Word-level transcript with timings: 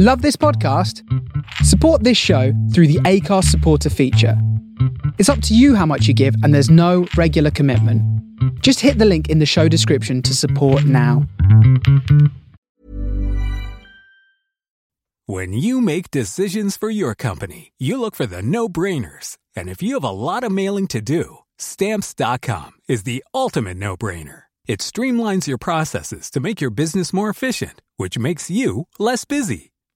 Love 0.00 0.22
this 0.22 0.36
podcast? 0.36 1.02
Support 1.64 2.04
this 2.04 2.16
show 2.16 2.52
through 2.72 2.86
the 2.86 3.00
Acast 3.00 3.46
supporter 3.46 3.90
feature. 3.90 4.40
It's 5.18 5.28
up 5.28 5.42
to 5.42 5.56
you 5.56 5.74
how 5.74 5.86
much 5.86 6.06
you 6.06 6.14
give, 6.14 6.36
and 6.44 6.54
there's 6.54 6.70
no 6.70 7.08
regular 7.16 7.50
commitment. 7.50 8.00
Just 8.62 8.78
hit 8.78 8.98
the 8.98 9.04
link 9.04 9.28
in 9.28 9.40
the 9.40 9.44
show 9.44 9.66
description 9.66 10.22
to 10.22 10.36
support 10.36 10.84
now. 10.84 11.26
When 15.26 15.52
you 15.52 15.80
make 15.80 16.12
decisions 16.12 16.76
for 16.76 16.90
your 16.90 17.16
company, 17.16 17.72
you 17.76 18.00
look 18.00 18.14
for 18.14 18.26
the 18.26 18.40
no 18.40 18.68
brainers. 18.68 19.36
And 19.56 19.68
if 19.68 19.82
you 19.82 19.94
have 19.94 20.04
a 20.04 20.10
lot 20.10 20.44
of 20.44 20.52
mailing 20.52 20.86
to 20.88 21.00
do, 21.00 21.38
stamps.com 21.58 22.70
is 22.86 23.02
the 23.02 23.24
ultimate 23.34 23.78
no 23.78 23.96
brainer. 23.96 24.42
It 24.68 24.78
streamlines 24.78 25.48
your 25.48 25.58
processes 25.58 26.30
to 26.30 26.38
make 26.38 26.60
your 26.60 26.70
business 26.70 27.12
more 27.12 27.28
efficient, 27.28 27.82
which 27.96 28.16
makes 28.16 28.48
you 28.48 28.86
less 29.00 29.24
busy. 29.24 29.72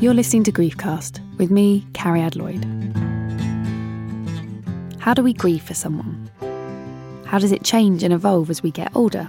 You're 0.00 0.14
listening 0.14 0.44
to 0.44 0.52
Griefcast 0.52 1.18
with 1.38 1.50
me, 1.50 1.84
Carrie 1.92 2.30
Lloyd. 2.30 2.64
How 5.00 5.12
do 5.12 5.24
we 5.24 5.32
grieve 5.32 5.64
for 5.64 5.74
someone? 5.74 6.30
How 7.26 7.40
does 7.40 7.50
it 7.50 7.64
change 7.64 8.04
and 8.04 8.14
evolve 8.14 8.48
as 8.48 8.62
we 8.62 8.70
get 8.70 8.94
older? 8.94 9.28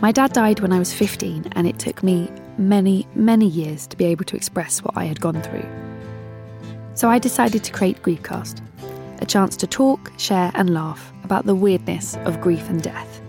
My 0.00 0.12
dad 0.12 0.32
died 0.34 0.60
when 0.60 0.72
I 0.72 0.78
was 0.78 0.92
15, 0.94 1.46
and 1.56 1.66
it 1.66 1.80
took 1.80 2.04
me 2.04 2.30
many, 2.58 3.08
many 3.16 3.48
years 3.48 3.88
to 3.88 3.96
be 3.96 4.04
able 4.04 4.24
to 4.26 4.36
express 4.36 4.78
what 4.84 4.96
I 4.96 5.06
had 5.06 5.20
gone 5.20 5.42
through. 5.42 5.66
So 6.94 7.10
I 7.10 7.18
decided 7.18 7.64
to 7.64 7.72
create 7.72 8.04
Griefcast, 8.04 8.62
a 9.20 9.26
chance 9.26 9.56
to 9.56 9.66
talk, 9.66 10.12
share, 10.16 10.52
and 10.54 10.72
laugh 10.72 11.12
about 11.24 11.46
the 11.46 11.56
weirdness 11.56 12.16
of 12.18 12.40
grief 12.40 12.70
and 12.70 12.80
death. 12.80 13.20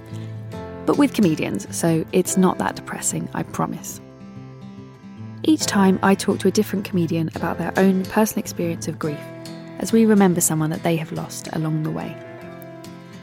But 0.85 0.99
with 0.99 1.15
comedians, 1.15 1.75
so 1.75 2.05
it's 2.11 2.37
not 2.37 2.59
that 2.59 2.75
depressing, 2.75 3.27
I 3.33 3.41
promise. 3.41 3.99
Each 5.43 5.65
time, 5.65 5.99
I 6.01 6.15
talk 6.15 6.39
to 6.39 6.47
a 6.47 6.51
different 6.51 6.83
comedian 6.83 7.29
about 7.35 7.57
their 7.57 7.71
own 7.77 8.03
personal 8.05 8.39
experience 8.39 8.87
of 8.87 8.99
grief 8.99 9.19
as 9.79 9.93
we 9.93 10.05
remember 10.05 10.41
someone 10.41 10.71
that 10.71 10.83
they 10.83 10.95
have 10.95 11.11
lost 11.11 11.47
along 11.53 11.83
the 11.83 11.91
way. 11.91 12.15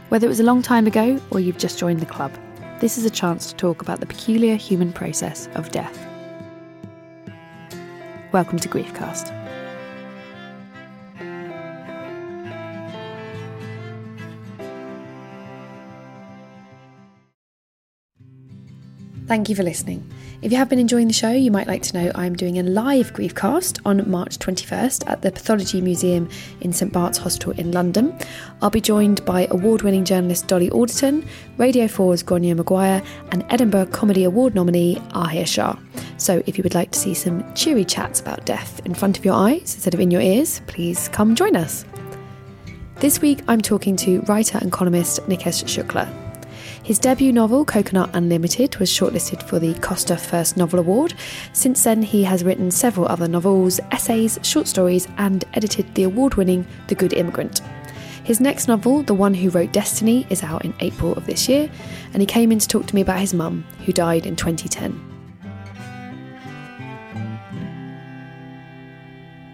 Whether 0.09 0.27
it 0.27 0.29
was 0.29 0.41
a 0.41 0.45
long 0.45 0.63
time 0.63 0.87
ago 0.87 1.21
or 1.31 1.41
you've 1.41 1.59
just 1.59 1.79
joined 1.79 2.01
the 2.01 2.07
club, 2.07 2.33
this 2.79 2.97
is 2.97 3.05
a 3.05 3.11
chance 3.11 3.49
to 3.49 3.57
talk 3.57 3.83
about 3.83 4.01
the 4.01 4.07
peculiar 4.07 4.55
human 4.55 4.93
process 4.93 5.49
of 5.55 5.73
death. 5.73 5.99
Welcome 8.33 8.59
to 8.61 8.69
Griefcast. 8.69 9.34
Thank 19.27 19.49
you 19.49 19.57
for 19.57 19.63
listening. 19.63 20.07
If 20.43 20.53
you 20.53 20.59
have 20.59 20.69
been 20.69 20.79
enjoying 20.79 21.09
the 21.09 21.15
show, 21.15 21.31
you 21.31 21.51
might 21.51 21.67
like 21.67 21.83
to 21.85 21.95
know 21.99 22.13
I'm 22.15 22.37
doing 22.37 22.59
a 22.59 22.63
live 22.63 23.15
Griefcast 23.15 23.81
on 23.87 24.09
March 24.11 24.39
21st 24.39 25.09
at 25.09 25.23
the 25.23 25.33
Pathology 25.33 25.81
Museum 25.81 26.29
in 26.61 26.75
St 26.75 26.93
Bart's 26.93 27.17
Hospital 27.17 27.53
in 27.53 27.73
London. 27.73 28.15
I'll 28.61 28.69
be 28.69 28.83
joined 28.83 29.25
by 29.25 29.47
award 29.51 29.81
winning 29.81 30.05
journalist 30.05 30.47
Dolly 30.47 30.69
Alderton, 30.69 31.27
Radio 31.57 31.87
4's 31.87 32.23
Gráinne 32.23 32.55
Maguire, 32.55 33.03
and 33.31 33.47
Edinburgh 33.49 33.87
Comedy 33.87 34.25
Award 34.25 34.55
nominee 34.55 34.97
Ahir 35.15 35.47
Shah. 35.47 35.79
So 36.19 36.43
if 36.45 36.59
you 36.59 36.63
would 36.63 36.75
like 36.75 36.91
to 36.91 36.99
see 36.99 37.15
some 37.15 37.51
cheery 37.55 37.87
chats 37.87 38.21
about 38.21 38.45
death 38.45 38.83
in 38.85 38.93
front 38.93 39.17
of 39.17 39.25
your 39.25 39.35
eyes 39.35 39.75
instead 39.75 39.95
of 39.95 40.01
in 40.01 40.11
your 40.11 40.21
ears, 40.21 40.61
please 40.67 41.09
come 41.09 41.35
join 41.35 41.57
us. 41.57 41.87
This 42.97 43.23
week 43.23 43.41
I'm 43.49 43.63
talking 43.63 43.97
to 43.97 44.21
writer 44.23 44.59
and 44.59 44.71
columnist 44.71 45.21
Nikesh 45.23 45.65
Shukla. 45.65 46.24
His 46.85 46.99
debut 46.99 47.33
novel, 47.33 47.65
Coconut 47.65 48.11
Unlimited, 48.13 48.77
was 48.77 48.91
shortlisted 48.91 49.43
for 49.43 49.59
the 49.59 49.73
Costa 49.81 50.19
First 50.19 50.59
Novel 50.59 50.81
Award. 50.81 51.15
Since 51.55 51.83
then, 51.83 52.03
he 52.03 52.25
has 52.25 52.45
written 52.45 52.71
several 52.71 53.09
other 53.09 53.27
novels, 53.27 53.81
essays, 53.91 54.39
short 54.43 54.69
stories, 54.69 55.09
and 55.17 55.47
edited 55.55 55.95
the 55.95 56.03
award 56.03 56.35
winning 56.35 56.67
The 56.89 56.95
Good 56.95 57.15
Immigrant. 57.15 57.61
His 58.25 58.39
next 58.39 58.69
novel, 58.69 59.03
The 59.03 59.15
One 59.15 59.33
Who 59.33 59.49
Wrote 59.49 59.73
Destiny, 59.73 60.27
is 60.29 60.43
out 60.43 60.63
in 60.63 60.75
April 60.81 61.15
of 61.15 61.25
this 61.25 61.49
year, 61.49 61.71
and 62.13 62.21
he 62.21 62.27
came 62.27 62.53
in 62.53 62.59
to 62.59 62.69
talk 62.69 62.85
to 62.89 62.95
me 62.95 63.01
about 63.01 63.19
his 63.19 63.33
mum, 63.33 63.65
who 63.87 63.93
died 63.95 64.27
in 64.27 64.37
2010. 64.37 64.93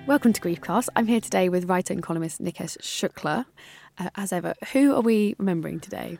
Welcome 0.08 0.32
to 0.32 0.40
Griefcast. 0.40 0.88
I'm 0.96 1.06
here 1.06 1.20
today 1.20 1.48
with 1.48 1.68
writer 1.68 1.92
and 1.92 2.02
columnist 2.02 2.42
Nikesh 2.42 2.76
Shukla. 2.78 3.46
Uh, 3.98 4.10
as 4.16 4.32
ever, 4.32 4.54
who 4.72 4.96
are 4.96 5.02
we 5.02 5.36
remembering 5.38 5.78
today? 5.78 6.18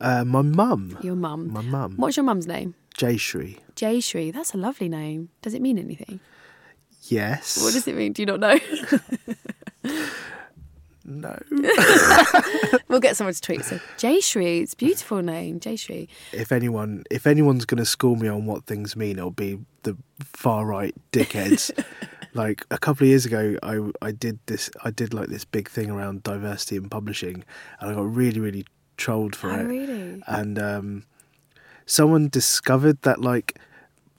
Uh, 0.00 0.24
my 0.24 0.42
mum. 0.42 0.98
Your 1.02 1.16
mum. 1.16 1.52
My 1.52 1.62
mum. 1.62 1.94
What's 1.96 2.16
your 2.16 2.24
mum's 2.24 2.46
name? 2.46 2.74
Jayshree. 2.96 3.58
Jayshree. 3.76 4.32
That's 4.32 4.54
a 4.54 4.56
lovely 4.56 4.88
name. 4.88 5.30
Does 5.42 5.54
it 5.54 5.62
mean 5.62 5.78
anything? 5.78 6.20
Yes. 7.02 7.62
What 7.62 7.72
does 7.72 7.86
it 7.86 7.96
mean? 7.96 8.12
Do 8.12 8.22
you 8.22 8.26
not 8.26 8.40
know? 8.40 8.58
No. 11.04 11.38
we'll 12.88 13.00
get 13.00 13.16
someone 13.16 13.34
to 13.34 13.40
tweet. 13.40 13.64
So 13.64 13.78
Jayshree, 13.98 14.62
it's 14.62 14.72
a 14.72 14.76
beautiful 14.76 15.20
name, 15.20 15.60
Jayshree. 15.60 16.08
if 16.32 16.50
anyone, 16.50 17.04
if 17.10 17.26
anyone's 17.26 17.66
going 17.66 17.78
to 17.78 17.84
school 17.84 18.16
me 18.16 18.26
on 18.28 18.46
what 18.46 18.64
things 18.64 18.96
mean, 18.96 19.18
it'll 19.18 19.30
be 19.30 19.58
the 19.82 19.96
far 20.20 20.64
right 20.64 20.94
dickheads. 21.12 21.70
like 22.34 22.64
a 22.70 22.78
couple 22.78 23.04
of 23.04 23.08
years 23.08 23.26
ago, 23.26 23.56
I 23.62 23.90
I 24.00 24.12
did 24.12 24.38
this. 24.46 24.70
I 24.82 24.90
did 24.90 25.12
like 25.12 25.28
this 25.28 25.44
big 25.44 25.68
thing 25.68 25.90
around 25.90 26.22
diversity 26.22 26.76
in 26.76 26.88
publishing, 26.88 27.44
and 27.80 27.90
I 27.90 27.94
got 27.94 28.14
really 28.14 28.40
really 28.40 28.64
trolled 28.96 29.34
for 29.36 29.50
Oh, 29.50 29.60
it. 29.60 29.64
really? 29.64 30.22
and 30.26 30.58
um, 30.58 31.04
someone 31.86 32.28
discovered 32.28 33.00
that 33.02 33.20
like 33.20 33.58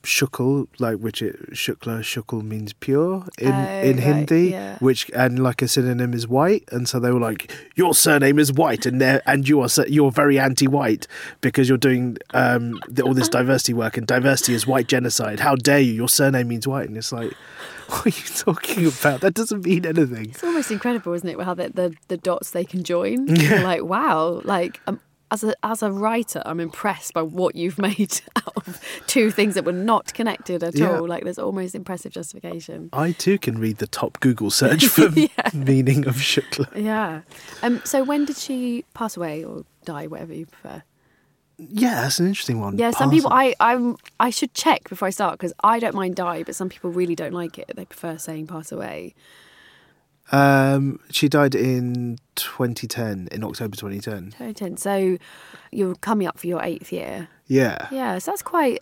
shukl 0.06 0.68
like 0.80 0.98
which 1.00 1.22
it 1.22 1.36
shukla 1.52 2.00
shukl 2.02 2.42
means 2.44 2.74
pure 2.74 3.26
in 3.40 3.52
Oh, 3.52 3.82
in 3.82 3.96
right, 3.98 4.00
hindi 4.00 4.50
yeah. 4.52 4.78
which 4.80 5.10
and 5.16 5.40
like 5.44 5.62
a 5.62 5.68
synonym 5.68 6.14
is 6.14 6.28
white 6.28 6.64
and 6.72 6.88
so 6.88 7.00
they 7.00 7.12
were 7.12 7.20
like 7.20 7.52
your 7.76 7.94
surname 7.94 8.40
is 8.40 8.54
white 8.54 8.86
and 8.86 9.02
there 9.02 9.22
and 9.26 9.50
you 9.50 9.62
are 9.62 9.70
you're 9.88 10.12
very 10.12 10.38
anti-white 10.40 11.08
because 11.42 11.68
you're 11.68 11.78
doing 11.78 12.18
um 12.34 12.80
the, 12.88 13.02
all 13.04 13.14
this 13.14 13.30
diversity 13.30 13.74
work 13.74 13.98
and 13.98 14.08
diversity 14.08 14.54
is 14.54 14.66
white 14.68 14.88
genocide 14.88 15.40
how 15.40 15.56
dare 15.56 15.80
you 15.80 15.94
your 15.94 16.10
surname 16.10 16.48
means 16.48 16.68
white 16.68 16.88
and 16.88 16.98
it's 16.98 17.12
like 17.12 17.34
what 17.90 18.06
are 18.06 18.10
you 18.10 18.28
talking 18.36 18.86
about 18.88 19.22
that 19.22 19.34
doesn't 19.34 19.66
mean 19.66 19.86
anything 19.86 20.26
It's 20.30 20.44
almost 20.44 20.72
incredible, 20.72 21.14
isn't 21.14 21.28
it? 21.30 21.40
How 21.42 21.54
the, 21.54 21.70
the, 21.70 21.94
the 22.08 22.18
dots 22.18 22.52
they 22.52 22.66
can 22.66 22.84
join. 22.84 23.28
Yeah. 23.36 23.62
Like, 23.62 23.84
wow. 23.84 24.42
Like, 24.44 24.82
um, 24.88 25.00
as 25.32 25.44
a, 25.44 25.54
as 25.64 25.82
a 25.84 25.92
writer, 25.92 26.42
I'm 26.46 26.60
impressed 26.60 27.14
by 27.14 27.22
what 27.24 27.56
you've 27.56 27.78
made 27.90 28.22
out 28.36 28.56
of 28.68 28.80
two 29.08 29.32
things 29.32 29.56
that 29.56 29.66
were 29.66 29.72
not 29.72 30.14
connected 30.14 30.64
at 30.64 30.76
Yeah. 30.78 30.98
all. 30.98 31.08
Like, 31.08 31.24
there's 31.24 31.40
almost 31.40 31.76
impressive 31.76 32.12
justification. 32.12 32.90
I 32.94 33.12
too 33.12 33.38
can 33.38 33.58
read 33.58 33.78
the 33.78 33.88
top 33.88 34.20
Google 34.20 34.52
search 34.52 34.86
for 34.88 35.08
Yeah. 35.16 35.28
meaning 35.54 36.08
of 36.08 36.16
shukla 36.16 36.68
Yeah. 36.76 37.22
Um. 37.64 37.82
So 37.86 38.04
when 38.04 38.26
did 38.26 38.38
she 38.38 38.86
pass 38.94 39.18
away 39.18 39.44
or 39.44 39.66
die, 39.84 40.08
whatever 40.08 40.34
you 40.34 40.46
prefer? 40.46 40.84
Yeah, 41.58 42.02
that's 42.02 42.20
an 42.20 42.28
interesting 42.28 42.60
one. 42.60 42.78
Yeah, 42.78 42.92
some 42.92 43.10
Pass- 43.10 43.18
people 43.18 43.32
I 43.32 43.56
I'm 43.62 43.96
I 44.20 44.30
should 44.30 44.54
check 44.54 44.90
before 44.90 45.08
I 45.08 45.12
start 45.12 45.34
because 45.40 45.54
I 45.64 45.80
don't 45.80 45.96
mind 45.96 46.16
die, 46.18 46.44
but 46.44 46.54
some 46.56 46.68
people 46.70 46.90
really 46.92 47.16
don't 47.16 47.32
like 47.34 47.58
it. 47.58 47.72
They 47.76 47.86
prefer 47.86 48.18
saying 48.18 48.48
pass 48.48 48.72
away. 48.74 49.16
Um, 50.32 51.00
she 51.12 51.30
died 51.30 51.56
in 51.56 52.18
2010, 52.36 53.30
in 53.32 53.44
October 53.44 53.76
2010. 53.76 54.36
Very 54.38 54.54
tense. 54.54 54.82
So 54.82 55.18
you're 55.72 55.96
coming 55.96 56.28
up 56.28 56.40
for 56.40 56.48
your 56.48 56.64
eighth 56.64 56.92
year. 56.92 57.28
Yeah. 57.48 57.88
Yeah, 57.92 58.18
so 58.18 58.32
that's 58.32 58.42
quite 58.42 58.82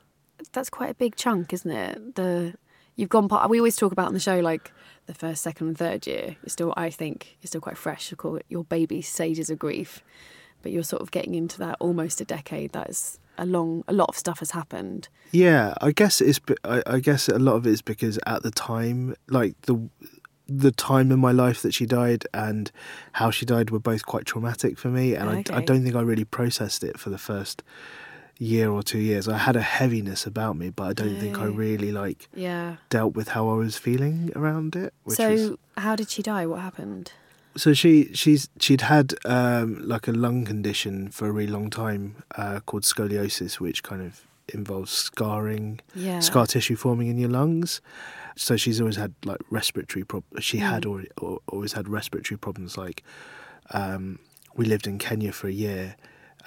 that's 0.51 0.69
quite 0.69 0.89
a 0.89 0.93
big 0.93 1.15
chunk, 1.15 1.53
isn't 1.53 1.71
it? 1.71 2.15
The 2.15 2.53
you've 2.95 3.09
gone 3.09 3.27
part. 3.27 3.49
We 3.49 3.59
always 3.59 3.75
talk 3.75 3.91
about 3.91 4.07
on 4.07 4.13
the 4.13 4.19
show 4.19 4.39
like 4.39 4.71
the 5.05 5.13
first, 5.13 5.41
second, 5.41 5.67
and 5.67 5.77
third 5.77 6.07
year. 6.07 6.37
You're 6.41 6.49
still, 6.49 6.73
I 6.77 6.89
think, 6.89 7.37
you're 7.41 7.47
still 7.47 7.61
quite 7.61 7.77
fresh. 7.77 8.11
You 8.11 8.17
call 8.17 8.37
it 8.37 8.45
your 8.49 8.63
baby 8.63 9.01
stages 9.01 9.49
of 9.49 9.59
grief, 9.59 10.03
but 10.61 10.71
you're 10.71 10.83
sort 10.83 11.01
of 11.01 11.11
getting 11.11 11.35
into 11.35 11.59
that 11.59 11.77
almost 11.79 12.21
a 12.21 12.25
decade. 12.25 12.71
That 12.71 12.89
is 12.89 13.19
a 13.37 13.45
long, 13.45 13.83
a 13.87 13.93
lot 13.93 14.09
of 14.09 14.15
stuff 14.15 14.39
has 14.39 14.51
happened. 14.51 15.09
Yeah, 15.31 15.73
I 15.81 15.91
guess 15.91 16.21
it's. 16.21 16.39
I, 16.63 16.83
I 16.85 16.99
guess 16.99 17.27
a 17.27 17.39
lot 17.39 17.55
of 17.55 17.67
it 17.67 17.71
is 17.71 17.81
because 17.81 18.19
at 18.25 18.43
the 18.43 18.51
time, 18.51 19.15
like 19.27 19.59
the 19.63 19.89
the 20.47 20.71
time 20.71 21.11
in 21.11 21.19
my 21.19 21.31
life 21.31 21.61
that 21.61 21.73
she 21.73 21.85
died 21.85 22.25
and 22.33 22.71
how 23.13 23.31
she 23.31 23.45
died 23.45 23.69
were 23.69 23.79
both 23.79 24.05
quite 24.05 24.25
traumatic 24.25 24.77
for 24.77 24.89
me, 24.89 25.15
and 25.15 25.29
I, 25.29 25.37
I 25.57 25.61
don't 25.61 25.83
think 25.83 25.95
I 25.95 26.01
really 26.01 26.25
processed 26.25 26.83
it 26.83 26.99
for 26.99 27.09
the 27.09 27.17
first 27.17 27.63
year 28.39 28.69
or 28.69 28.83
two 28.83 28.97
years. 28.99 29.27
I 29.27 29.37
had 29.37 29.55
a 29.55 29.61
heaviness 29.61 30.25
about 30.25 30.57
me, 30.57 30.69
but 30.69 30.83
I 30.83 30.93
don't 30.93 31.17
think 31.19 31.39
I 31.39 31.45
really 31.45 31.91
like 31.91 32.27
Yeah. 32.33 32.77
dealt 32.89 33.15
with 33.15 33.29
how 33.29 33.47
I 33.49 33.53
was 33.53 33.77
feeling 33.77 34.31
around 34.35 34.75
it. 34.75 34.93
Which 35.03 35.17
so, 35.17 35.29
was, 35.31 35.51
how 35.77 35.95
did 35.95 36.09
she 36.09 36.21
die? 36.23 36.45
What 36.45 36.61
happened? 36.61 37.11
so 37.55 37.71
she 37.71 38.09
she's 38.15 38.49
she'd 38.59 38.81
had 38.81 39.13
um, 39.25 39.87
like 39.87 40.07
a 40.07 40.11
lung 40.11 40.43
condition 40.43 41.09
for 41.11 41.27
a 41.27 41.31
really 41.31 41.51
long 41.51 41.69
time 41.69 42.23
uh, 42.35 42.59
called 42.65 42.81
scoliosis, 42.83 43.59
which 43.59 43.83
kind 43.83 44.01
of 44.01 44.25
involves 44.53 44.91
scarring 44.91 45.79
Yeah. 45.95 46.19
scar 46.19 46.47
tissue 46.47 46.75
forming 46.75 47.07
in 47.07 47.17
your 47.19 47.29
lungs. 47.29 47.79
So 48.35 48.57
she's 48.57 48.79
always 48.81 48.95
had 48.95 49.13
like 49.25 49.39
respiratory 49.49 50.03
problems. 50.05 50.43
She 50.43 50.57
had 50.57 50.83
Mm. 50.83 50.89
already, 50.89 51.09
al- 51.21 51.41
always 51.47 51.73
had 51.73 51.87
respiratory 51.87 52.37
problems. 52.37 52.77
Like 52.77 53.03
um, 53.71 54.19
we 54.55 54.65
lived 54.65 54.87
in 54.87 54.97
Kenya 54.97 55.31
for 55.31 55.47
a 55.47 55.51
year, 55.51 55.95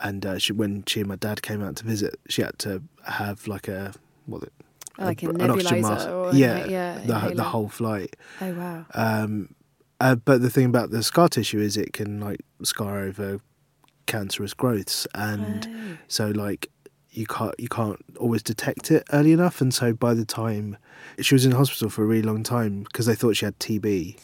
and 0.03 0.25
uh, 0.27 0.39
she, 0.39 0.53
when 0.53 0.85
she 0.87 1.01
and 1.01 1.09
my 1.09 1.17
dad 1.17 1.43
came 1.43 1.63
out 1.63 1.77
to 1.77 1.85
visit, 1.85 2.19
she 2.29 2.43
had 2.43 2.59
to 2.61 2.83
have 3.05 3.47
like 3.49 3.69
a 3.69 3.93
what 4.27 4.43
it- 4.43 4.53
Like 4.99 5.23
a 5.23 5.33
br- 5.33 5.43
an 5.43 5.51
oxygen 5.51 5.83
mask. 5.83 6.09
or 6.09 6.33
yeah, 6.35 6.67
yeah, 6.67 6.99
the, 7.05 7.35
the 7.35 7.45
whole 7.45 7.69
flight. 7.69 8.17
Oh 8.41 8.53
wow. 8.55 8.87
Um, 8.95 9.55
uh, 10.01 10.15
but 10.17 10.43
the 10.43 10.51
thing 10.51 10.67
about 10.67 10.91
the 10.91 11.03
scar 11.03 11.29
tissue 11.29 11.61
is 11.61 11.77
it 11.77 11.93
can 11.93 12.21
like 12.21 12.41
scar 12.63 13.01
over 13.01 13.41
cancerous 14.07 14.55
growths, 14.55 15.07
and 15.15 15.67
Oh. 15.71 15.97
so 16.09 16.29
like 16.31 16.71
you 17.17 17.27
can't 17.27 17.55
you 17.59 17.69
can't 17.69 18.03
always 18.19 18.43
detect 18.43 18.91
it 18.91 19.03
early 19.13 19.33
enough. 19.33 19.61
And 19.61 19.73
so 19.73 19.93
by 19.93 20.15
the 20.15 20.25
time 20.25 20.77
she 21.21 21.35
was 21.35 21.47
in 21.47 21.53
hospital 21.53 21.89
for 21.89 22.03
a 22.03 22.07
really 22.07 22.23
long 22.23 22.43
time 22.43 22.83
because 22.83 23.07
they 23.07 23.15
thought 23.15 23.37
she 23.37 23.45
had 23.47 23.59
TB, 23.59 24.19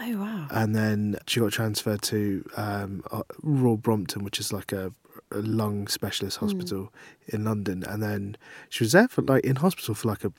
Oh 0.00 0.16
wow. 0.18 0.46
and 0.50 0.74
then 0.74 1.16
she 1.26 1.40
got 1.40 1.52
transferred 1.52 2.02
to 2.02 2.44
um, 2.56 3.02
uh, 3.12 3.22
Royal 3.42 3.76
Brompton, 3.76 4.24
which 4.24 4.40
is 4.40 4.52
like 4.52 4.72
a, 4.72 4.92
a 5.30 5.38
lung 5.38 5.86
specialist 5.88 6.38
Hmm. 6.38 6.46
hospital 6.46 6.92
in 7.28 7.44
London, 7.44 7.84
and 7.84 8.02
then 8.02 8.36
she 8.70 8.84
was 8.84 8.92
there 8.92 9.08
for 9.08 9.22
like 9.22 9.44
in 9.44 9.56
hospital 9.56 9.94
for 9.94 10.08
like 10.08 10.24
a 10.24 10.32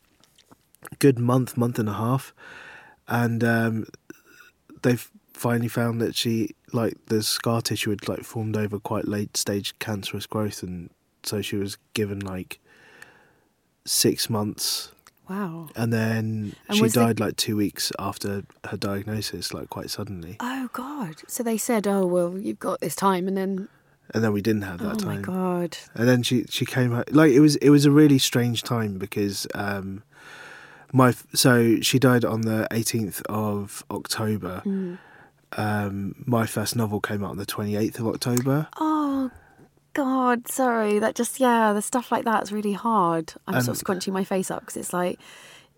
good 0.99 1.19
month, 1.19 1.55
month 1.57 1.77
and 1.77 1.87
a 1.89 1.93
half, 1.93 2.33
and 3.07 3.43
um, 3.43 3.85
they've 4.81 5.09
finally 5.33 5.67
found 5.67 6.01
that 6.01 6.15
she 6.15 6.51
like 6.73 6.95
the 7.07 7.21
scar 7.23 7.61
tissue 7.61 7.89
had 7.91 8.07
like 8.07 8.23
formed 8.23 8.55
over 8.57 8.79
quite 8.79 9.07
late 9.07 9.37
stage 9.37 9.77
cancerous 9.79 10.25
growth, 10.25 10.63
and 10.63 10.89
so 11.23 11.41
she 11.41 11.55
was 11.55 11.77
given 11.93 12.19
like 12.19 12.59
six 13.85 14.29
months 14.29 14.91
Wow. 15.29 15.69
and 15.75 15.93
then 15.93 16.55
And 16.67 16.77
she 16.77 16.81
was 16.83 16.93
the- 16.93 17.01
died 17.01 17.19
like 17.19 17.35
two 17.37 17.55
weeks 17.55 17.91
after 17.97 18.43
her 18.69 18.77
diagnosis, 18.77 19.53
like 19.53 19.69
quite 19.69 19.89
suddenly. 19.89 20.35
Oh 20.39 20.69
god. 20.73 21.15
So 21.27 21.41
they 21.41 21.57
said, 21.57 21.87
"Oh 21.87 22.05
well, 22.05 22.37
you've 22.37 22.59
got 22.59 22.81
this 22.81 22.95
time," 22.95 23.27
and 23.29 23.37
then 23.37 23.69
And 24.13 24.23
then 24.23 24.33
we 24.33 24.41
didn't 24.41 24.63
have 24.63 24.79
that 24.79 24.95
oh 24.95 24.97
time. 24.97 25.07
Oh 25.07 25.15
my 25.15 25.21
god. 25.21 25.77
And 25.95 26.07
then 26.07 26.21
she 26.23 26.45
she 26.49 26.65
came 26.65 26.93
out 26.93 27.13
like 27.13 27.31
it 27.31 27.39
was 27.39 27.55
it 27.57 27.69
was 27.69 27.85
a 27.85 27.91
really 27.91 28.17
strange 28.19 28.61
time 28.61 28.97
because 28.97 29.47
um 29.55 30.03
my 30.91 31.13
so 31.33 31.79
she 31.79 31.97
died 31.97 32.25
on 32.25 32.41
the 32.41 32.67
18th 32.71 33.21
of 33.27 33.85
October. 33.89 34.61
Mm. 34.65 34.97
Um 35.57 36.15
my 36.25 36.45
first 36.45 36.75
novel 36.75 36.99
came 36.99 37.23
out 37.23 37.31
on 37.31 37.37
the 37.37 37.45
28th 37.45 37.99
of 37.99 38.07
October. 38.07 38.67
Oh 38.77 39.31
god. 39.93 40.47
Sorry. 40.47 40.99
That 40.99 41.15
just 41.15 41.39
yeah. 41.39 41.73
The 41.73 41.81
stuff 41.81 42.11
like 42.11 42.25
that's 42.25 42.51
really 42.51 42.73
hard. 42.73 43.33
I'm 43.47 43.61
sort 43.61 43.75
of 43.75 43.77
scrunching 43.77 44.13
my 44.13 44.23
face 44.23 44.51
up 44.51 44.61
because 44.61 44.77
it's 44.77 44.93
like 44.93 45.19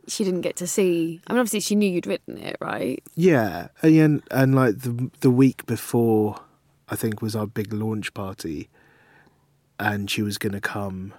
she 0.07 0.24
didn't 0.24 0.42
get 0.42 0.56
to 0.57 0.68
see. 0.68 1.21
I 1.27 1.33
mean, 1.33 1.39
obviously 1.39 1.62
she 1.62 1.75
knew 1.75 1.89
you'd 1.89 2.07
written 2.07 2.38
it, 2.38 2.57
right? 2.60 3.01
Yeah, 3.15 3.69
and 3.81 4.21
and 4.31 4.56
like 4.56 4.80
the 4.80 5.10
the 5.21 5.31
week 5.31 5.65
before, 5.65 6.39
I 6.89 6.95
think 6.95 7.21
was 7.21 7.36
our 7.36 7.48
big 7.48 7.74
launch 7.74 8.13
party, 8.13 8.69
and 9.80 10.10
she 10.10 10.21
was 10.21 10.38
gonna 10.38 10.62
come, 10.62 11.13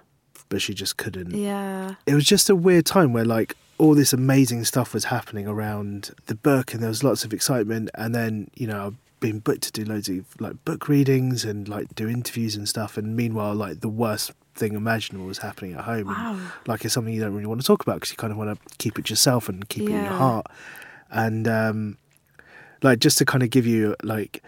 but 0.49 0.61
she 0.61 0.73
just 0.73 0.97
couldn't. 0.97 1.31
Yeah. 1.31 1.95
It 2.05 2.13
was 2.13 2.25
just 2.25 2.49
a 2.49 2.55
weird 2.55 2.85
time 2.85 3.13
where 3.13 3.25
like 3.25 3.55
all 3.77 3.95
this 3.95 4.13
amazing 4.13 4.63
stuff 4.63 4.93
was 4.93 5.05
happening 5.05 5.47
around 5.47 6.11
the 6.27 6.35
book, 6.35 6.73
and 6.73 6.81
there 6.81 6.89
was 6.89 7.03
lots 7.03 7.25
of 7.25 7.33
excitement, 7.33 7.89
and 7.95 8.13
then 8.13 8.49
you 8.55 8.67
know 8.67 8.95
Been 9.19 9.39
booked 9.39 9.63
to 9.63 9.71
do 9.71 9.85
loads 9.85 10.09
of 10.09 10.25
like 10.39 10.63
book 10.65 10.87
readings 10.87 11.45
and 11.45 11.67
like 11.67 11.93
do 11.95 12.07
interviews 12.07 12.55
and 12.55 12.67
stuff, 12.67 12.97
and 12.97 13.15
meanwhile 13.15 13.55
like 13.55 13.79
the 13.79 13.89
worst 13.89 14.31
thing 14.55 14.73
imaginable 14.73 15.25
was 15.25 15.39
happening 15.39 15.73
at 15.73 15.81
home. 15.85 16.09
and, 16.09 16.17
like 16.67 16.85
it's 16.85 16.93
something 16.93 17.13
you 17.13 17.21
don't 17.21 17.33
really 17.33 17.45
want 17.45 17.59
to 17.61 17.67
talk 17.67 17.81
about 17.81 17.95
because 17.95 18.11
you 18.11 18.17
kind 18.17 18.31
of 18.31 18.37
want 18.37 18.57
to 18.57 18.75
keep 18.77 18.97
it 18.99 19.05
to 19.05 19.11
yourself 19.11 19.49
and 19.49 19.67
keep 19.69 19.83
it 19.83 19.93
in 19.93 20.03
your 20.03 20.13
heart. 20.13 20.47
And 21.09 21.47
um, 21.47 21.97
like 22.83 22.99
just 22.99 23.17
to 23.19 23.25
kind 23.25 23.43
of 23.43 23.49
give 23.49 23.65
you 23.65 23.95
like 24.03 24.43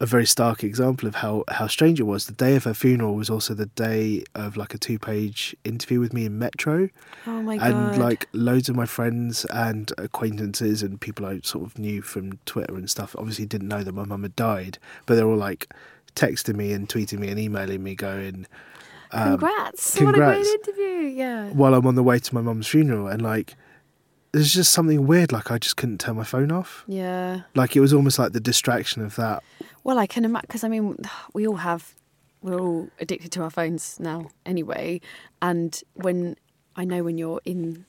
a 0.00 0.06
very 0.06 0.24
stark 0.24 0.64
example 0.64 1.06
of 1.06 1.16
how 1.16 1.44
how 1.48 1.66
strange 1.66 2.00
it 2.00 2.04
was. 2.04 2.26
The 2.26 2.32
day 2.32 2.56
of 2.56 2.64
her 2.64 2.72
funeral 2.74 3.14
was 3.14 3.28
also 3.28 3.52
the 3.54 3.66
day 3.66 4.24
of 4.34 4.56
like 4.56 4.72
a 4.74 4.78
two 4.78 4.98
page 4.98 5.54
interview 5.64 6.00
with 6.00 6.12
me 6.14 6.24
in 6.24 6.38
Metro, 6.38 6.88
Oh 7.26 7.42
my 7.42 7.58
god. 7.58 7.70
and 7.92 8.02
like 8.02 8.26
loads 8.32 8.68
of 8.70 8.76
my 8.76 8.86
friends 8.86 9.44
and 9.46 9.92
acquaintances 9.98 10.82
and 10.82 11.00
people 11.00 11.26
I 11.26 11.40
sort 11.44 11.64
of 11.66 11.78
knew 11.78 12.00
from 12.02 12.38
Twitter 12.46 12.74
and 12.74 12.88
stuff 12.88 13.14
obviously 13.18 13.44
didn't 13.46 13.68
know 13.68 13.82
that 13.84 13.92
my 13.94 14.04
mum 14.04 14.22
had 14.22 14.34
died, 14.36 14.78
but 15.06 15.16
they're 15.16 15.28
all 15.28 15.36
like 15.36 15.72
texting 16.16 16.56
me 16.56 16.72
and 16.72 16.88
tweeting 16.88 17.18
me 17.18 17.28
and 17.28 17.38
emailing 17.38 17.82
me 17.82 17.94
going. 17.94 18.46
um, 19.12 19.38
congrats. 19.38 20.00
What 20.00 20.14
a 20.14 20.18
great 20.18 20.46
interview. 20.46 21.08
Yeah. 21.08 21.50
while 21.50 21.74
I'm 21.74 21.86
on 21.86 21.94
the 21.94 22.02
way 22.02 22.18
to 22.18 22.34
my 22.34 22.40
mum's 22.40 22.66
funeral, 22.68 23.06
and 23.08 23.20
like, 23.22 23.54
there's 24.32 24.52
just 24.52 24.72
something 24.72 25.06
weird. 25.08 25.32
Like, 25.32 25.50
I 25.50 25.58
just 25.58 25.76
couldn't 25.76 25.98
turn 25.98 26.14
my 26.16 26.22
phone 26.24 26.52
off. 26.52 26.84
Yeah. 26.86 27.42
Like, 27.56 27.74
it 27.76 27.80
was 27.80 27.92
almost 27.92 28.16
like 28.18 28.30
the 28.32 28.38
distraction 28.40 29.02
of 29.02 29.16
that. 29.16 29.42
Well, 29.84 29.98
I 29.98 30.06
can 30.06 30.24
imagine 30.24 30.46
because 30.46 30.64
I 30.64 30.68
mean, 30.68 30.96
we 31.32 31.46
all 31.46 31.56
have, 31.56 31.94
we're 32.42 32.58
all 32.60 32.88
addicted 33.00 33.32
to 33.32 33.42
our 33.42 33.50
phones 33.50 33.98
now 34.00 34.30
anyway. 34.46 35.00
And 35.42 35.80
when 35.94 36.36
I 36.76 36.84
know 36.84 37.02
when 37.02 37.18
you're 37.18 37.40
in, 37.44 37.84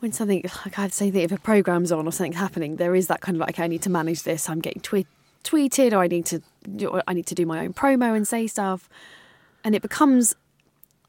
when 0.00 0.12
something 0.12 0.44
like 0.64 0.78
I'd 0.78 0.92
say 0.92 1.10
that 1.10 1.20
if 1.22 1.32
a 1.32 1.38
program's 1.38 1.90
on 1.92 2.06
or 2.06 2.12
something's 2.12 2.36
happening, 2.36 2.76
there 2.76 2.94
is 2.94 3.06
that 3.08 3.20
kind 3.20 3.36
of 3.36 3.40
like 3.40 3.50
okay, 3.50 3.64
I 3.64 3.66
need 3.68 3.82
to 3.82 3.90
manage 3.90 4.22
this. 4.22 4.48
I'm 4.50 4.60
getting 4.60 4.82
tweet, 4.82 5.06
tweeted, 5.44 5.92
or 5.92 5.98
I 5.98 6.06
need 6.06 6.26
to, 6.26 6.42
do, 6.76 7.00
I 7.06 7.12
need 7.14 7.26
to 7.26 7.34
do 7.34 7.46
my 7.46 7.60
own 7.64 7.72
promo 7.72 8.14
and 8.14 8.28
say 8.28 8.46
stuff, 8.46 8.88
and 9.64 9.74
it 9.74 9.82
becomes 9.82 10.34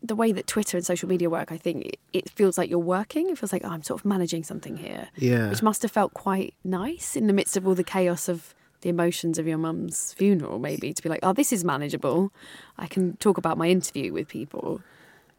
the 0.02 0.16
way 0.16 0.32
that 0.32 0.46
Twitter 0.46 0.78
and 0.78 0.86
social 0.86 1.10
media 1.10 1.30
work. 1.30 1.52
I 1.52 1.58
think 1.58 1.86
it, 1.86 2.00
it 2.14 2.30
feels 2.30 2.58
like 2.58 2.70
you're 2.70 2.80
working. 2.80 3.30
It 3.30 3.38
feels 3.38 3.52
like 3.52 3.64
oh, 3.66 3.70
I'm 3.70 3.84
sort 3.84 4.00
of 4.02 4.06
managing 4.06 4.44
something 4.44 4.78
here 4.78 5.10
Yeah. 5.18 5.50
which 5.50 5.62
must 5.64 5.82
have 5.82 5.92
felt 5.92 6.14
quite 6.14 6.54
nice 6.64 7.16
in 7.16 7.28
the 7.28 7.34
midst 7.34 7.58
of 7.58 7.68
all 7.68 7.76
the 7.76 7.84
chaos 7.84 8.30
of 8.30 8.54
the 8.86 8.90
emotions 8.90 9.40
of 9.40 9.48
your 9.48 9.58
mum's 9.58 10.14
funeral, 10.14 10.60
maybe 10.60 10.94
to 10.94 11.02
be 11.02 11.10
like, 11.10 11.22
oh, 11.24 11.34
this 11.34 11.52
is 11.52 11.66
manageable. 11.66 12.32
I 12.78 12.86
can 12.86 13.18
talk 13.18 13.40
about 13.40 13.58
my 13.58 13.68
interview 13.68 14.14
with 14.14 14.28
people. 14.28 14.80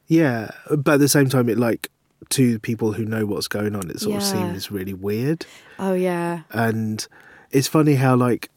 Yeah. 0.09 0.51
But 0.69 0.95
at 0.95 1.01
the 1.01 1.09
same 1.09 1.29
time, 1.29 1.49
it 1.49 1.57
like, 1.57 1.89
to 2.31 2.59
people 2.59 2.95
who 2.95 3.05
know 3.05 3.25
what's 3.25 3.47
going 3.47 3.77
on, 3.77 3.89
it 3.89 4.01
sort 4.01 4.17
of 4.17 4.25
seems 4.25 4.73
really 4.73 4.95
weird. 4.95 5.47
Oh, 5.79 5.95
yeah. 5.95 6.41
And 6.51 7.07
it's 7.53 7.69
funny 7.69 7.95
how, 7.95 8.17
like, 8.17 8.51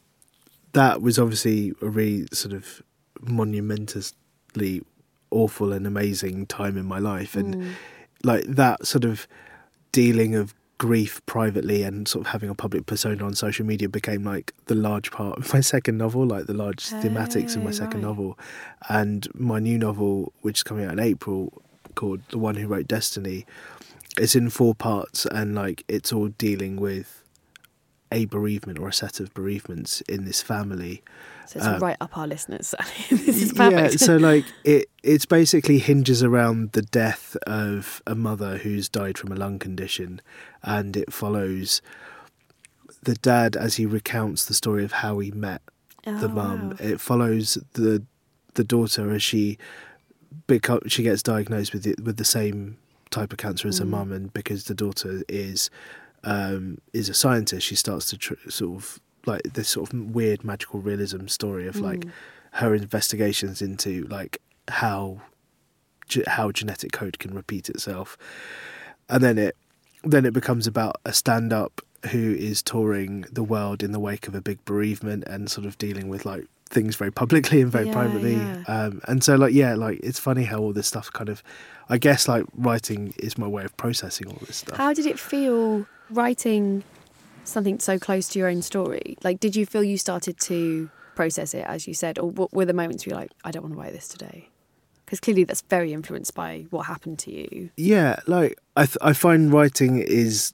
that 0.73 1.03
was 1.03 1.19
obviously 1.19 1.73
a 1.83 1.87
really 1.87 2.25
sort 2.33 2.55
of 2.55 2.81
monumentously 3.21 4.81
awful 5.29 5.71
and 5.71 5.85
amazing 5.85 6.47
time 6.47 6.77
in 6.79 6.85
my 6.87 6.97
life. 6.97 7.35
And 7.35 7.55
Mm. 7.55 7.71
like 8.23 8.45
that 8.45 8.87
sort 8.87 9.05
of 9.05 9.27
dealing 9.91 10.33
of 10.33 10.55
grief 10.79 11.21
privately 11.27 11.83
and 11.83 12.07
sort 12.07 12.25
of 12.25 12.31
having 12.31 12.49
a 12.49 12.55
public 12.55 12.85
persona 12.87 13.23
on 13.23 13.35
social 13.35 13.65
media 13.65 13.87
became 13.87 14.23
like 14.23 14.53
the 14.65 14.73
large 14.75 15.11
part 15.11 15.37
of 15.37 15.53
my 15.53 15.59
second 15.75 15.97
novel, 15.97 16.25
like 16.25 16.47
the 16.47 16.53
large 16.53 16.83
thematics 16.89 17.55
of 17.55 17.61
my 17.63 17.69
Oh, 17.69 17.73
second 17.73 18.01
right. 18.01 18.07
novel. 18.07 18.39
And 18.89 19.27
my 19.35 19.59
new 19.59 19.77
novel, 19.77 20.33
which 20.41 20.59
is 20.59 20.63
coming 20.63 20.85
out 20.85 20.93
in 20.93 20.99
April, 20.99 21.61
called 21.95 22.21
The 22.29 22.37
One 22.39 22.55
Who 22.55 22.67
Wrote 22.67 22.87
Destiny, 22.87 23.45
it's 24.17 24.35
in 24.35 24.49
four 24.49 24.73
parts 24.73 25.25
and 25.27 25.53
like 25.53 25.83
it's 25.87 26.11
all 26.11 26.29
dealing 26.29 26.77
with 26.77 27.23
a 28.11 28.25
bereavement 28.25 28.79
or 28.79 28.87
a 28.87 28.93
set 28.93 29.19
of 29.19 29.31
bereavements 29.35 30.01
in 30.01 30.25
this 30.25 30.41
family. 30.41 31.03
So 31.45 31.59
it's 31.59 31.67
Uh, 31.67 31.77
right 31.79 31.97
up 32.01 32.17
our 32.17 32.25
listeners. 32.27 32.73
this 33.09 33.41
is 33.43 33.53
Yeah, 33.53 33.69
perfect. 33.69 33.99
so 33.99 34.17
like 34.31 34.45
it 34.63 34.89
it's 35.03 35.25
basically 35.25 35.77
hinges 35.79 36.23
around 36.23 36.71
the 36.71 36.81
death 36.81 37.35
of 37.45 38.01
a 38.07 38.15
mother 38.15 38.57
who's 38.57 38.89
died 38.89 39.17
from 39.17 39.31
a 39.31 39.35
lung 39.35 39.59
condition 39.59 40.21
and 40.63 40.95
it 40.97 41.11
follows 41.13 41.81
the 43.03 43.15
dad 43.15 43.55
as 43.55 43.75
he 43.75 43.85
recounts 43.85 44.45
the 44.45 44.53
story 44.53 44.83
of 44.83 44.91
how 44.91 45.19
he 45.19 45.31
met 45.31 45.61
the 46.03 46.25
Oh, 46.25 46.27
mum. 46.29 46.69
wow. 46.71 46.75
It 46.79 46.99
follows 46.99 47.57
the 47.73 48.03
the 48.55 48.63
daughter 48.63 49.11
as 49.11 49.21
she 49.23 49.57
become 50.47 50.81
she 50.87 51.03
gets 51.03 51.21
diagnosed 51.23 51.71
with 51.73 51.83
the, 51.83 51.95
with 52.03 52.17
the 52.17 52.25
same 52.25 52.77
type 53.11 53.31
of 53.31 53.37
cancer 53.37 53.67
as 53.67 53.77
her 53.79 53.85
Mm. 53.85 53.89
mum, 53.89 54.11
and 54.11 54.33
because 54.33 54.65
the 54.65 54.73
daughter 54.75 55.21
is 55.29 55.69
um, 56.23 56.79
is 56.93 57.07
a 57.09 57.13
scientist, 57.13 57.65
she 57.65 57.75
starts 57.75 58.09
to 58.09 58.17
tr- 58.17 58.33
sort 58.49 58.75
of 58.77 58.99
like 59.25 59.41
this 59.53 59.69
sort 59.69 59.93
of 59.93 59.99
weird 60.13 60.43
magical 60.43 60.81
realism 60.81 61.27
story 61.27 61.67
of 61.67 61.77
like 61.77 62.01
Mm. 62.01 62.11
her 62.53 62.75
investigations 62.75 63.61
into 63.61 64.03
like 64.07 64.41
how 64.67 65.21
ge- 66.07 66.25
how 66.27 66.51
genetic 66.51 66.91
code 66.91 67.19
can 67.19 67.33
repeat 67.33 67.69
itself, 67.69 68.17
and 69.07 69.23
then 69.23 69.37
it 69.37 69.55
then 70.03 70.25
it 70.25 70.33
becomes 70.33 70.67
about 70.67 70.97
a 71.05 71.13
stand 71.13 71.51
up 71.53 71.81
who 72.11 72.33
is 72.33 72.61
touring 72.61 73.25
the 73.31 73.43
world 73.43 73.83
in 73.83 73.91
the 73.91 73.99
wake 73.99 74.27
of 74.27 74.35
a 74.35 74.41
big 74.41 74.63
bereavement 74.65 75.23
and 75.25 75.49
sort 75.51 75.65
of 75.67 75.77
dealing 75.77 76.07
with 76.07 76.25
like 76.25 76.45
things 76.69 76.95
very 76.95 77.11
publicly 77.11 77.61
and 77.61 77.71
very 77.71 77.87
Yeah, 77.87 77.93
privately 77.93 78.33
yeah. 78.35 78.63
um 78.67 79.01
and 79.07 79.23
so 79.23 79.35
like 79.35 79.53
yeah 79.53 79.73
like 79.73 79.99
it's 80.03 80.19
funny 80.19 80.43
how 80.43 80.59
all 80.59 80.71
this 80.71 80.85
stuff 80.87 81.11
kind 81.11 81.27
of 81.27 81.41
i 81.89 81.97
guess 81.97 82.27
like 82.27 82.45
writing 82.55 83.13
is 83.17 83.39
my 83.39 83.47
way 83.47 83.63
of 83.65 83.75
processing 83.75 84.27
all 84.27 84.37
this 84.45 84.57
stuff 84.57 84.77
How 84.77 84.93
did 84.93 85.07
it 85.07 85.19
feel 85.19 85.87
writing 86.11 86.83
something 87.43 87.79
so 87.79 87.97
close 87.97 88.27
to 88.29 88.39
your 88.39 88.47
own 88.47 88.61
story? 88.61 89.17
Like, 89.23 89.39
did 89.39 89.55
you 89.55 89.65
feel 89.65 89.83
you 89.83 89.97
started 89.97 90.39
to 90.41 90.89
process 91.15 91.53
it, 91.55 91.65
as 91.67 91.87
you 91.87 91.95
said, 91.95 92.19
or 92.19 92.29
what 92.29 92.53
were 92.53 92.65
the 92.65 92.73
moments 92.73 93.05
where 93.05 93.13
you're 93.15 93.21
like, 93.21 93.31
I 93.43 93.49
don't 93.51 93.63
want 93.63 93.73
to 93.73 93.79
write 93.79 93.93
this 93.93 94.07
today? 94.07 94.49
Because 95.09 95.19
clearly 95.19 95.43
that's 95.43 95.61
very 95.61 95.91
influenced 95.91 96.35
by 96.35 96.67
what 96.69 96.83
happened 96.85 97.17
to 97.19 97.31
you. 97.31 97.71
yeah 97.77 98.19
like 98.27 98.59
i 98.75 98.85
th- 98.85 98.97
i 99.01 99.11
find 99.11 99.51
writing 99.51 99.97
is 99.97 100.53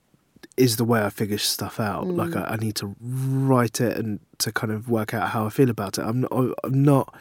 is 0.55 0.77
the 0.77 0.85
way 0.85 1.03
i 1.03 1.09
figure 1.09 1.37
stuff 1.37 1.77
out 1.79 2.07
like 2.07 2.29
Mm. 2.29 2.41
I, 2.49 2.53
I 2.53 2.55
need 2.55 2.75
to 2.75 2.95
write 3.01 3.81
it 3.81 3.97
and 3.97 4.19
to 4.37 4.51
kind 4.53 4.71
of 4.71 4.87
work 4.89 5.13
out 5.13 5.29
how 5.31 5.45
i 5.45 5.49
feel 5.49 5.69
about 5.69 5.97
it 5.97 6.03
i'm 6.05 6.21
not 6.21 6.31
i'm 6.63 6.83
not 6.83 7.13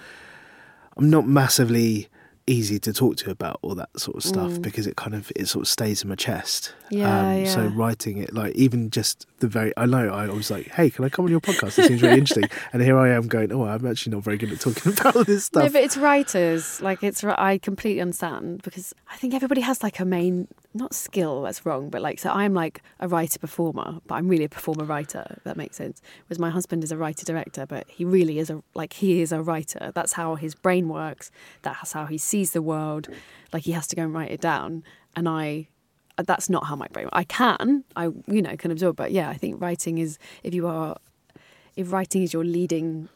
i'm 0.96 1.10
not 1.10 1.26
massively 1.26 2.08
easy 2.46 2.78
to 2.78 2.92
talk 2.92 3.16
to 3.16 3.30
about 3.30 3.58
all 3.62 3.74
that 3.74 3.88
sort 3.98 4.16
of 4.18 4.22
stuff 4.22 4.52
Mm. 4.52 4.62
because 4.62 4.86
it 4.86 4.96
kind 4.96 5.14
of 5.14 5.32
it 5.34 5.48
sort 5.48 5.62
of 5.64 5.68
stays 5.68 6.02
in 6.02 6.08
my 6.10 6.14
chest 6.14 6.74
Yeah, 6.90 7.44
so 7.46 7.62
yeah. 7.64 7.70
writing 7.74 8.18
it 8.18 8.32
like 8.34 8.54
even 8.54 8.90
just 8.90 9.26
the 9.44 9.48
very 9.48 9.72
i 9.76 9.84
know 9.86 10.08
i 10.08 10.26
was 10.26 10.50
like 10.50 10.68
hey 10.72 10.88
can 10.90 11.04
i 11.04 11.08
come 11.08 11.24
on 11.24 11.30
your 11.30 11.40
podcast 11.40 11.78
it 11.78 11.86
seems 11.88 12.02
really 12.02 12.18
interesting 12.18 12.48
and 12.72 12.82
here 12.82 12.98
i 12.98 13.08
am 13.10 13.28
going 13.28 13.52
oh 13.52 13.64
i'm 13.64 13.86
actually 13.86 14.12
not 14.14 14.22
very 14.22 14.36
good 14.38 14.50
at 14.52 14.60
talking 14.60 14.92
about 14.98 15.14
this 15.26 15.52
No, 15.52 15.60
stuff 15.60 15.72
but 15.72 15.82
it's 15.82 15.96
writers. 15.96 16.80
Like 16.80 17.02
it's, 17.02 17.22
I 17.24 17.58
completely 17.58 18.00
understand 18.00 18.62
because 18.62 18.94
I 19.12 19.16
think 19.16 19.34
everybody 19.34 19.60
has 19.60 19.82
like 19.82 20.00
a 20.00 20.04
main, 20.04 20.48
not 20.72 20.94
skill. 20.94 21.42
That's 21.42 21.64
wrong, 21.66 21.90
but 21.90 22.00
like 22.00 22.18
so 22.18 22.30
I'm 22.30 22.54
like 22.54 22.82
a 23.00 23.08
writer 23.08 23.38
performer, 23.38 24.00
but 24.06 24.14
I'm 24.14 24.28
really 24.28 24.44
a 24.44 24.48
performer 24.48 24.84
writer. 24.84 25.40
That 25.44 25.56
makes 25.56 25.76
sense. 25.76 26.00
Whereas 26.26 26.38
my 26.38 26.50
husband 26.50 26.84
is 26.84 26.92
a 26.92 26.96
writer 26.96 27.24
director, 27.24 27.66
but 27.66 27.84
he 27.88 28.04
really 28.04 28.38
is 28.38 28.50
a 28.50 28.62
like 28.74 28.92
he 28.94 29.20
is 29.20 29.32
a 29.32 29.42
writer. 29.42 29.92
That's 29.94 30.12
how 30.14 30.36
his 30.36 30.54
brain 30.54 30.88
works. 30.88 31.30
That's 31.62 31.92
how 31.92 32.06
he 32.06 32.18
sees 32.18 32.52
the 32.52 32.62
world. 32.62 33.08
Like 33.52 33.64
he 33.64 33.72
has 33.72 33.86
to 33.88 33.96
go 33.96 34.02
and 34.02 34.14
write 34.14 34.30
it 34.30 34.40
down, 34.40 34.84
and 35.16 35.28
I. 35.28 35.68
That's 36.16 36.48
not 36.48 36.66
how 36.66 36.76
my 36.76 36.86
brain. 36.88 37.08
I 37.12 37.24
can, 37.24 37.84
I 37.96 38.04
you 38.26 38.40
know, 38.42 38.56
can 38.56 38.70
absorb, 38.70 38.96
but 38.96 39.10
yeah, 39.12 39.28
I 39.28 39.34
think 39.34 39.60
writing 39.60 39.98
is 39.98 40.18
if 40.42 40.54
you 40.54 40.66
are, 40.66 40.96
if 41.76 41.92
writing 41.92 42.22
is 42.22 42.32
your 42.32 42.44
leading 42.44 43.08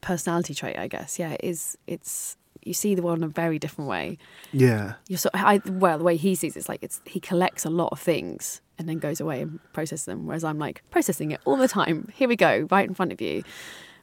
personality 0.00 0.54
trait, 0.54 0.78
I 0.78 0.88
guess. 0.88 1.18
Yeah, 1.18 1.30
it 1.32 1.40
is 1.42 1.78
it's 1.86 2.36
you 2.62 2.72
see 2.74 2.94
the 2.94 3.02
world 3.02 3.18
in 3.18 3.24
a 3.24 3.28
very 3.28 3.58
different 3.58 3.88
way. 3.90 4.16
yeah 4.52 4.94
You're 5.08 5.18
sort 5.18 5.34
I 5.34 5.60
well, 5.66 5.98
the 5.98 6.04
way 6.04 6.16
he 6.16 6.34
sees 6.34 6.56
it's 6.56 6.68
like 6.68 6.82
it's 6.82 7.00
he 7.06 7.20
collects 7.20 7.64
a 7.64 7.70
lot 7.70 7.88
of 7.92 8.00
things 8.00 8.60
and 8.78 8.88
then 8.88 8.98
goes 8.98 9.20
away 9.20 9.40
and 9.42 9.60
processes 9.72 10.04
them. 10.06 10.26
Whereas 10.26 10.44
I'm 10.44 10.58
like 10.58 10.82
processing 10.90 11.30
it 11.32 11.40
all 11.44 11.56
the 11.56 11.68
time. 11.68 12.08
Here 12.14 12.28
we 12.28 12.36
go, 12.36 12.66
right 12.70 12.86
in 12.88 12.94
front 12.94 13.12
of 13.12 13.20
you. 13.20 13.42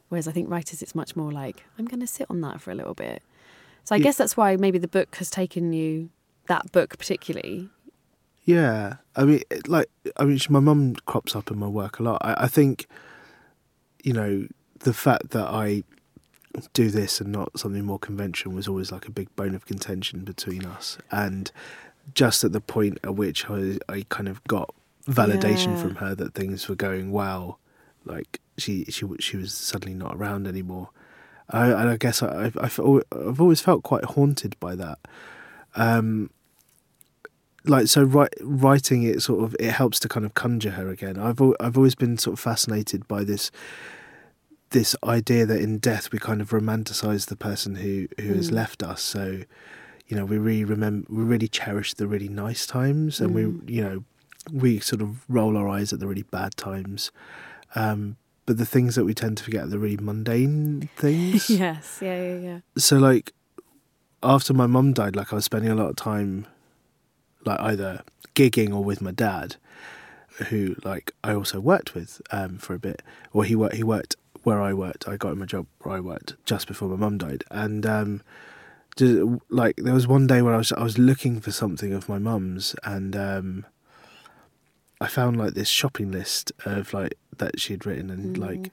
Whereas 0.10 0.28
I 0.28 0.32
think 0.32 0.50
writers 0.50 0.82
it's 0.82 0.96
much 0.96 1.16
more 1.16 1.32
like, 1.32 1.64
I'm 1.78 1.86
gonna 1.86 2.08
sit 2.08 2.28
on 2.30 2.42
that 2.42 2.60
for 2.62 2.72
a 2.72 2.76
little 2.76 2.94
bit. 2.96 3.22
So 3.84 3.96
I 3.96 3.98
Yeah. 4.00 4.04
guess 4.06 4.18
that's 4.18 4.36
why 4.38 4.56
maybe 4.56 4.78
the 4.80 4.88
book 4.88 5.16
has 5.18 5.30
taken 5.30 5.74
you 5.74 6.10
that 6.48 6.72
book 6.72 6.98
particularly. 6.98 7.70
Yeah, 8.54 8.98
I 9.16 9.24
mean, 9.26 9.42
like, 9.68 9.90
I 10.18 10.26
mean, 10.26 10.40
my 10.50 10.60
mum 10.60 10.96
crops 11.06 11.36
up 11.36 11.52
in 11.52 11.58
my 11.58 11.68
work 11.68 12.00
a 12.00 12.04
lot. 12.04 12.20
I, 12.24 12.46
I 12.46 12.48
think, 12.48 12.88
you 14.04 14.14
know, 14.14 14.48
the 14.80 14.94
fact 14.94 15.30
that 15.32 15.48
I 15.48 15.84
do 16.74 16.90
this 16.90 17.22
and 17.22 17.32
not 17.32 17.58
something 17.58 17.86
more 17.86 18.00
conventional 18.00 18.56
was 18.56 18.68
always 18.68 18.92
like 18.92 19.08
a 19.08 19.12
big 19.12 19.34
bone 19.36 19.56
of 19.56 19.66
contention 19.66 20.24
between 20.26 20.66
us. 20.66 20.98
And 21.12 21.52
just 22.14 22.44
at 22.44 22.52
the 22.52 22.62
point 22.62 23.00
at 23.04 23.16
which 23.16 23.50
I, 23.50 23.78
I 23.88 24.06
kind 24.10 24.28
of 24.28 24.44
got 24.46 24.74
validation 25.08 25.68
Yeah. 25.76 25.82
from 25.82 25.96
her 25.96 26.16
that 26.16 26.34
things 26.34 26.68
were 26.68 26.76
going 26.76 27.12
well, 27.12 27.60
like 28.06 28.40
she 28.58 28.86
she 28.86 29.06
she 29.20 29.38
was 29.38 29.54
suddenly 29.54 29.94
not 29.96 30.16
around 30.16 30.48
anymore. 30.48 30.90
I, 31.50 31.68
and 31.68 31.90
I 31.90 31.98
guess 31.98 32.22
I, 32.24 32.46
I've 32.46 32.58
I've 32.58 32.80
I've 32.80 33.42
always 33.42 33.62
felt 33.62 33.84
quite 33.84 34.06
haunted 34.06 34.60
by 34.60 34.76
that. 34.76 35.00
Um, 35.76 36.32
like 37.66 37.88
so 37.88 38.04
write, 38.04 38.34
writing 38.42 39.04
it 39.04 39.22
sort 39.22 39.44
of 39.44 39.56
it 39.60 39.72
helps 39.72 40.00
to 40.00 40.10
kind 40.10 40.26
of 40.26 40.34
conjure 40.34 40.72
her 40.72 40.90
again 40.90 41.18
i've 41.20 41.40
al- 41.40 41.56
i've 41.60 41.78
always 41.78 41.94
been 41.96 42.18
sort 42.18 42.34
of 42.34 42.40
fascinated 42.40 43.08
by 43.08 43.24
this 43.24 43.52
this 44.72 44.96
idea 45.04 45.46
that 45.46 45.60
in 45.62 45.78
death 45.78 46.12
we 46.12 46.18
kind 46.20 46.42
of 46.42 46.50
romanticize 46.52 47.28
the 47.28 47.36
person 47.36 47.76
who 47.76 48.08
who 48.20 48.34
has 48.34 48.50
Mm. 48.50 48.54
left 48.56 48.84
us 48.84 49.02
so 49.02 49.42
you 50.08 50.16
know 50.18 50.26
we 50.26 50.38
really 50.38 50.64
remember 50.64 51.06
we 51.10 51.24
really 51.24 51.48
cherish 51.48 51.94
the 51.94 52.08
really 52.08 52.30
nice 52.30 52.66
times 52.66 53.20
and 53.22 53.32
Mm. 53.32 53.34
we 53.68 53.74
you 53.76 53.84
know 53.84 54.04
we 54.52 54.80
sort 54.80 55.02
of 55.02 55.24
roll 55.30 55.56
our 55.58 55.68
eyes 55.68 55.94
at 55.94 56.00
the 56.00 56.08
really 56.08 56.24
bad 56.24 56.56
times 56.58 57.12
um 57.76 58.16
but 58.48 58.58
the 58.58 58.66
things 58.66 58.96
that 58.96 59.06
we 59.06 59.14
tend 59.14 59.38
to 59.38 59.44
forget 59.44 59.66
are 59.66 59.68
the 59.68 59.78
really 59.80 59.98
mundane 59.98 60.90
things 60.96 61.50
yes, 61.50 62.00
yeah, 62.02 62.20
yeah, 62.24 62.38
yeah. 62.40 62.60
so 62.78 62.98
like 62.98 63.34
after 64.24 64.54
my 64.54 64.66
mum 64.68 64.94
died 64.94 65.16
like 65.16 65.32
i 65.32 65.36
was 65.36 65.46
spending 65.46 65.70
a 65.72 65.76
lot 65.76 65.90
of 65.90 65.96
time 65.96 66.48
like 67.46 67.60
either 67.60 68.02
gigging 68.36 68.74
or 68.74 68.84
with 68.84 69.02
my 69.02 69.12
dad 69.12 69.56
who 70.50 70.76
like 70.84 71.12
i 71.24 71.34
also 71.34 71.60
worked 71.60 71.94
with 71.94 72.22
um 72.32 72.58
for 72.58 72.74
a 72.74 72.80
bit. 72.80 73.02
Or 73.34 73.44
he 73.44 73.56
worked 73.56 73.76
he 73.76 73.84
worked 73.84 74.16
where 74.44 74.62
i 74.62 74.74
worked. 74.74 75.08
I 75.08 75.18
got 75.18 75.34
him 75.34 75.42
a 75.42 75.46
job 75.46 75.68
where 75.82 75.96
i 75.96 76.00
worked 76.00 76.36
just 76.46 76.68
before 76.68 76.90
my 76.90 76.96
mum 76.96 77.18
died. 77.18 77.44
And 77.52 77.86
um 77.86 78.22
just, 78.96 79.22
like 79.50 79.76
there 79.78 79.94
was 79.94 80.08
one 80.08 80.28
day 80.28 80.42
where 80.42 80.54
i 80.54 80.58
was 80.58 80.72
i 80.74 80.84
was 80.84 80.98
looking 80.98 81.40
for 81.42 81.52
something 81.52 81.94
of 81.94 82.10
my 82.10 82.18
mum's 82.20 82.76
and 82.84 83.16
um 83.16 83.66
i 85.00 85.08
found 85.08 85.38
like 85.38 85.54
this 85.54 85.70
shopping 85.70 86.12
list 86.12 86.52
of 86.66 86.94
like 86.94 87.16
that 87.38 87.60
she 87.60 87.74
had 87.74 87.86
written 87.86 88.10
and 88.10 88.36
Mm. 88.38 88.40
like 88.40 88.72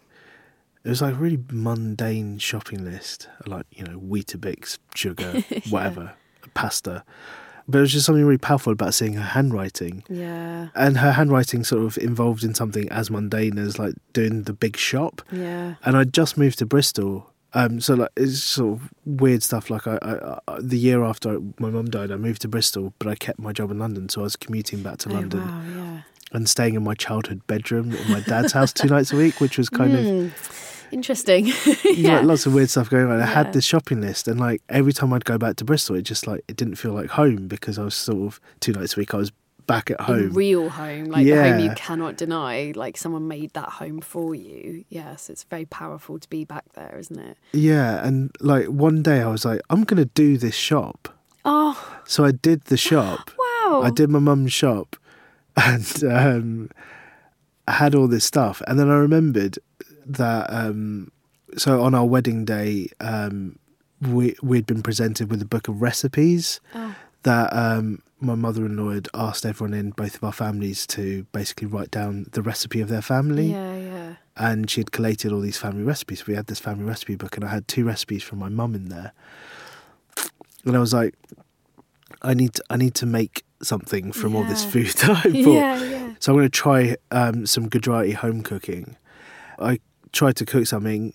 it 0.84 0.88
was 0.90 1.02
like 1.02 1.14
a 1.14 1.18
really 1.18 1.42
mundane 1.50 2.38
shopping 2.38 2.84
list, 2.84 3.28
like 3.46 3.66
you 3.70 3.84
know 3.84 3.98
Weetabix, 3.98 4.78
sugar, 4.94 5.42
whatever, 5.70 6.12
pasta. 6.54 7.04
But 7.70 7.78
it 7.78 7.80
was 7.82 7.92
just 7.92 8.06
something 8.06 8.24
really 8.24 8.38
powerful 8.38 8.72
about 8.72 8.94
seeing 8.94 9.12
her 9.14 9.22
handwriting, 9.22 10.02
Yeah, 10.08 10.68
and 10.74 10.96
her 10.98 11.12
handwriting 11.12 11.64
sort 11.64 11.82
of 11.82 11.98
involved 11.98 12.42
in 12.42 12.54
something 12.54 12.88
as 12.90 13.10
mundane 13.10 13.58
as 13.58 13.78
like 13.78 13.94
doing 14.14 14.44
the 14.44 14.54
big 14.54 14.76
shop. 14.78 15.20
yeah. 15.30 15.74
And 15.84 15.94
I 15.96 16.04
just 16.04 16.38
moved 16.38 16.58
to 16.60 16.66
Bristol, 16.66 17.30
um, 17.52 17.80
so 17.82 17.94
like 17.94 18.10
it's 18.16 18.42
sort 18.42 18.72
of 18.80 18.90
weird 19.04 19.42
stuff. 19.42 19.68
Like 19.68 19.86
I, 19.86 19.98
I, 20.00 20.38
I 20.48 20.58
the 20.60 20.78
year 20.78 21.04
after 21.04 21.40
my 21.58 21.68
mum 21.68 21.86
died, 21.90 22.10
I 22.10 22.16
moved 22.16 22.40
to 22.42 22.48
Bristol, 22.48 22.94
but 22.98 23.06
I 23.08 23.14
kept 23.14 23.38
my 23.38 23.52
job 23.52 23.70
in 23.70 23.78
London, 23.78 24.08
so 24.08 24.22
I 24.22 24.24
was 24.24 24.36
commuting 24.36 24.82
back 24.82 24.96
to 24.98 25.10
Oh, 25.10 25.14
London 25.14 25.40
wow, 25.46 25.62
yeah. 25.76 26.00
and 26.32 26.48
staying 26.48 26.74
in 26.74 26.82
my 26.82 26.94
childhood 26.94 27.46
bedroom 27.46 27.92
in 27.92 28.10
my 28.10 28.20
dad's 28.20 28.52
house 28.52 28.72
two 28.72 28.88
nights 28.88 29.12
a 29.12 29.16
week, 29.16 29.40
which 29.42 29.58
was 29.58 29.68
kind 29.68 29.92
of 29.94 30.04
Mm, 30.04 30.30
interesting. 30.92 31.46
yeah. 31.66 31.74
yeah. 31.84 32.16
like 32.18 32.24
lots 32.26 32.46
of 32.46 32.54
weird 32.54 32.70
stuff 32.70 32.88
going 32.90 33.06
on. 33.06 33.12
I 33.16 33.18
Yeah. 33.20 33.26
had 33.26 33.52
this 33.52 33.64
shopping 33.64 34.00
list, 34.00 34.28
and 34.28 34.38
like 34.40 34.62
every 34.68 34.92
time 34.92 35.12
I'd 35.12 35.24
go 35.24 35.38
back 35.38 35.56
to 35.56 35.64
Bristol, 35.64 35.96
it 35.96 36.02
just 36.02 36.26
like 36.26 36.42
it 36.48 36.56
didn't 36.56 36.76
feel 36.76 36.92
like 36.92 37.10
home 37.10 37.48
because 37.48 37.78
I 37.78 37.84
was 37.84 37.94
sort 37.94 38.26
of 38.26 38.40
two 38.60 38.72
nights 38.72 38.96
a 38.96 39.00
week. 39.00 39.14
I 39.14 39.18
was 39.18 39.32
back 39.66 39.90
at 39.90 39.98
In 40.00 40.04
home. 40.06 40.32
real 40.32 40.70
home, 40.70 41.04
like 41.06 41.26
the 41.26 41.32
home 41.36 41.58
you 41.60 41.70
cannot 41.76 42.16
deny, 42.16 42.72
like 42.74 42.96
someone 42.96 43.28
made 43.28 43.52
that 43.52 43.68
home 43.68 44.00
for 44.00 44.34
you. 44.34 44.84
Yes, 44.88 45.28
it's 45.28 45.44
very 45.44 45.66
powerful 45.66 46.18
to 46.18 46.28
be 46.30 46.44
back 46.44 46.72
there, 46.72 46.96
isn't 46.98 47.18
it? 47.18 47.36
yeah, 47.52 48.02
and 48.06 48.30
like 48.40 48.66
one 48.68 49.02
day 49.02 49.20
I 49.20 49.28
was 49.28 49.44
like, 49.44 49.60
I'm 49.68 49.84
gonna 49.84 50.06
do 50.06 50.38
this 50.38 50.54
shop. 50.54 51.08
Oh, 51.44 51.98
So 52.06 52.24
I 52.24 52.32
did 52.32 52.62
the 52.64 52.76
shop. 52.78 53.30
wow. 53.38 53.82
I 53.84 53.90
did 53.90 54.08
my 54.10 54.18
mum's 54.20 54.52
shop, 54.54 54.96
and 55.56 56.02
um, 56.04 56.70
I 57.66 57.72
had 57.72 57.94
all 57.94 58.08
this 58.08 58.24
stuff, 58.24 58.62
and 58.66 58.78
then 58.78 58.88
I 58.90 58.94
remembered 58.94 59.58
that. 60.08 60.52
Um, 60.52 61.10
so 61.56 61.82
on 61.82 61.94
our 61.94 62.04
wedding 62.04 62.44
day, 62.44 62.88
um, 63.00 63.58
we 64.00 64.36
we'd 64.42 64.66
been 64.66 64.82
presented 64.82 65.30
with 65.30 65.42
a 65.42 65.46
book 65.46 65.68
of 65.68 65.80
recipes. 65.82 66.60
Oh, 66.74 66.94
that 67.22 67.52
um, 67.52 68.02
my 68.20 68.34
mother-in-law 68.34 68.92
had 68.92 69.08
asked 69.14 69.44
everyone 69.44 69.74
in 69.74 69.90
both 69.90 70.14
of 70.14 70.24
our 70.24 70.32
families 70.32 70.86
to 70.88 71.24
basically 71.32 71.66
write 71.66 71.90
down 71.90 72.26
the 72.32 72.42
recipe 72.42 72.80
of 72.80 72.88
their 72.88 73.02
family, 73.02 73.52
yeah, 73.52 73.76
yeah. 73.76 74.14
and 74.36 74.70
she 74.70 74.80
had 74.80 74.92
collated 74.92 75.32
all 75.32 75.40
these 75.40 75.58
family 75.58 75.82
recipes. 75.82 76.26
We 76.26 76.34
had 76.34 76.46
this 76.46 76.60
family 76.60 76.84
recipe 76.84 77.16
book, 77.16 77.36
and 77.36 77.44
I 77.44 77.48
had 77.48 77.68
two 77.68 77.84
recipes 77.84 78.22
from 78.22 78.38
my 78.38 78.48
mum 78.48 78.74
in 78.74 78.88
there, 78.88 79.12
and 80.64 80.76
I 80.76 80.80
was 80.80 80.94
like, 80.94 81.14
I 82.22 82.34
need 82.34 82.54
to, 82.54 82.64
I 82.70 82.76
need 82.76 82.94
to 82.96 83.06
make 83.06 83.44
something 83.62 84.12
from 84.12 84.34
all 84.34 84.44
this 84.44 84.64
food 84.64 84.86
that 85.00 85.10
I 85.10 85.22
bought. 85.22 85.34
Yeah, 85.34 85.82
yeah. 85.82 86.14
So 86.20 86.32
I'm 86.32 86.38
going 86.38 86.46
to 86.46 86.50
try 86.50 86.96
um, 87.10 87.46
some 87.46 87.68
Gujarati 87.68 88.12
home 88.12 88.42
cooking. 88.42 88.96
I 89.58 89.80
tried 90.18 90.36
to 90.36 90.44
cook 90.44 90.66
something, 90.66 91.14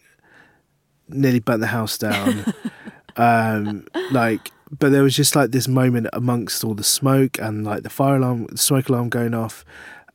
nearly 1.10 1.40
burnt 1.40 1.60
the 1.60 1.68
house 1.68 1.98
down. 1.98 2.54
um, 3.18 3.86
like, 4.12 4.50
but 4.80 4.92
there 4.92 5.04
was 5.04 5.16
just 5.16 5.36
like 5.36 5.52
this 5.52 5.68
moment 5.68 6.08
amongst 6.14 6.64
all 6.64 6.74
the 6.74 6.86
smoke 6.86 7.38
and 7.38 7.66
like 7.66 7.84
the 7.84 7.90
fire 7.90 8.16
alarm, 8.16 8.48
the 8.48 8.58
smoke 8.58 8.88
alarm 8.88 9.10
going 9.10 9.34
off, 9.34 9.66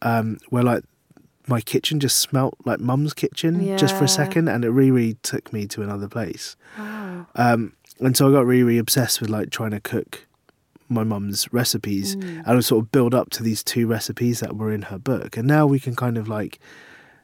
um, 0.01 0.39
where 0.49 0.63
like 0.63 0.85
my 1.47 1.61
kitchen 1.61 2.01
just 2.01 2.19
smelt 2.19 2.55
like 2.65 2.81
mum's 2.81 3.13
kitchen 3.13 3.77
just 3.77 3.95
for 3.97 4.05
a 4.05 4.09
second, 4.09 4.49
and 4.49 4.65
it 4.65 4.71
really, 4.71 4.91
really 4.91 5.15
took 5.23 5.53
me 5.53 5.67
to 5.67 5.83
another 5.83 6.09
place. 6.09 6.57
Wow. 6.79 7.27
Um, 7.35 7.75
and 8.01 8.17
so 8.17 8.29
I 8.29 8.33
got 8.33 8.47
really, 8.47 8.63
really 8.63 8.79
obsessed 8.79 9.21
with 9.21 9.29
like 9.31 9.51
trying 9.51 9.73
to 9.73 9.81
cook 9.81 10.27
my 10.89 11.05
mum's 11.05 11.53
recipes 11.53 12.17
Mm. 12.17 12.39
and 12.47 12.57
I 12.57 12.61
sort 12.61 12.83
of 12.83 12.91
build 12.91 13.15
up 13.15 13.29
to 13.31 13.43
these 13.43 13.63
two 13.63 13.87
recipes 13.87 14.41
that 14.41 14.57
were 14.57 14.73
in 14.73 14.83
her 14.83 14.99
book. 14.99 15.37
And 15.37 15.47
now 15.47 15.67
we 15.67 15.79
can 15.79 15.95
kind 15.95 16.17
of 16.17 16.29
like 16.29 16.59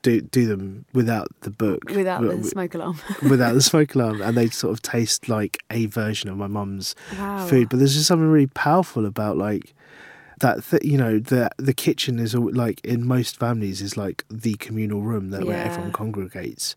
do 0.04 0.20
do 0.20 0.46
them 0.46 0.84
without 0.92 1.26
the 1.40 1.50
book, 1.50 1.80
Without 1.90 2.20
wi- 2.20 2.37
the 2.40 2.49
smoke 2.49 2.75
alarm. 2.75 2.96
without 3.28 3.54
the 3.54 3.62
smoke 3.62 3.94
alarm, 3.96 4.23
and 4.23 4.37
they 4.37 4.49
sort 4.50 4.73
of 4.73 4.80
taste 4.82 5.28
like 5.28 5.58
a 5.70 5.87
version 5.87 6.30
of 6.30 6.37
my 6.37 6.46
mum's 6.46 6.94
Wow. 7.18 7.46
food. 7.49 7.68
But 7.68 7.78
there's 7.80 7.94
just 7.94 8.06
something 8.06 8.28
really 8.30 8.46
powerful 8.46 9.04
about 9.06 9.37
like 9.37 9.75
that. 10.40 10.62
Th- 10.64 10.84
you 10.84 10.96
know, 10.99 11.18
the 11.18 11.50
the 11.58 11.75
kitchen 11.75 12.18
is 12.20 12.34
like 12.34 12.80
in 12.84 13.04
most 13.06 13.37
families 13.38 13.82
is 13.82 13.96
like 13.96 14.25
the 14.30 14.54
communal 14.54 15.02
room 15.02 15.30
that 15.30 15.44
where 15.44 15.58
everyone 15.64 15.90
congregates. 15.92 16.76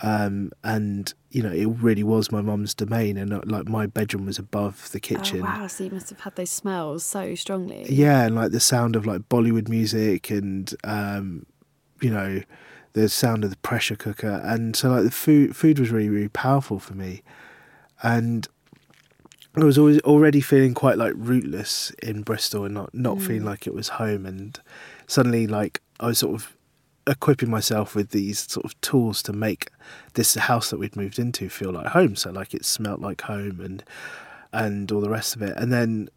Um, 0.00 0.52
and 0.62 1.12
you 1.30 1.42
know, 1.42 1.50
it 1.50 1.66
really 1.66 2.04
was 2.04 2.30
my 2.30 2.40
mum's 2.40 2.72
domain, 2.72 3.16
and 3.16 3.32
uh, 3.32 3.40
like 3.44 3.66
my 3.68 3.86
bedroom 3.86 4.26
was 4.26 4.38
above 4.38 4.90
the 4.92 5.00
kitchen. 5.00 5.40
Oh, 5.40 5.44
wow. 5.44 5.66
So 5.66 5.82
you 5.84 5.90
must 5.90 6.10
have 6.10 6.20
had 6.20 6.36
those 6.36 6.50
smells 6.50 7.04
so 7.04 7.34
strongly. 7.34 7.84
Yeah, 7.90 8.24
and 8.26 8.36
like 8.36 8.52
the 8.52 8.60
sound 8.60 8.94
of 8.94 9.06
like 9.06 9.22
Bollywood 9.28 9.68
music 9.68 10.30
and 10.30 10.72
um, 10.84 11.46
you 12.00 12.10
know, 12.10 12.42
the 12.92 13.08
sound 13.08 13.44
of 13.44 13.50
the 13.50 13.56
pressure 13.58 13.96
cooker 13.96 14.40
and 14.44 14.74
so 14.74 14.90
like 14.90 15.04
the 15.04 15.10
food 15.10 15.54
food 15.54 15.78
was 15.78 15.90
really, 15.90 16.08
really 16.08 16.28
powerful 16.28 16.78
for 16.78 16.94
me. 16.94 17.22
And 18.02 18.48
I 19.56 19.64
was 19.64 19.78
always 19.78 20.00
already 20.00 20.40
feeling 20.40 20.74
quite 20.74 20.98
like 20.98 21.14
rootless 21.16 21.90
in 22.02 22.22
Bristol 22.22 22.64
and 22.64 22.74
not, 22.74 22.94
not 22.94 23.20
feeling 23.20 23.42
mm. 23.42 23.46
like 23.46 23.66
it 23.66 23.74
was 23.74 23.88
home 23.88 24.24
and 24.24 24.58
suddenly 25.06 25.46
like 25.46 25.80
I 26.00 26.06
was 26.06 26.18
sort 26.18 26.34
of 26.34 26.56
equipping 27.08 27.50
myself 27.50 27.94
with 27.94 28.10
these 28.10 28.38
sort 28.50 28.64
of 28.64 28.78
tools 28.80 29.22
to 29.22 29.32
make 29.32 29.70
this 30.14 30.34
house 30.34 30.70
that 30.70 30.78
we'd 30.78 30.94
moved 30.94 31.18
into 31.18 31.48
feel 31.48 31.72
like 31.72 31.86
home. 31.88 32.14
So 32.14 32.30
like 32.30 32.54
it 32.54 32.64
smelt 32.64 33.00
like 33.00 33.22
home 33.22 33.60
and 33.60 33.82
and 34.52 34.90
all 34.92 35.00
the 35.00 35.10
rest 35.10 35.34
of 35.34 35.42
it. 35.42 35.56
And 35.56 35.72
then 35.72 36.08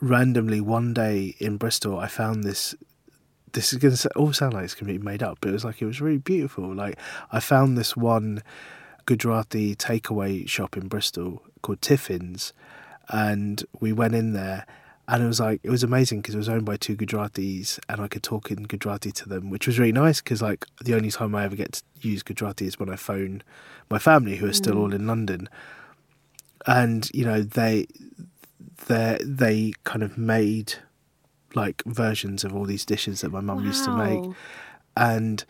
randomly 0.00 0.60
one 0.60 0.92
day 0.92 1.36
in 1.38 1.56
Bristol, 1.56 1.98
I 1.98 2.08
found 2.08 2.44
this. 2.44 2.74
This 3.52 3.72
is 3.72 3.78
going 3.78 3.94
to 3.94 4.10
all 4.16 4.32
sound 4.32 4.54
like 4.54 4.64
it's 4.64 4.74
going 4.74 4.92
to 4.92 4.98
be 4.98 5.04
made 5.04 5.22
up, 5.22 5.38
but 5.40 5.50
it 5.50 5.52
was 5.52 5.64
like 5.64 5.82
it 5.82 5.86
was 5.86 6.00
really 6.00 6.18
beautiful. 6.18 6.72
Like 6.72 6.98
I 7.32 7.40
found 7.40 7.76
this 7.76 7.96
one 7.96 8.42
Gujarati 9.06 9.74
takeaway 9.74 10.48
shop 10.48 10.76
in 10.76 10.88
Bristol 10.88 11.42
called 11.62 11.80
Tiffin's, 11.80 12.52
and 13.08 13.64
we 13.80 13.92
went 13.92 14.14
in 14.14 14.32
there. 14.32 14.66
And 15.08 15.24
it 15.24 15.26
was 15.26 15.40
like 15.40 15.60
it 15.64 15.70
was 15.70 15.82
amazing 15.82 16.20
because 16.20 16.36
it 16.36 16.38
was 16.38 16.48
owned 16.48 16.64
by 16.64 16.76
two 16.76 16.96
Gujaratis, 16.96 17.80
and 17.88 18.00
I 18.00 18.06
could 18.06 18.22
talk 18.22 18.52
in 18.52 18.62
Gujarati 18.62 19.10
to 19.10 19.28
them, 19.28 19.50
which 19.50 19.66
was 19.66 19.76
really 19.76 19.90
nice. 19.90 20.20
Because 20.20 20.40
like 20.40 20.66
the 20.84 20.94
only 20.94 21.10
time 21.10 21.34
I 21.34 21.44
ever 21.44 21.56
get 21.56 21.72
to 21.72 22.08
use 22.08 22.22
Gujarati 22.22 22.66
is 22.66 22.78
when 22.78 22.88
I 22.88 22.94
phone 22.94 23.42
my 23.90 23.98
family, 23.98 24.36
who 24.36 24.46
are 24.46 24.52
still 24.52 24.76
mm. 24.76 24.78
all 24.78 24.94
in 24.94 25.08
London, 25.08 25.48
and 26.64 27.10
you 27.12 27.24
know 27.24 27.42
they 27.42 27.88
they 28.86 29.18
they 29.24 29.72
kind 29.82 30.04
of 30.04 30.16
made 30.16 30.74
like 31.54 31.82
versions 31.86 32.44
of 32.44 32.54
all 32.54 32.64
these 32.64 32.84
dishes 32.84 33.20
that 33.22 33.30
my 33.32 33.40
mum 33.40 33.64
used 33.64 33.84
to 33.84 33.90
make 33.96 34.34
and 34.96 35.44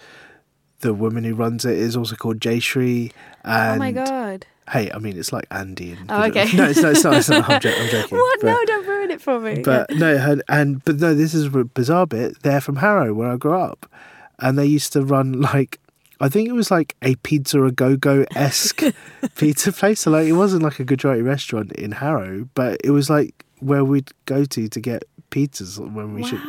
the 0.81 0.95
woman 0.95 1.25
who 1.25 1.35
runs 1.35 1.65
it 1.65 1.77
is 1.77 1.97
also 1.97 2.17
called 2.17 2.41
Jayshree 2.41 3.13
and 3.45 3.77
Oh 3.77 3.79
my 3.79 3.93
god. 3.93 4.47
hey 4.71 4.91
I 4.93 4.99
mean 4.99 5.19
it's 5.19 5.33
like 5.33 5.47
Andy 5.51 5.93
and 5.93 6.11
Oh, 6.11 6.23
okay. 6.25 6.47
no 6.57 6.65
it's 6.71 6.81
not, 6.81 6.93
it's 6.93 7.05
not, 7.05 7.15
it's 7.17 7.29
not 7.29 7.49
I'm, 7.51 7.61
jo- 7.61 7.75
I'm 7.77 7.89
joking 7.91 8.19
What? 8.19 8.41
but, 8.41 8.47
no, 8.47 8.65
don't 8.65 8.87
ruin 8.87 9.11
it 9.11 9.21
for 9.21 9.39
me. 9.41 9.63
but 9.63 9.91
no 9.91 10.17
her, 10.19 10.41
and 10.49 10.83
but 10.85 10.97
no 11.01 11.15
this 11.15 11.35
is 11.35 11.47
a 11.55 11.65
bizarre 11.65 12.07
bit 12.07 12.43
they're 12.43 12.61
from 12.61 12.77
Harrow 12.77 13.13
where 13.13 13.31
I 13.33 13.37
grew 13.37 13.59
up 13.59 13.91
and 14.39 14.59
they 14.59 14.67
used 14.67 14.93
to 14.95 15.05
run 15.05 15.41
like 15.41 15.79
I 16.23 16.29
think 16.29 16.49
it 16.49 16.53
was 16.53 16.71
like 16.71 16.97
a 17.03 17.15
pizza 17.17 17.63
a 17.63 17.71
go 17.73 17.97
go 17.97 18.25
esque 18.37 18.83
pizza 19.37 19.73
place. 19.73 20.01
So 20.01 20.11
like 20.11 20.27
it 20.27 20.33
wasn't 20.35 20.63
like 20.63 20.79
a 20.79 20.85
Gujarati 20.85 21.23
restaurant 21.23 21.73
in 21.73 21.93
Harrow, 21.93 22.47
but 22.55 22.79
it 22.85 22.91
was 22.91 23.09
like 23.09 23.47
where 23.61 23.85
we'd 23.87 24.11
go 24.27 24.45
to 24.45 24.69
to 24.69 24.81
get 24.81 25.05
pizzas 25.31 25.79
when 25.79 26.15
we 26.15 26.23
should. 26.25 26.41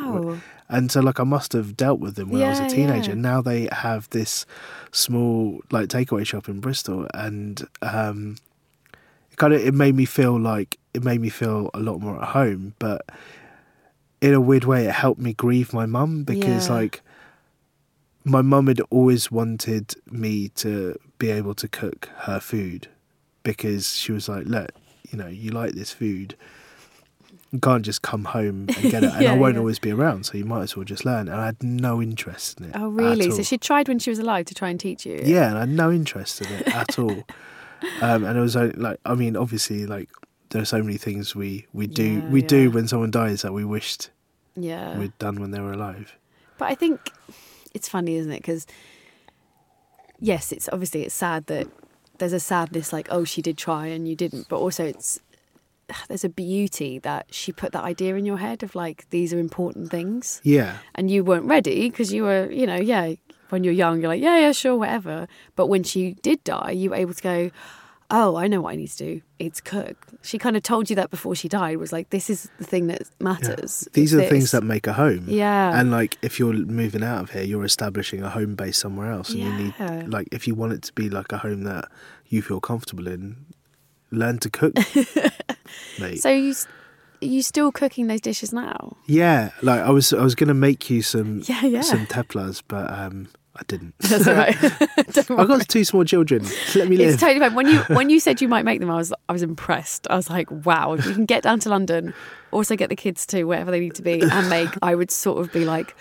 And 0.70 0.92
so 0.92 1.02
like 1.02 1.20
I 1.20 1.24
must 1.24 1.52
have 1.54 1.76
dealt 1.76 2.00
with 2.00 2.16
them 2.16 2.30
when 2.30 2.42
I 2.42 2.50
was 2.50 2.60
a 2.60 2.68
teenager. 2.68 3.12
yeah. 3.12 3.16
Now 3.18 3.42
they 3.42 3.68
have 3.72 4.10
this 4.12 4.46
small 4.92 5.60
like 5.72 5.90
takeaway 5.90 6.26
shop 6.26 6.48
in 6.48 6.60
Bristol, 6.62 7.08
and 7.14 7.68
um, 7.82 8.38
it 9.32 9.38
kind 9.38 9.54
of 9.54 9.62
it 9.62 9.74
made 9.74 9.96
me 9.96 10.06
feel 10.06 10.40
like 10.40 10.78
it 10.94 11.04
made 11.04 11.20
me 11.22 11.30
feel 11.30 11.70
a 11.74 11.80
lot 11.80 12.00
more 12.00 12.22
at 12.22 12.30
home, 12.30 12.74
but 12.80 13.02
in 14.22 14.34
a 14.34 14.40
weird 14.42 14.64
way, 14.66 14.86
it 14.86 14.92
helped 14.92 15.20
me 15.20 15.34
grieve 15.34 15.74
my 15.74 15.86
mum 15.86 16.24
because 16.24 16.68
Yeah. 16.68 16.76
like 16.76 17.02
my 18.24 18.42
mum 18.42 18.68
had 18.68 18.80
always 18.92 19.32
wanted 19.32 19.96
me 20.10 20.50
to 20.50 20.96
be 21.18 21.32
able 21.32 21.56
to 21.56 21.68
cook 21.68 22.08
her 22.20 22.40
food 22.40 22.88
because 23.44 23.96
she 23.98 24.12
was 24.12 24.30
like, 24.30 24.46
look, 24.46 24.72
you 25.10 25.18
know, 25.18 25.28
you 25.28 25.50
like 25.52 25.72
this 25.74 25.92
food. 25.92 26.36
You 27.52 27.60
can't 27.60 27.84
just 27.84 28.02
come 28.02 28.24
home 28.26 28.68
and 28.78 28.90
get 28.90 29.04
it, 29.04 29.12
and 29.14 29.24
Yeah, 29.24 29.34
I 29.34 29.36
won't 29.38 29.56
yeah. 29.56 29.60
always 29.60 29.78
be 29.80 29.92
around, 29.92 30.26
so 30.26 30.38
you 30.38 30.46
might 30.46 30.64
as 30.64 30.76
well 30.76 30.86
just 30.86 31.04
learn. 31.06 31.28
And 31.28 31.40
I 31.40 31.46
had 31.48 31.62
no 31.62 32.02
interest 32.02 32.60
in 32.60 32.68
it. 32.68 32.76
Oh, 32.76 32.88
really? 32.88 33.30
So 33.30 33.44
she 33.44 33.58
tried 33.58 33.88
when 33.90 34.00
she 34.00 34.10
was 34.10 34.20
alive 34.20 34.46
to 34.46 34.54
try 34.56 34.70
and 34.70 34.80
teach 34.80 35.06
you? 35.06 35.20
Yeah, 35.24 35.50
and 35.50 35.58
I 35.58 35.62
had 35.62 35.70
no 35.70 35.92
interest 35.92 36.42
in 36.42 36.48
it 36.54 36.68
at 36.74 36.98
all. 36.98 37.24
Um, 38.00 38.26
and 38.26 38.38
it 38.38 38.42
was 38.42 38.56
only, 38.56 38.76
like, 38.76 39.00
I 39.06 39.16
mean, 39.16 39.36
obviously, 39.36 39.88
like 39.88 40.08
there 40.50 40.62
are 40.62 40.66
so 40.66 40.84
many 40.84 40.98
things 40.98 41.36
we 41.36 41.66
we 41.74 41.88
do 41.88 42.04
Yeah, 42.04 42.30
we 42.30 42.44
do 42.44 42.70
when 42.70 42.88
someone 42.88 43.10
dies 43.10 43.42
that 43.42 43.54
we 43.54 43.66
wished 43.66 44.12
Yeah. 44.56 45.00
we'd 45.00 45.18
done 45.18 45.42
when 45.42 45.50
they 45.50 45.60
were 45.60 45.72
alive. 45.74 46.16
But 46.60 46.66
I 46.70 46.76
think 46.76 47.12
it's 47.74 47.90
funny, 47.90 48.18
isn't 48.18 48.32
it? 48.32 48.38
Because 48.38 48.68
yes, 50.20 50.52
it's 50.52 50.70
obviously 50.72 51.02
it's 51.02 51.16
sad 51.16 51.48
that 51.48 51.68
there's 52.20 52.34
a 52.34 52.40
sadness 52.40 52.94
like, 52.94 53.08
oh, 53.10 53.24
she 53.24 53.42
did 53.42 53.58
try 53.58 53.88
and 53.88 54.08
you 54.08 54.16
didn't. 54.16 54.48
But 54.48 54.60
also, 54.60 54.86
it's 54.86 55.20
there's 56.08 56.24
a 56.24 56.30
beauty 56.30 57.00
that 57.00 57.28
she 57.34 57.52
put 57.52 57.72
that 57.74 57.84
idea 57.84 58.16
in 58.16 58.26
your 58.26 58.38
head 58.38 58.64
of 58.64 58.76
like 58.76 59.10
these 59.10 59.34
are 59.34 59.40
important 59.40 59.90
things, 59.90 60.42
Yeah, 60.44 60.78
and 60.96 61.10
you 61.12 61.24
weren't 61.24 61.46
ready 61.46 61.90
because 61.90 62.12
you 62.14 62.24
were, 62.24 62.50
you 62.52 62.66
know, 62.68 62.78
yeah. 62.78 63.14
When 63.50 63.66
you're 63.66 63.74
young, 63.74 64.00
you're 64.00 64.08
like, 64.08 64.22
yeah, 64.22 64.38
yeah, 64.40 64.54
sure, 64.54 64.78
whatever. 64.78 65.28
But 65.58 65.68
when 65.68 65.84
she 65.84 66.14
did 66.22 66.42
die, 66.46 66.72
you 66.72 66.92
were 66.92 66.96
able 66.96 67.14
to 67.14 67.22
go, 67.22 67.52
oh, 68.10 68.38
I 68.38 68.48
know 68.48 68.62
what 68.62 68.72
I 68.72 68.76
need 68.78 68.88
to 68.92 68.98
do. 68.98 69.22
It's 69.40 69.60
cook. 69.60 69.98
She 70.22 70.38
kind 70.38 70.56
of 70.56 70.64
told 70.64 70.90
you 70.90 70.96
that 70.96 71.10
before 71.10 71.36
she 71.36 71.50
died. 71.50 71.76
Was 71.76 71.92
like, 71.92 72.12
this 72.12 72.30
is 72.30 72.50
the 72.60 72.64
thing 72.64 72.88
that 72.88 73.02
yeah. 73.02 73.08
matters. 73.20 73.90
These 73.92 74.14
It's 74.14 74.20
are 74.20 74.24
the 74.24 74.30
things 74.30 74.52
that 74.52 74.64
make 74.64 74.88
a 74.88 74.94
home. 74.94 75.26
Yeah. 75.28 75.78
and 75.78 75.92
like 75.92 76.18
if 76.22 76.40
you're 76.40 76.54
moving 76.54 77.04
out 77.04 77.24
of 77.24 77.32
here, 77.32 77.44
you're 77.44 77.66
establishing 77.66 78.24
a 78.24 78.30
home 78.30 78.56
base 78.56 78.78
somewhere 78.78 79.12
else, 79.12 79.32
and 79.32 79.40
you 79.40 79.50
Yeah. 79.50 80.00
need 80.00 80.08
like 80.08 80.30
if 80.32 80.48
you 80.48 80.56
want 80.56 80.72
it 80.72 80.84
to 80.84 80.94
be 80.94 81.10
like 81.10 81.34
a 81.34 81.38
home 81.40 81.64
that 81.66 81.90
you 82.30 82.42
feel 82.42 82.62
comfortable 82.62 83.06
in, 83.10 83.36
learn 84.12 84.38
to 84.40 84.50
cook, 84.50 84.74
mate. 86.00 86.22
So 86.22 86.30
you 86.30 86.54
are 87.22 87.26
you 87.26 87.42
still 87.42 87.72
cooking 87.72 88.08
those 88.08 88.22
dishes 88.22 88.52
now? 88.54 88.98
yeah, 89.06 89.52
like 89.62 89.82
I 89.82 89.90
was 89.90 90.14
I 90.14 90.22
was 90.24 90.36
gonna 90.36 90.54
make 90.54 90.90
you 90.90 91.02
some 91.02 91.42
Yeah, 91.46 91.66
yeah. 91.66 91.82
some 91.82 92.06
theplas, 92.08 92.62
but 92.68 92.92
um 92.92 93.28
I 93.54 93.64
didn't. 93.68 93.94
That's 94.00 94.28
all 94.28 94.34
right. 94.34 94.56
I've 94.98 95.48
got 95.48 95.68
two 95.68 95.84
small 95.84 96.06
children. 96.06 96.46
Let 96.74 96.88
me 96.88 96.96
live. 96.96 97.10
It's 97.10 97.20
totally 97.22 97.42
fine. 97.42 97.54
When 97.54 97.68
you 97.68 97.80
when 97.90 98.10
you 98.10 98.20
said 98.22 98.42
you 98.42 98.48
might 98.48 98.64
make 98.64 98.80
them, 98.80 98.90
I 98.90 98.96
was 98.96 99.14
I 99.28 99.34
was 99.34 99.44
impressed. 99.44 100.08
I 100.10 100.16
was 100.16 100.30
like, 100.30 100.50
wow, 100.66 100.94
if 100.94 101.06
you 101.06 101.14
can 101.14 101.26
get 101.26 101.44
down 101.44 101.60
to 101.62 101.70
London, 101.70 102.14
also 102.52 102.76
get 102.78 102.90
the 102.90 102.96
kids 102.96 103.26
to 103.28 103.44
wherever 103.44 103.70
they 103.70 103.82
need 103.82 103.96
to 103.96 104.02
be 104.02 104.22
and 104.22 104.50
make, 104.50 104.70
I 104.82 104.96
would 104.96 105.12
sort 105.12 105.42
of 105.42 105.52
be 105.52 105.66
like, 105.66 105.96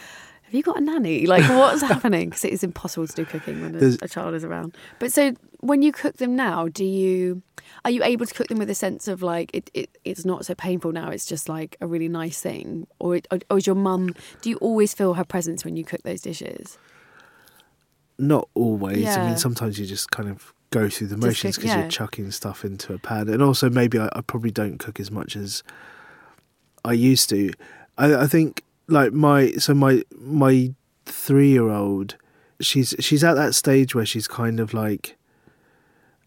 have 0.51 0.57
you 0.57 0.65
got 0.65 0.79
a 0.79 0.81
nanny? 0.81 1.27
Like, 1.27 1.49
what's 1.49 1.81
happening? 1.95 2.31
Because 2.31 2.45
it 2.45 2.53
is 2.53 2.65
impossible 2.65 3.07
to 3.07 3.15
do 3.15 3.25
cooking 3.25 3.63
when 3.63 3.77
a, 3.77 4.05
a 4.05 4.09
child 4.09 4.35
is 4.35 4.43
around. 4.43 4.77
But 4.99 5.13
so 5.13 5.33
when 5.61 5.81
you 5.81 5.93
cook 5.93 6.17
them 6.17 6.35
now, 6.35 6.67
do 6.67 6.85
you 6.85 7.41
are 7.85 7.91
you 7.93 8.03
able 8.03 8.27
to 8.27 8.35
cook 8.35 8.49
them 8.49 8.59
with 8.59 8.69
a 8.69 8.75
sense 8.75 9.07
of 9.07 9.23
like 9.23 9.55
it, 9.55 9.71
it 9.75 9.97
it's 10.05 10.25
not 10.25 10.45
so 10.45 10.57
painful 10.57 10.91
now? 10.91 11.09
It's 11.09 11.25
just 11.25 11.49
like 11.49 11.77
a 11.81 11.87
really 11.87 12.09
nice 12.09 12.41
thing, 12.41 12.89
or 12.99 13.15
it, 13.15 13.29
or 13.49 13.59
is 13.59 13.67
your 13.67 13.77
mum? 13.77 14.13
Do 14.43 14.51
you 14.51 14.57
always 14.57 14.93
feel 14.93 15.15
her 15.15 15.25
presence 15.25 15.65
when 15.65 15.77
you 15.77 15.85
cook 15.85 16.03
those 16.03 16.21
dishes? 16.21 16.79
Not 18.19 18.49
always. 18.55 19.07
I 19.07 19.29
mean, 19.29 19.39
sometimes 19.39 19.79
you 19.79 19.87
just 19.87 20.11
kind 20.11 20.29
of 20.29 20.53
go 20.71 20.89
through 20.89 21.09
the 21.09 21.17
motions 21.17 21.59
because 21.59 21.71
yeah. 21.71 21.83
you're 21.83 21.91
chucking 21.91 22.33
stuff 22.33 22.65
into 22.65 22.93
a 22.93 22.99
pan, 22.99 23.29
and 23.29 23.41
also 23.41 23.71
maybe 23.71 24.01
I, 24.01 24.09
I 24.15 24.21
probably 24.21 24.51
don't 24.51 24.79
cook 24.79 24.99
as 24.99 25.13
much 25.13 25.37
as 25.37 25.63
I 26.85 26.95
used 26.95 27.29
to. 27.29 27.53
I, 27.97 28.23
I 28.23 28.27
think 28.27 28.65
like 28.91 29.13
my 29.13 29.53
so 29.53 29.75
my 29.75 30.03
my 30.19 30.75
three 31.07 31.51
year 31.51 31.69
old, 31.71 32.17
she's 32.61 32.95
she's 33.01 33.25
at 33.25 33.35
that 33.35 33.55
stage 33.55 33.95
where 33.95 34.07
she's 34.07 34.29
kind 34.29 34.61
of 34.61 34.75
like 34.75 35.17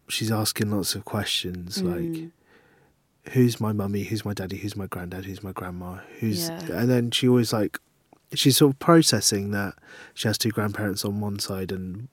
she's 0.08 0.30
asking 0.30 0.70
lots 0.70 0.94
of 0.94 1.04
questions 1.04 1.78
Mm. 1.82 1.92
like 1.92 2.30
who's 3.34 3.58
my 3.60 3.72
mummy, 3.72 4.02
who's 4.04 4.24
my 4.24 4.34
daddy, 4.34 4.58
who's 4.58 4.76
my 4.76 4.86
granddad, 4.86 5.24
who's 5.24 5.42
my 5.42 5.52
grandma, 5.52 5.98
who's 6.20 6.48
Yeah. 6.50 6.60
and 6.72 6.90
then 6.90 7.10
she 7.10 7.26
always 7.28 7.52
like 7.52 7.78
she's 8.34 8.56
sort 8.58 8.74
of 8.74 8.78
processing 8.78 9.50
that 9.52 9.74
she 10.12 10.28
has 10.28 10.36
two 10.36 10.50
grandparents 10.50 11.04
on 11.04 11.20
one 11.20 11.38
side 11.38 11.72
and 11.72 12.08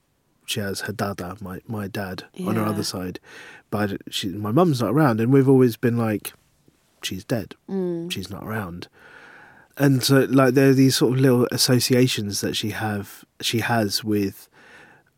she 0.45 0.59
has 0.61 0.81
her 0.81 0.93
dada, 0.93 1.35
my 1.41 1.59
my 1.67 1.87
dad, 1.87 2.23
on 2.45 2.55
her 2.55 2.63
other 2.65 2.83
side, 2.83 3.19
but 3.69 4.01
she, 4.09 4.27
my 4.29 4.51
mum's 4.51 4.81
not 4.81 4.91
around, 4.91 5.19
and 5.21 5.31
we've 5.33 5.47
always 5.49 5.77
been 5.77 5.97
like, 5.97 6.33
she's 7.01 7.23
dead, 7.23 7.55
Mm. 7.69 8.11
she's 8.11 8.29
not 8.29 8.43
around, 8.43 8.87
and 9.83 10.03
so 10.03 10.15
like 10.29 10.53
there 10.53 10.69
are 10.69 10.73
these 10.83 10.95
sort 10.95 11.13
of 11.13 11.19
little 11.19 11.47
associations 11.51 12.41
that 12.41 12.55
she 12.55 12.69
have 12.71 13.25
she 13.41 13.59
has 13.59 14.03
with 14.03 14.47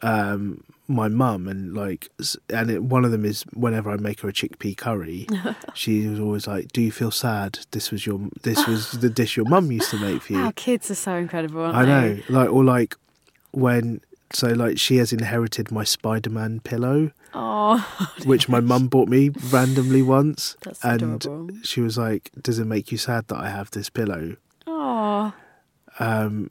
um 0.01 0.63
my 0.87 1.07
mum 1.07 1.47
and 1.47 1.73
like 1.73 2.09
and 2.49 2.69
it, 2.69 2.83
one 2.83 3.05
of 3.05 3.11
them 3.11 3.23
is 3.25 3.43
whenever 3.53 3.89
I 3.89 3.95
make 3.97 4.19
her 4.21 4.29
a 4.29 4.33
chickpea 4.33 4.75
curry, 4.75 5.27
she 5.73 6.07
was 6.07 6.19
always 6.19 6.45
like, 6.45 6.73
"Do 6.73 6.81
you 6.81 6.91
feel 6.91 7.09
sad? 7.11 7.59
This 7.71 7.89
was 7.89 8.05
your 8.05 8.19
this 8.43 8.67
was 8.67 8.91
the 9.03 9.09
dish 9.09 9.37
your 9.37 9.45
mum 9.47 9.71
used 9.71 9.91
to 9.91 9.97
make 9.97 10.21
for 10.23 10.33
you." 10.33 10.39
Our 10.39 10.51
kids 10.51 10.91
are 10.91 10.95
so 10.95 11.15
incredible, 11.15 11.61
aren't 11.61 11.75
I 11.77 11.85
they? 11.85 12.15
know, 12.15 12.21
like 12.39 12.49
or 12.51 12.63
like 12.65 12.95
when 13.51 14.01
so 14.33 14.47
like 14.49 14.77
she 14.77 14.97
has 14.97 15.13
inherited 15.13 15.71
my 15.71 15.85
Spider-Man 15.85 16.59
pillow, 16.59 17.11
Oh, 17.33 17.79
which 18.25 18.49
my 18.49 18.59
mum 18.59 18.87
bought 18.87 19.07
me 19.07 19.29
randomly 19.51 20.01
once, 20.01 20.57
That's 20.65 20.83
and 20.83 21.01
adorable. 21.15 21.55
she 21.63 21.79
was 21.79 21.97
like, 21.97 22.29
"Does 22.41 22.59
it 22.59 22.65
make 22.65 22.91
you 22.91 22.97
sad 22.97 23.29
that 23.29 23.37
I 23.37 23.49
have 23.49 23.71
this 23.71 23.89
pillow?" 23.89 24.35
Oh, 24.83 25.33
Um, 25.99 26.49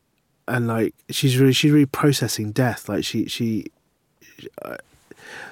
and 0.49 0.67
like 0.67 0.95
she's 1.11 1.39
really 1.39 1.53
she's 1.53 1.71
really 1.73 1.87
processing 1.87 2.53
death. 2.53 2.89
Like 2.89 3.05
she 3.05 3.27
she, 3.27 3.67
uh, 4.63 4.77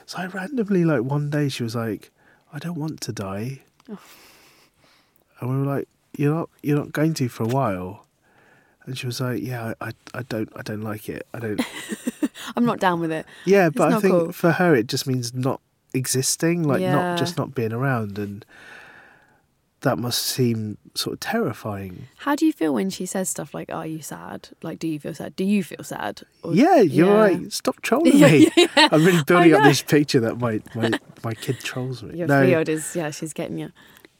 so 0.07 0.19
I 0.19 0.27
randomly 0.27 0.85
like 0.85 1.03
one 1.03 1.31
day 1.31 1.49
she 1.49 1.62
was 1.62 1.75
like, 1.77 2.11
"I 2.53 2.59
don't 2.59 2.79
want 2.79 3.01
to 3.03 3.12
die," 3.12 3.61
and 3.88 5.51
we 5.51 5.57
were 5.57 5.64
like, 5.77 5.88
"You're 6.16 6.35
not 6.35 6.51
you're 6.62 6.79
not 6.79 6.93
going 6.93 7.14
to 7.14 7.29
for 7.29 7.45
a 7.45 7.49
while." 7.49 8.07
And 8.87 8.97
she 8.99 9.07
was 9.07 9.21
like, 9.21 9.43
"Yeah, 9.43 9.75
I, 9.81 9.88
I, 9.88 9.93
I 10.14 10.23
don't 10.23 10.49
I 10.57 10.62
don't 10.62 10.83
like 10.83 11.09
it. 11.09 11.27
I 11.35 11.38
don't." 11.38 11.61
I'm 12.57 12.64
not 12.64 12.81
down 12.81 13.01
with 13.01 13.12
it. 13.12 13.27
Yeah, 13.45 13.71
but 13.71 13.93
I 13.93 14.01
think 14.01 14.12
cool. 14.14 14.33
for 14.33 14.53
her 14.53 14.75
it 14.75 14.87
just 14.88 15.07
means 15.07 15.33
not 15.35 15.61
existing, 15.95 16.64
like 16.64 16.81
Yeah. 16.81 16.93
not 16.95 17.19
just 17.19 17.37
not 17.37 17.55
being 17.55 17.73
around, 17.73 18.19
and 18.19 18.45
that 19.83 19.99
must 19.99 20.23
seem 20.23 20.77
sort 20.95 21.14
of 21.14 21.21
terrifying. 21.21 22.09
How 22.19 22.35
do 22.37 22.45
you 22.45 22.53
feel 22.53 22.75
when 22.75 22.90
she 22.90 23.07
says 23.07 23.29
stuff 23.31 23.55
like, 23.55 23.73
"Are 23.73 23.87
you 23.87 24.03
sad?" 24.03 24.51
Like, 24.62 24.79
do 24.79 24.87
you 24.87 24.99
feel 25.01 25.14
sad? 25.14 25.35
Do 25.37 25.45
you 25.45 25.62
feel 25.64 25.83
sad? 25.83 26.23
Or- 26.43 26.55
Yeah, 26.55 26.81
you're 26.81 27.07
Yeah. 27.09 27.12
right. 27.14 27.53
Stop 27.53 27.81
trolling 27.83 28.12
Yeah, 28.16 28.29
me. 28.31 28.51
yeah. 28.57 28.88
I'm 28.93 29.05
really 29.05 29.23
building 29.25 29.55
up 29.55 29.62
this 29.62 29.83
picture 29.83 30.21
that 30.21 30.38
my 30.38 30.61
my, 30.75 30.90
my 31.25 31.35
kid 31.35 31.61
trolls 31.61 32.03
me. 32.03 32.19
Your 32.19 32.27
no, 32.29 32.43
is 32.43 32.95
yeah, 32.95 33.11
she's 33.11 33.33
getting 33.33 33.59
you. 33.59 33.73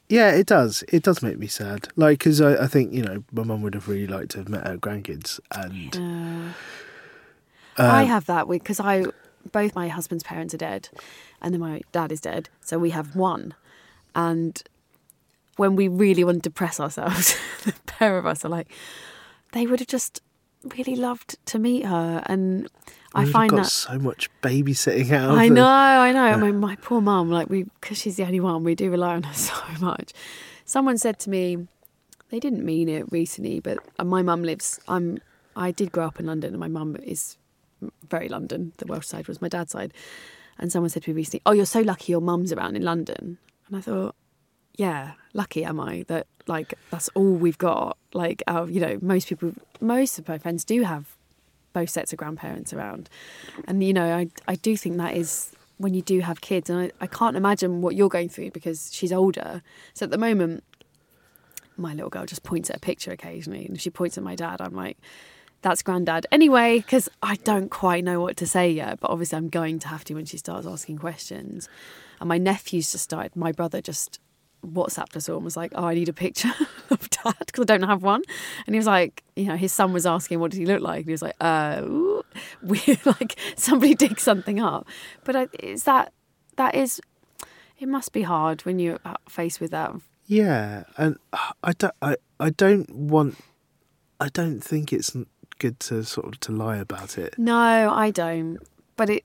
yeah, 0.09 0.31
it 0.31 0.46
does. 0.46 0.83
It 0.88 1.03
does 1.03 1.23
make 1.23 1.38
me 1.38 1.46
sad. 1.46 1.88
Like, 1.96 2.18
because 2.20 2.40
I, 2.40 2.64
I 2.64 2.66
think 2.66 2.92
you 2.94 3.03
know, 3.03 3.23
my 3.33 3.42
mum 3.44 3.61
would 3.62 3.75
have 3.75 3.87
really 3.88 4.07
liked 4.07 4.31
to 4.33 4.38
have 4.38 4.49
met 4.49 4.66
her 4.66 4.79
grandkids, 4.79 5.40
and 5.53 6.55
Uh, 7.79 7.83
uh, 7.83 7.87
I 7.87 8.03
have 8.05 8.27
that 8.27 8.49
because 8.49 8.81
I 8.81 9.05
both 9.53 9.75
my 9.75 9.88
husband's 9.88 10.25
parents 10.25 10.53
are 10.55 10.59
dead, 10.59 10.88
and 11.40 11.53
then 11.55 11.61
my 11.61 11.81
dad 11.92 12.12
is 12.12 12.20
dead, 12.20 12.49
so 12.61 12.79
we 12.79 12.90
have 12.90 13.14
one. 13.16 13.55
And 14.14 14.62
when 15.61 15.77
we 15.77 15.88
really 15.88 16.25
want 16.25 16.38
to 16.38 16.49
depress 16.49 16.81
ourselves, 16.81 17.37
the 17.64 17.75
pair 17.85 18.16
of 18.16 18.25
us 18.25 18.46
are 18.46 18.49
like, 18.49 18.73
they 19.53 19.66
would 19.66 19.79
have 19.79 19.88
just 19.88 20.23
really 20.75 20.96
loved 20.96 21.37
to 21.44 21.59
meet 21.59 21.85
her, 21.85 22.23
and 22.25 22.66
I 23.14 23.27
find 23.27 23.51
got 23.51 23.57
that 23.59 23.66
so 23.66 23.99
much 23.99 24.31
babysitting 24.40 25.12
out. 25.12 25.37
I 25.37 25.49
know, 25.49 25.66
I 25.66 26.12
know. 26.12 26.25
I 26.25 26.37
mean, 26.37 26.57
my 26.57 26.77
poor 26.77 27.03
mum, 27.03 27.31
like 27.31 27.51
we, 27.51 27.64
because 27.64 27.99
she's 27.99 28.16
the 28.16 28.25
only 28.25 28.40
one, 28.40 28.64
we 28.64 28.75
do 28.75 28.90
rely 28.90 29.14
on 29.14 29.25
her 29.25 29.35
so 29.51 29.55
much. 29.81 30.14
Someone 30.64 30.96
said 30.96 31.18
to 31.20 31.31
me, 31.31 31.68
they 32.31 32.40
didn't 32.40 32.64
mean 32.64 32.88
it 32.88 33.12
recently, 33.12 33.61
but 33.61 33.79
uh, 33.99 34.05
my 34.05 34.23
mum 34.23 34.42
lives. 34.42 34.81
I'm. 34.88 35.18
I 35.57 35.73
did 35.73 35.92
grow 35.92 36.07
up 36.07 36.18
in 36.18 36.25
London, 36.25 36.55
and 36.55 36.61
my 36.61 36.68
mum 36.68 36.96
is 37.03 37.37
very 38.09 38.31
London. 38.31 38.73
The 38.79 38.87
Welsh 38.87 39.07
side 39.07 39.29
was 39.29 39.42
my 39.42 39.49
dad's 39.49 39.73
side, 39.73 39.92
and 40.59 40.73
someone 40.73 40.88
said 40.88 41.03
to 41.03 41.11
me 41.11 41.16
recently, 41.16 41.42
"Oh, 41.44 41.53
you're 41.53 41.66
so 41.66 41.81
lucky 41.83 42.12
your 42.12 42.23
mum's 42.23 42.51
around 42.51 42.77
in 42.77 42.83
London." 42.83 43.37
And 43.68 43.77
I 43.77 43.83
thought, 43.83 44.14
yeah, 44.76 45.12
lucky 45.35 45.64
am 45.64 45.80
I 45.80 46.04
that 46.09 46.26
like 46.46 46.74
that's 46.90 47.09
all 47.14 47.33
we've 47.33 47.59
got. 47.59 47.96
Like, 48.12 48.42
you 48.48 48.80
know, 48.80 48.98
most 49.00 49.28
people, 49.28 49.52
most 49.80 50.18
of 50.18 50.28
my 50.28 50.38
friends 50.38 50.64
do 50.64 50.83
have 50.83 51.16
both 51.72 51.90
sets 51.90 52.12
of 52.12 52.18
grandparents 52.18 52.72
around, 52.72 53.09
and 53.66 53.83
you 53.85 53.92
know, 53.92 54.16
I 54.16 54.28
I 54.48 54.56
do 54.56 54.76
think 54.76 54.96
that 54.96 55.14
is 55.16 55.52
when 55.78 55.94
you 55.94 56.02
do 56.02 56.20
have 56.20 56.40
kids, 56.40 56.68
and 56.68 56.78
I, 56.78 56.90
I 57.00 57.06
can't 57.06 57.37
imagine 57.37 57.80
what 57.83 57.94
you're 57.94 58.09
going 58.09 58.28
through 58.28 58.50
because 58.50 58.90
she's 58.92 59.12
older. 59.12 59.62
So 59.94 60.04
at 60.04 60.11
the 60.11 60.18
moment, 60.18 60.64
my 61.76 61.94
little 61.94 62.11
girl 62.11 62.26
just 62.26 62.42
points 62.42 62.70
at 62.70 62.76
a 62.76 62.80
picture 62.80 63.12
occasionally, 63.12 63.66
and 63.66 63.76
if 63.76 63.83
she 63.83 63.90
points 63.90 64.18
at 64.18 64.24
my 64.24 64.35
dad, 64.35 64.61
I'm 64.61 64.74
like. 64.74 64.98
That's 65.62 65.83
granddad. 65.83 66.26
Anyway, 66.33 66.78
because 66.78 67.11
I 67.22 67.37
don't 67.37 67.70
quite 67.70 68.02
know 68.02 68.18
what 68.18 68.38
to 68.38 68.46
say 68.46 68.70
yet, 68.70 68.98
but 68.98 69.11
obviously 69.11 69.37
I'm 69.37 69.50
going 69.50 69.78
to 69.80 69.88
have 69.88 70.04
to 70.04 70.14
when 70.14 70.24
she 70.24 70.38
starts 70.38 70.66
asking 70.66 70.96
questions. 70.96 71.68
And 72.18 72.30
my 72.30 72.38
nephew's 72.38 72.90
just 72.90 73.04
started, 73.04 73.37
my 73.37 73.52
brother 73.52 73.83
just 73.83 74.20
WhatsApped 74.64 75.16
us 75.16 75.29
all 75.29 75.37
and 75.37 75.44
was 75.44 75.57
like, 75.57 75.73
"Oh, 75.75 75.85
I 75.85 75.94
need 75.94 76.09
a 76.09 76.12
picture 76.12 76.53
of 76.90 77.09
dad 77.11 77.35
because 77.46 77.62
I 77.62 77.64
don't 77.64 77.88
have 77.88 78.03
one." 78.03 78.23
And 78.66 78.75
he 78.75 78.79
was 78.79 78.87
like, 78.87 79.23
you 79.37 79.46
know, 79.46 79.57
his 79.57 79.73
son 79.73 79.92
was 79.92 80.07
asking, 80.07 80.40
"What 80.40 80.51
does 80.51 80.59
he 80.59 80.66
look 80.66 80.83
like?" 80.83 80.99
And 80.99 81.07
he 81.07 81.12
was 81.12 81.23
like, 81.23 81.37
"Uh, 81.40 81.81
ooh." 81.85 82.23
we 82.62 82.81
like 83.05 83.38
somebody 83.57 83.94
dig 83.94 84.20
something 84.20 84.61
up." 84.61 84.87
But 85.25 85.37
I, 85.37 85.49
is 85.61 85.85
that 85.85 86.12
that 86.57 86.75
is 86.75 87.01
it 87.79 87.88
must 87.88 88.12
be 88.12 88.23
hard 88.23 88.64
when 88.64 88.79
you're 88.79 88.99
faced 89.29 89.61
with 89.61 89.70
that. 89.70 89.92
Yeah, 90.27 90.85
and 90.96 91.16
I 91.64 91.73
don't. 91.73 91.94
I, 92.03 92.16
I 92.38 92.51
don't 92.51 92.88
want. 92.94 93.37
I 94.20 94.29
don't 94.29 94.61
think 94.61 94.92
it's 94.92 95.16
good 95.59 95.81
to 95.81 96.05
sort 96.05 96.27
of 96.29 96.40
to 96.40 96.53
lie 96.53 96.77
about 96.77 97.18
it. 97.18 97.35
No, 97.38 97.90
I 97.90 98.11
don't. 98.11 98.59
But 98.96 99.11
it 99.11 99.25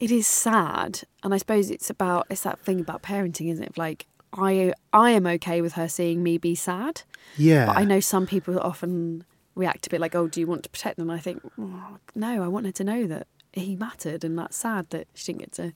it 0.00 0.10
is 0.10 0.26
sad, 0.26 1.02
and 1.22 1.34
I 1.34 1.36
suppose 1.36 1.70
it's 1.70 1.90
about 1.90 2.26
it's 2.30 2.42
that 2.42 2.60
thing 2.60 2.80
about 2.80 3.02
parenting, 3.02 3.50
isn't 3.50 3.64
it? 3.64 3.76
Like 3.76 4.06
I 4.36 4.72
I 4.92 5.10
am 5.10 5.26
okay 5.26 5.60
with 5.60 5.74
her 5.74 5.88
seeing 5.88 6.22
me 6.22 6.38
be 6.38 6.54
sad. 6.54 7.02
Yeah, 7.36 7.66
But 7.66 7.78
I 7.78 7.84
know 7.84 8.00
some 8.00 8.26
people 8.26 8.58
often 8.60 9.24
react 9.54 9.86
a 9.86 9.90
bit 9.90 10.00
like, 10.00 10.14
"Oh, 10.14 10.28
do 10.28 10.40
you 10.40 10.46
want 10.46 10.62
to 10.64 10.70
protect 10.70 10.96
them?" 10.98 11.10
And 11.10 11.18
I 11.18 11.22
think, 11.22 11.42
oh, 11.58 11.98
no, 12.14 12.42
I 12.42 12.48
want 12.48 12.66
her 12.66 12.72
to 12.72 12.84
know 12.84 13.06
that 13.06 13.26
he 13.52 13.76
mattered, 13.76 14.24
and 14.24 14.38
that's 14.38 14.56
sad 14.56 14.90
that 14.90 15.06
she 15.14 15.32
didn't 15.32 15.40
get 15.40 15.52
to. 15.52 15.72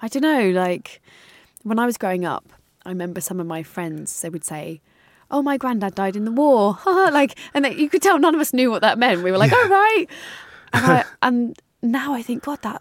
I 0.00 0.08
don't 0.08 0.22
know. 0.22 0.50
Like 0.50 1.00
when 1.62 1.78
I 1.78 1.86
was 1.86 1.98
growing 1.98 2.24
up, 2.24 2.52
I 2.84 2.90
remember 2.90 3.20
some 3.20 3.40
of 3.40 3.46
my 3.46 3.62
friends 3.62 4.20
they 4.20 4.28
would 4.28 4.44
say. 4.44 4.80
Oh, 5.28 5.42
my 5.42 5.56
granddad 5.56 5.96
died 5.96 6.14
in 6.14 6.24
the 6.24 6.30
war. 6.30 6.78
like, 6.86 7.36
and 7.52 7.64
they, 7.64 7.74
you 7.74 7.88
could 7.88 8.00
tell 8.00 8.16
none 8.16 8.36
of 8.36 8.40
us 8.40 8.52
knew 8.52 8.70
what 8.70 8.82
that 8.82 8.96
meant. 8.96 9.24
We 9.24 9.32
were 9.32 9.38
like, 9.38 9.50
"Oh, 9.52 9.68
right." 9.68 10.06
And, 10.72 10.86
I, 10.86 11.04
and 11.22 11.58
now 11.82 12.14
I 12.14 12.22
think, 12.22 12.44
God, 12.44 12.62
that 12.62 12.80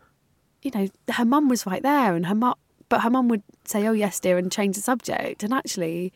you 0.61 0.69
know, 0.73 0.87
her 1.11 1.25
mum 1.25 1.49
was 1.49 1.65
right 1.65 1.81
there, 1.81 2.15
and 2.15 2.25
her 2.27 2.35
mum, 2.35 2.53
but 2.89 3.01
her 3.01 3.09
mum 3.09 3.27
would 3.29 3.43
say, 3.65 3.87
"Oh, 3.87 3.93
yes, 3.93 4.19
dear," 4.19 4.37
and 4.37 4.51
change 4.51 4.75
the 4.75 4.81
subject. 4.81 5.43
And 5.43 5.53
actually, 5.53 6.13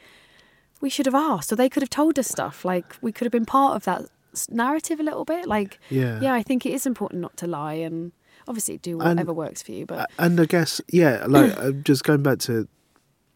we 0.81 0.89
should 0.89 1.05
have 1.05 1.15
asked, 1.15 1.51
or 1.51 1.55
they 1.55 1.69
could 1.69 1.83
have 1.83 1.89
told 1.89 2.17
us 2.19 2.27
stuff. 2.27 2.63
Like 2.65 2.95
we 3.01 3.11
could 3.11 3.25
have 3.25 3.31
been 3.31 3.45
part 3.45 3.75
of 3.75 3.83
that 3.85 4.03
narrative 4.49 4.99
a 4.99 5.03
little 5.03 5.25
bit. 5.25 5.47
Like, 5.47 5.79
Yeah. 5.89 6.19
yeah, 6.21 6.33
I 6.33 6.43
think 6.43 6.65
it 6.65 6.73
is 6.73 6.85
important 6.85 7.21
not 7.21 7.35
to 7.37 7.47
lie, 7.47 7.73
and 7.73 8.11
obviously 8.47 8.77
do 8.77 8.99
And- 8.99 9.09
whatever 9.17 9.33
works 9.33 9.61
for 9.61 9.71
you. 9.71 9.85
But 9.85 10.09
and 10.17 10.39
I 10.39 10.45
guess 10.45 10.79
yeah, 10.89 11.25
like 11.27 11.57
uh, 11.63 11.71
just 11.71 12.03
going 12.03 12.23
back 12.23 12.39
to 12.39 12.67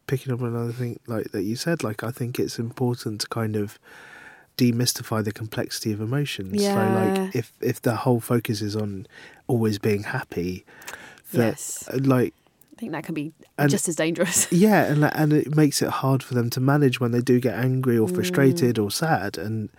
picking 0.08 0.34
up 0.34 0.42
on 0.42 0.48
another 0.50 0.72
thing 0.74 1.00
like 1.08 1.32
that 1.32 1.44
you 1.44 1.56
said. 1.56 1.84
Like 1.84 2.04
I 2.04 2.12
think 2.12 2.40
it's 2.40 2.60
important 2.60 3.22
to 3.22 3.28
kind 3.30 3.56
of 3.56 3.80
demystify 4.58 5.24
the 5.24 5.32
complexity 5.32 5.92
of 5.92 6.00
emotions. 6.00 6.62
So 6.62 6.68
Yeah. 6.70 7.18
like 7.24 7.36
if 7.36 7.54
if 7.62 7.82
the 7.82 7.96
whole 7.98 8.20
focus 8.20 8.62
is 8.62 8.76
on 8.76 9.08
always 9.48 9.80
being 9.80 10.04
happy, 10.04 10.64
that 11.32 11.48
Yes. 11.58 11.90
uh, 11.92 11.98
like 12.02 12.34
think 12.84 12.92
that 12.94 13.04
can 13.06 13.16
be 13.16 13.34
And- 13.58 13.72
just 13.72 13.88
as 13.90 13.96
dangerous. 13.96 14.48
Yeah, 14.52 14.84
and 14.92 15.04
and 15.06 15.34
it 15.34 15.56
makes 15.56 15.82
it 15.82 15.90
hard 15.90 16.22
for 16.22 16.34
them 16.36 16.50
to 16.52 16.60
manage 16.60 17.00
when 17.00 17.12
they 17.12 17.22
do 17.22 17.40
get 17.40 17.56
angry 17.56 17.98
or 17.98 18.08
frustrated 18.08 18.78
or 18.78 18.92
sad. 18.92 19.38
And 19.38 19.70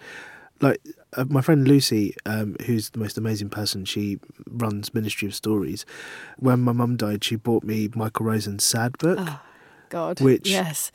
like 0.61 0.81
uh, 1.17 1.25
my 1.29 1.41
friend 1.41 1.67
Lucy, 1.69 2.15
um, 2.27 2.57
who's 2.67 2.91
the 2.91 2.99
most 2.99 3.19
amazing 3.19 3.51
person, 3.51 3.85
she 3.85 4.19
runs 4.49 4.95
Ministry 4.95 5.29
of 5.29 5.35
Stories. 5.35 5.85
When 6.39 6.61
my 6.61 6.73
mum 6.73 6.97
died, 6.97 7.23
she 7.25 7.37
bought 7.37 7.65
me 7.65 7.89
Michael 7.95 8.27
Rosen's 8.27 8.65
Sad 8.65 8.97
book. 8.99 9.19
Oh, 9.21 9.41
God, 9.91 10.21
Which, 10.21 10.49
yes. 10.51 10.91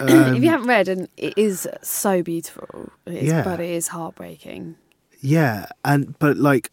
um, 0.00 0.08
if 0.36 0.42
you 0.42 0.48
haven't 0.50 0.66
read, 0.66 0.88
and 0.88 1.08
it 1.16 1.34
is 1.38 1.66
so 1.82 2.22
beautiful, 2.22 2.90
it 3.06 3.14
is, 3.14 3.28
Yeah. 3.30 3.44
but 3.44 3.60
it 3.60 3.70
is 3.70 3.88
heartbreaking. 3.88 4.76
Yeah, 5.20 5.66
and 5.84 6.18
but 6.18 6.36
like 6.36 6.70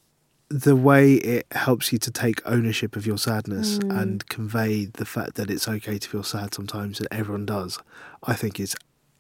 the 0.52 0.76
way 0.76 1.14
it 1.16 1.48
helps 1.52 1.92
you 1.94 1.98
to 2.00 2.12
take 2.12 2.42
ownership 2.46 2.96
of 2.96 3.06
your 3.06 3.18
sadness 3.18 3.80
Mm. 3.80 4.02
and 4.02 4.28
convey 4.30 4.86
the 4.86 5.06
fact 5.06 5.36
that 5.36 5.50
it's 5.50 5.68
okay 5.68 5.98
to 5.98 6.10
feel 6.10 6.24
sad 6.24 6.54
sometimes, 6.54 7.00
and 7.00 7.08
everyone 7.12 7.46
does, 7.46 7.80
I 8.24 8.34
think 8.34 8.60
is 8.60 8.76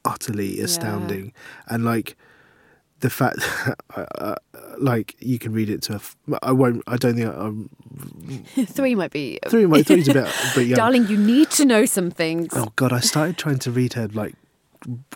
utterly 0.05 0.59
astounding. 0.59 1.31
And 1.67 1.85
like 1.85 2.17
the 2.99 3.09
fact, 3.09 3.39
uh, 3.95 4.05
uh, 4.19 4.35
like 4.79 5.15
you 5.19 5.39
can 5.39 5.53
read 5.53 5.69
it 5.69 5.81
to, 5.83 5.93
a 5.93 5.95
f- 5.95 6.17
I 6.43 6.51
won't, 6.51 6.83
I 6.87 6.97
don't 6.97 7.15
think 7.15 7.33
I'm 7.33 7.69
Three 8.67 8.95
might 8.95 9.11
be. 9.11 9.39
three. 9.47 9.65
My 9.65 9.83
three's 9.83 10.07
a 10.07 10.13
bit, 10.13 10.27
but 10.55 10.65
yeah. 10.65 10.75
Darling, 10.75 11.07
you 11.07 11.17
need 11.17 11.49
to 11.51 11.65
know 11.65 11.85
some 11.85 12.11
things. 12.11 12.49
Oh 12.55 12.71
God, 12.75 12.91
I 12.93 12.99
started 12.99 13.37
trying 13.37 13.59
to 13.59 13.71
read 13.71 13.93
her 13.93 14.07
like 14.09 14.35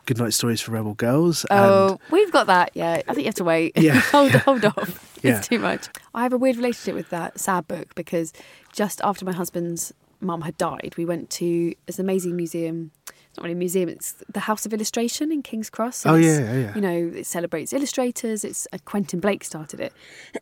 goodnight 0.06 0.34
stories 0.34 0.62
for 0.62 0.72
rebel 0.72 0.94
girls. 0.94 1.46
and 1.50 1.60
Oh, 1.60 2.00
we've 2.12 2.32
got 2.32 2.48
that. 2.48 2.72
Yeah, 2.74 3.02
I 3.08 3.14
think 3.14 3.20
you 3.20 3.26
have 3.26 3.36
to 3.36 3.44
wait. 3.44 3.78
Yeah, 3.78 3.94
hold 4.12 4.32
hold 4.32 4.66
off. 4.66 5.18
Yeah. 5.24 5.40
It's 5.40 5.48
too 5.48 5.60
much. 5.60 5.88
I 6.14 6.24
have 6.24 6.34
a 6.34 6.38
weird 6.38 6.58
relationship 6.58 6.96
with 6.96 7.10
that 7.10 7.40
sad 7.40 7.68
book 7.68 7.96
because 7.96 8.32
just 8.74 9.02
after 9.04 9.26
my 9.26 9.32
husband's 9.34 9.92
mum 10.22 10.42
had 10.42 10.58
died, 10.58 10.94
we 10.98 11.06
went 11.06 11.30
to 11.32 11.74
this 11.88 12.00
amazing 12.00 12.36
museum. 12.36 12.92
It's 13.08 13.38
not 13.38 13.44
really 13.44 13.54
a 13.54 13.58
museum; 13.58 13.90
it's 13.90 14.14
the 14.32 14.42
House 14.42 14.66
of 14.66 14.74
Illustration 14.74 15.32
in 15.32 15.42
King's 15.42 15.70
Cross. 15.70 16.06
Oh, 16.06 16.16
yeah, 16.16 16.40
yeah, 16.40 16.54
yeah. 16.54 16.76
You 16.76 16.82
know, 16.82 17.12
it 17.18 17.26
celebrates 17.26 17.74
illustrators. 17.74 18.46
It's 18.46 18.66
uh, 18.72 18.78
Quentin 18.86 19.20
Blake 19.20 19.44
started 19.44 19.80
it. 19.82 19.94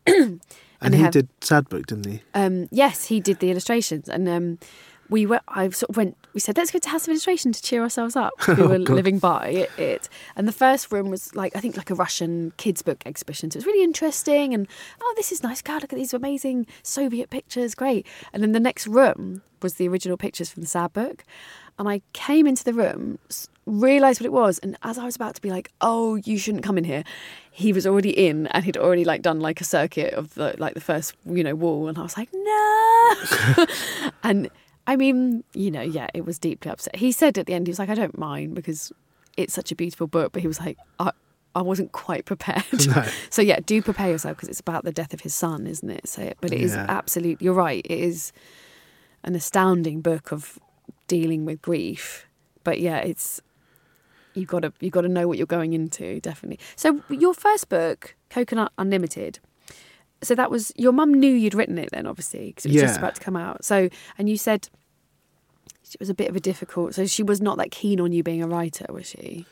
And, 0.82 0.94
they 0.94 0.98
he 0.98 1.04
have- 1.04 1.14
did 1.14 1.30
Sad 1.40 1.70
Book, 1.70 1.86
didn't 1.88 2.08
he? 2.12 2.22
Um, 2.34 2.68
yes, 2.70 3.06
he 3.06 3.22
did 3.22 3.40
the 3.40 3.50
illustrations, 3.50 4.10
and 4.10 4.28
um, 4.28 4.60
we 5.10 5.26
were. 5.26 5.42
I 5.48 5.70
sort 5.70 5.90
of 5.90 5.98
went. 5.98 6.18
We 6.34 6.40
said, 6.40 6.58
"Let's 6.58 6.72
go 6.72 6.80
to 6.80 6.90
House 6.90 7.04
of 7.04 7.10
Illustration 7.10 7.52
to 7.52 7.62
cheer 7.62 7.82
ourselves 7.82 8.16
up." 8.16 8.34
We 8.48 8.64
oh, 8.64 8.68
were 8.68 8.76
Oh, 8.76 8.94
living 8.94 9.20
by 9.20 9.48
it, 9.50 9.72
it, 9.78 10.10
and 10.36 10.48
the 10.48 10.52
first 10.54 10.92
room 10.92 11.10
was 11.10 11.36
like 11.36 11.56
I 11.56 11.60
think 11.60 11.78
like 11.78 11.90
a 11.90 11.96
Russian 11.96 12.54
kids 12.58 12.82
book 12.82 13.04
exhibition. 13.06 13.52
So 13.52 13.58
it 13.58 13.60
was 13.60 13.66
really 13.66 13.84
interesting, 13.84 14.54
and 14.54 14.68
oh, 15.02 15.14
this 15.18 15.32
is 15.32 15.44
nice. 15.44 15.62
God, 15.62 15.82
look 15.82 15.94
at 15.94 16.00
these 16.00 16.14
amazing 16.14 16.68
Soviet 16.84 17.30
pictures, 17.30 17.76
great. 17.76 18.06
And 18.32 18.42
then 18.42 18.52
the 18.52 18.60
next 18.60 18.88
room 18.88 19.42
was 19.62 19.76
the 19.76 19.88
original 19.88 20.18
pictures 20.18 20.50
from 20.50 20.62
the 20.62 20.68
Sad 20.68 20.94
Book, 20.94 21.24
and 21.80 21.88
I 21.90 22.02
came 22.14 22.48
into 22.48 22.64
the 22.64 22.74
room. 22.74 23.20
Realized 23.66 24.20
what 24.20 24.26
it 24.26 24.34
was, 24.34 24.60
and 24.60 24.76
as 24.84 24.98
I 24.98 25.06
was 25.06 25.16
about 25.16 25.36
to 25.36 25.42
be 25.42 25.50
like, 25.50 25.72
"Oh, 25.80 26.16
you 26.16 26.38
shouldn't 26.38 26.64
come 26.66 26.78
in 26.78 26.84
here," 26.84 27.06
he 27.50 27.72
was 27.72 27.88
already 27.88 28.10
in, 28.10 28.48
and 28.48 28.66
he'd 28.66 28.76
already 28.76 29.06
like 29.06 29.22
done 29.22 29.40
like 29.40 29.62
a 29.62 29.64
circuit 29.64 30.14
of 30.14 30.34
the 30.34 30.54
like 30.58 30.74
the 30.74 30.82
first 30.82 31.14
you 31.26 31.44
know 31.46 31.56
wall, 31.56 31.88
and 31.88 31.98
I 31.98 32.02
was 32.02 32.18
like, 32.18 32.28
"No!" 32.34 33.66
and 34.24 34.50
I 34.86 34.96
mean, 34.96 35.44
you 35.54 35.72
know, 35.72 35.82
yeah, 35.82 36.08
it 36.14 36.26
was 36.26 36.38
deeply 36.40 36.70
upset. 36.72 36.96
He 36.98 37.12
said 37.12 37.38
at 37.38 37.46
the 37.46 37.54
end, 37.54 37.68
he 37.68 37.72
was 37.72 37.80
like, 37.80 37.90
"I 37.90 37.96
don't 37.96 38.18
mind 38.18 38.56
because 38.56 38.92
it's 39.38 39.54
such 39.54 39.72
a 39.72 39.76
beautiful 39.76 40.08
book," 40.08 40.34
but 40.34 40.42
he 40.42 40.48
was 40.48 40.60
like, 40.60 40.78
"I, 41.00 41.12
I 41.56 41.62
wasn't 41.62 41.92
quite 41.94 42.26
prepared." 42.32 42.88
No. 42.88 43.06
so 43.30 43.42
yeah, 43.42 43.60
do 43.66 43.82
prepare 43.82 44.10
yourself 44.10 44.36
because 44.38 44.50
it's 44.50 44.60
about 44.60 44.84
the 44.84 44.92
death 44.92 45.14
of 45.14 45.22
his 45.22 45.34
son, 45.34 45.68
isn't 45.68 45.90
it? 45.90 46.08
So, 46.08 46.34
but 46.42 46.52
it 46.52 46.60
is 46.62 46.74
Yeah. 46.74 46.86
absolutely. 46.90 47.46
You're 47.46 47.54
right. 47.54 47.86
It 47.86 48.00
is 48.00 48.34
an 49.24 49.36
astounding 49.36 50.02
book 50.02 50.32
of 50.32 50.60
dealing 51.08 51.46
with 51.46 51.62
grief. 51.62 52.28
But 52.66 52.80
yeah, 52.82 52.98
it's 52.98 53.42
you 54.34 54.46
got 54.46 54.62
to 54.64 54.74
you 54.82 54.90
got 54.90 55.02
to 55.02 55.10
know 55.10 55.28
what 55.28 55.38
you're 55.38 55.48
going 55.48 55.74
into 55.74 56.20
definitely. 56.20 56.60
So 56.76 57.02
your 57.10 57.34
first 57.34 57.70
book, 57.70 58.16
Coconut 58.30 58.72
Unlimited. 58.78 59.40
So 60.26 60.36
that 60.36 60.50
was 60.52 60.72
your 60.76 60.92
mum 60.92 61.14
knew 61.14 61.32
you'd 61.34 61.54
written 61.56 61.78
it 61.78 61.90
then, 61.92 62.06
obviously, 62.08 62.48
because 62.48 62.66
it 62.66 62.72
was 62.74 62.82
just 62.82 62.98
about 63.00 63.16
to 63.16 63.22
come 63.22 63.36
out. 63.36 63.64
So 63.66 63.90
and 64.18 64.30
you 64.30 64.38
said 64.38 64.70
it 65.94 66.00
was 66.00 66.10
a 66.10 66.14
bit 66.16 66.30
of 66.30 66.36
a 66.36 66.40
difficult. 66.40 66.96
So 66.96 67.06
she 67.06 67.22
was 67.24 67.40
not 67.42 67.58
that 67.58 67.70
keen 67.72 68.00
on 68.00 68.12
you 68.12 68.24
being 68.24 68.42
a 68.42 68.48
writer, 68.48 68.86
was 68.90 69.06
she? 69.08 69.46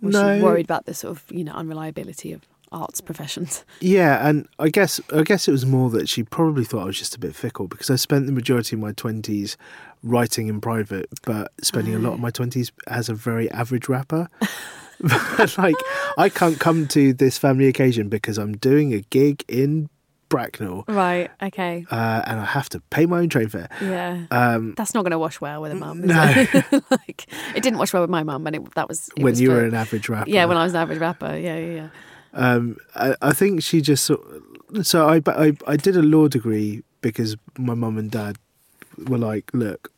Was 0.00 0.14
No. 0.14 0.36
she 0.38 0.42
worried 0.42 0.64
about 0.64 0.86
the 0.86 0.94
sort 0.94 1.10
of 1.16 1.24
you 1.30 1.44
know 1.44 1.52
unreliability 1.52 2.32
of 2.32 2.42
arts 2.70 3.00
professions? 3.00 3.64
Yeah, 3.80 4.26
and 4.28 4.46
I 4.58 4.68
guess 4.68 5.00
I 5.12 5.22
guess 5.22 5.48
it 5.48 5.52
was 5.52 5.66
more 5.66 5.90
that 5.90 6.08
she 6.08 6.22
probably 6.22 6.64
thought 6.64 6.82
I 6.82 6.86
was 6.86 6.98
just 6.98 7.14
a 7.14 7.18
bit 7.18 7.34
fickle 7.34 7.66
because 7.68 7.90
I 7.90 7.96
spent 7.96 8.26
the 8.26 8.32
majority 8.32 8.76
of 8.76 8.80
my 8.80 8.92
twenties 8.92 9.56
writing 10.02 10.48
in 10.48 10.60
private, 10.60 11.08
but 11.24 11.52
spending 11.62 11.94
a 11.94 11.98
lot 11.98 12.12
of 12.14 12.20
my 12.20 12.30
twenties 12.30 12.72
as 12.86 13.08
a 13.08 13.14
very 13.14 13.50
average 13.50 13.88
rapper. 13.88 14.28
But, 15.00 15.56
like 15.58 15.76
I 16.16 16.28
can't 16.28 16.58
come 16.58 16.86
to 16.88 17.12
this 17.12 17.38
family 17.38 17.66
occasion 17.68 18.08
because 18.08 18.38
I'm 18.38 18.56
doing 18.56 18.92
a 18.94 19.00
gig 19.00 19.44
in 19.48 19.88
Bracknell, 20.28 20.84
Right. 20.88 21.30
Okay. 21.42 21.86
uh, 21.90 22.22
and 22.26 22.38
I 22.40 22.44
have 22.44 22.68
to 22.70 22.80
pay 22.90 23.06
my 23.06 23.20
own 23.20 23.30
train 23.30 23.48
fare. 23.48 23.68
Yeah. 23.80 24.26
Um, 24.30 24.74
That's 24.76 24.92
not 24.92 25.02
going 25.02 25.12
to 25.12 25.18
wash 25.18 25.40
well 25.40 25.62
with 25.62 25.72
a 25.72 25.74
mum. 25.74 26.02
no. 26.02 26.32
it? 26.36 26.54
like 26.90 27.26
it 27.54 27.62
didn't 27.62 27.78
wash 27.78 27.94
well 27.94 28.02
with 28.02 28.10
my 28.10 28.22
mum, 28.22 28.46
and 28.46 28.56
it, 28.56 28.74
that 28.74 28.88
was 28.88 29.08
it 29.16 29.22
when 29.22 29.32
was 29.32 29.40
you 29.40 29.50
were 29.50 29.64
an 29.64 29.74
average 29.74 30.08
rapper, 30.10 30.28
yeah, 30.28 30.44
when 30.44 30.58
I 30.58 30.64
was 30.64 30.74
an 30.74 30.80
average 30.80 30.98
rapper. 30.98 31.34
Yeah, 31.36 31.56
yeah, 31.56 31.74
yeah. 31.74 31.88
Um, 32.34 32.76
I, 32.94 33.14
I 33.22 33.32
think 33.32 33.62
she 33.62 33.80
just 33.80 34.04
sort. 34.04 34.20
So 34.82 35.08
I, 35.08 35.22
I 35.26 35.56
I 35.66 35.76
did 35.78 35.96
a 35.96 36.02
law 36.02 36.28
degree 36.28 36.82
because 37.00 37.36
my 37.56 37.72
mum 37.72 37.96
and 37.96 38.10
dad 38.10 38.36
were 39.06 39.16
like, 39.16 39.50
look, 39.54 39.90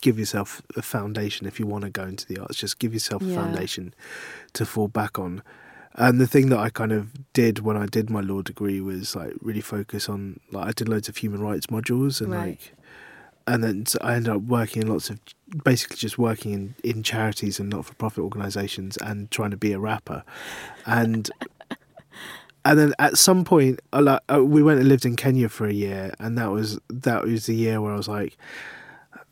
give 0.00 0.18
yourself 0.18 0.62
a 0.76 0.82
foundation 0.82 1.46
if 1.46 1.58
you 1.60 1.66
want 1.66 1.84
to 1.84 1.90
go 1.90 2.04
into 2.04 2.26
the 2.26 2.38
arts. 2.38 2.56
Just 2.56 2.78
give 2.78 2.92
yourself 2.92 3.22
a 3.22 3.34
foundation 3.34 3.94
to 4.54 4.64
fall 4.66 4.88
back 4.88 5.18
on. 5.18 5.42
And 5.94 6.20
the 6.20 6.26
thing 6.28 6.48
that 6.50 6.58
I 6.58 6.70
kind 6.70 6.92
of 6.92 7.32
did 7.32 7.60
when 7.60 7.76
I 7.76 7.86
did 7.86 8.08
my 8.08 8.20
law 8.20 8.40
degree 8.42 8.80
was 8.80 9.16
like 9.16 9.34
really 9.40 9.60
focus 9.60 10.08
on 10.08 10.38
like 10.52 10.68
I 10.68 10.72
did 10.72 10.88
loads 10.88 11.08
of 11.08 11.16
human 11.16 11.40
rights 11.40 11.66
modules 11.68 12.20
and 12.20 12.30
Right. 12.32 12.48
like 12.50 12.74
and 13.48 13.64
then 13.64 13.84
I 14.02 14.14
ended 14.14 14.32
up 14.34 14.42
working 14.42 14.82
in 14.82 14.88
lots 14.88 15.08
of 15.10 15.18
basically 15.64 15.96
just 15.96 16.18
working 16.18 16.52
in, 16.52 16.74
in 16.84 17.02
charities 17.02 17.58
and 17.58 17.70
not 17.70 17.86
for 17.86 17.94
profit 17.94 18.22
organisations 18.22 18.98
and 18.98 19.30
trying 19.30 19.50
to 19.52 19.56
be 19.56 19.72
a 19.72 19.78
rapper, 19.78 20.22
and 20.84 21.30
and 22.64 22.78
then 22.78 22.92
at 22.98 23.16
some 23.16 23.44
point 23.44 23.80
like 23.92 24.20
uh, 24.32 24.44
we 24.44 24.62
went 24.62 24.80
and 24.80 24.88
lived 24.88 25.06
in 25.06 25.16
Kenya 25.16 25.48
for 25.48 25.66
a 25.66 25.72
year, 25.72 26.12
and 26.18 26.36
that 26.36 26.50
was 26.50 26.78
that 26.90 27.24
was 27.24 27.46
the 27.46 27.54
year 27.56 27.80
where 27.80 27.92
I 27.92 27.96
was 27.96 28.08
like. 28.08 28.36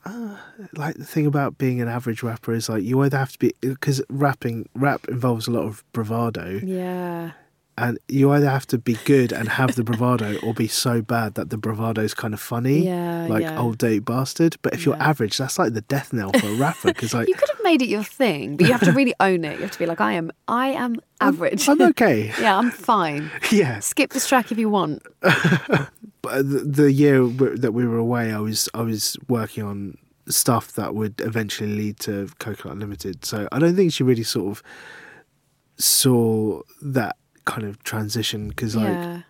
Uh, 0.06 0.36
like 0.74 0.94
the 0.96 1.04
thing 1.04 1.26
about 1.26 1.58
being 1.58 1.80
an 1.80 1.88
average 1.88 2.22
rapper 2.22 2.52
is 2.54 2.68
like 2.68 2.82
you 2.84 3.02
either 3.02 3.18
have 3.18 3.32
to 3.32 3.38
be 3.38 3.52
because 3.60 4.00
rapping 4.08 4.68
rap 4.74 5.06
involves 5.08 5.46
a 5.48 5.50
lot 5.50 5.64
of 5.64 5.82
bravado 5.92 6.60
Yeah. 6.62 7.32
and 7.78 7.98
you 8.08 8.30
either 8.32 8.48
have 8.48 8.66
to 8.68 8.78
be 8.78 8.96
good 9.04 9.32
and 9.32 9.48
have 9.48 9.74
the 9.74 9.84
bravado 9.84 10.38
or 10.42 10.54
be 10.54 10.68
so 10.68 11.02
bad 11.02 11.34
that 11.34 11.50
the 11.50 11.58
bravado 11.58 12.02
is 12.02 12.14
kind 12.14 12.32
of 12.34 12.40
funny 12.40 12.86
Yeah, 12.86 13.26
like 13.28 13.42
yeah. 13.42 13.58
old 13.60 13.78
date 13.78 14.04
bastard 14.04 14.56
but 14.62 14.72
if 14.74 14.86
you're 14.86 14.96
average 15.02 15.36
that's 15.38 15.58
like 15.58 15.74
the 15.74 15.82
death 15.82 16.12
knell 16.12 16.32
for 16.32 16.46
a 16.46 16.54
rapper 16.54 16.88
because 16.88 17.12
like 17.18 17.28
You 17.28 17.34
could 17.34 17.50
made 17.70 17.82
it 17.82 17.88
your 17.88 18.02
thing, 18.04 18.56
but 18.56 18.66
you 18.66 18.72
have 18.72 18.82
to 18.84 18.92
really 18.92 19.14
own 19.28 19.44
it. 19.44 19.54
You 19.58 19.62
have 19.66 19.72
to 19.72 19.78
be 19.78 19.86
like, 19.86 20.00
I 20.00 20.12
am, 20.20 20.30
I 20.48 20.68
am 20.84 20.92
average. 21.20 21.68
i'm 21.68 21.80
okay 21.90 22.18
yeah, 22.40 22.56
I'm 22.60 22.70
fine. 22.70 23.30
yeah 23.50 23.80
Skip 23.80 24.10
this 24.12 24.26
track 24.28 24.52
if 24.52 24.58
you 24.58 24.68
want. 24.78 25.02
but 25.20 26.42
the, 26.52 26.60
the 26.82 26.92
year 26.92 27.26
that 27.64 27.72
we 27.72 27.86
were 27.86 27.98
away 28.08 28.32
i 28.32 28.38
was 28.38 28.68
i 28.74 28.82
was 28.82 29.16
working 29.28 29.64
on 29.64 29.96
stuff 30.28 30.72
that 30.72 30.90
would 30.98 31.14
eventually 31.20 31.72
lead 31.80 31.96
to 32.00 32.28
coconut 32.44 32.74
unlimited 32.74 33.24
so 33.24 33.46
i 33.52 33.58
don't 33.60 33.76
think 33.76 33.92
she 33.92 34.02
really 34.02 34.24
sort 34.36 34.48
of 34.52 34.62
saw 35.78 36.60
that 36.82 37.16
kind 37.44 37.64
of 37.64 37.82
transition 37.84 38.48
because 38.48 38.74
like 38.74 38.88
yeah. 38.88 39.20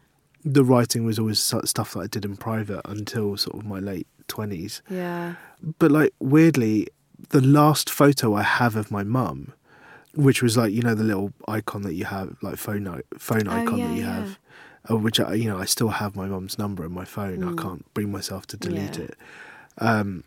the 0.45 0.65
writing 0.65 1.05
was 1.05 1.19
always 1.19 1.39
stuff 1.39 1.93
that 1.93 2.01
i 2.01 2.07
did 2.07 2.25
in 2.25 2.37
private 2.37 2.81
until 2.87 3.37
sort 3.37 3.57
of 3.59 3.65
my 3.67 3.79
late 3.79 4.07
20s 4.29 4.81
Yeah. 4.89 5.35
but 5.79 5.91
like 5.93 6.13
weirdly 6.19 6.89
the 7.31 7.41
last 7.41 7.89
photo 7.91 8.35
i 8.35 8.43
have 8.43 8.77
of 8.77 8.91
my 8.91 9.03
mum 9.03 9.53
which 10.15 10.43
was 10.43 10.57
like 10.57 10.73
you 10.73 10.83
know 10.83 10.95
the 10.95 11.05
little 11.05 11.33
icon 11.49 11.83
that 11.83 11.95
you 11.95 12.05
have 12.05 12.37
like 12.43 12.57
phone 12.57 13.03
phone 13.19 13.49
Oh, 13.49 13.53
icon 13.53 13.79
yeah, 13.79 13.87
that 13.89 13.95
you 13.95 14.03
yeah. 14.03 14.15
have 14.21 14.39
uh, 14.91 14.97
which 14.97 15.19
I, 15.21 15.35
you 15.35 15.49
know 15.49 15.59
i 15.59 15.65
still 15.65 15.89
have 15.89 16.15
my 16.17 16.27
mum's 16.27 16.59
number 16.59 16.85
in 16.85 16.93
my 16.93 17.05
phone 17.05 17.39
Mm. 17.39 17.59
i 17.59 17.63
can't 17.63 17.95
bring 17.95 18.11
myself 18.13 18.47
to 18.49 18.57
delete 18.57 18.99
Yeah. 18.99 19.05
it 19.05 19.17
um 19.79 20.25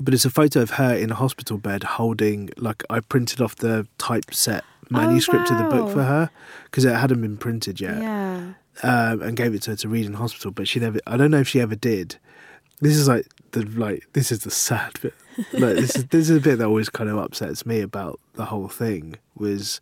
but 0.00 0.12
it's 0.12 0.24
a 0.24 0.30
photo 0.30 0.60
of 0.60 0.70
her 0.70 0.94
in 0.94 1.10
a 1.10 1.14
hospital 1.14 1.56
bed 1.58 1.82
holding 1.84 2.50
like 2.56 2.82
i 2.90 3.00
printed 3.00 3.40
off 3.40 3.56
the 3.56 3.86
typeset 3.98 4.64
manuscript 4.90 5.50
of 5.50 5.58
the 5.58 5.64
book 5.64 5.86
Oh, 5.88 5.92
for 5.92 6.02
her 6.04 6.30
because 6.64 6.84
it 6.84 6.94
hadn't 6.94 7.20
been 7.20 7.36
printed 7.38 7.80
yet 7.80 7.98
Yeah. 8.02 8.52
um, 8.82 9.22
and 9.22 9.36
gave 9.36 9.54
it 9.54 9.62
to 9.62 9.70
her 9.72 9.76
to 9.78 9.88
read 9.88 10.04
in 10.06 10.14
hospital, 10.14 10.50
but 10.50 10.66
she 10.68 10.78
never. 10.80 10.98
I 11.06 11.16
don't 11.16 11.30
know 11.30 11.38
if 11.38 11.48
she 11.48 11.60
ever 11.60 11.76
did. 11.76 12.16
This 12.80 12.96
is 12.96 13.06
like 13.08 13.26
the 13.54 13.64
like 13.64 14.06
this 14.12 14.30
is 14.30 14.40
the 14.40 14.50
sad 14.50 14.92
bit. 15.00 15.14
Like 15.52 15.76
this 15.76 15.96
is 15.96 16.04
this 16.06 16.30
is 16.30 16.36
a 16.36 16.40
bit 16.40 16.58
that 16.58 16.66
always 16.66 16.88
kind 16.88 17.08
of 17.10 17.18
upsets 17.18 17.64
me 17.66 17.80
about 17.80 18.20
the 18.34 18.44
whole 18.44 18.68
thing 18.68 19.16
was. 19.36 19.80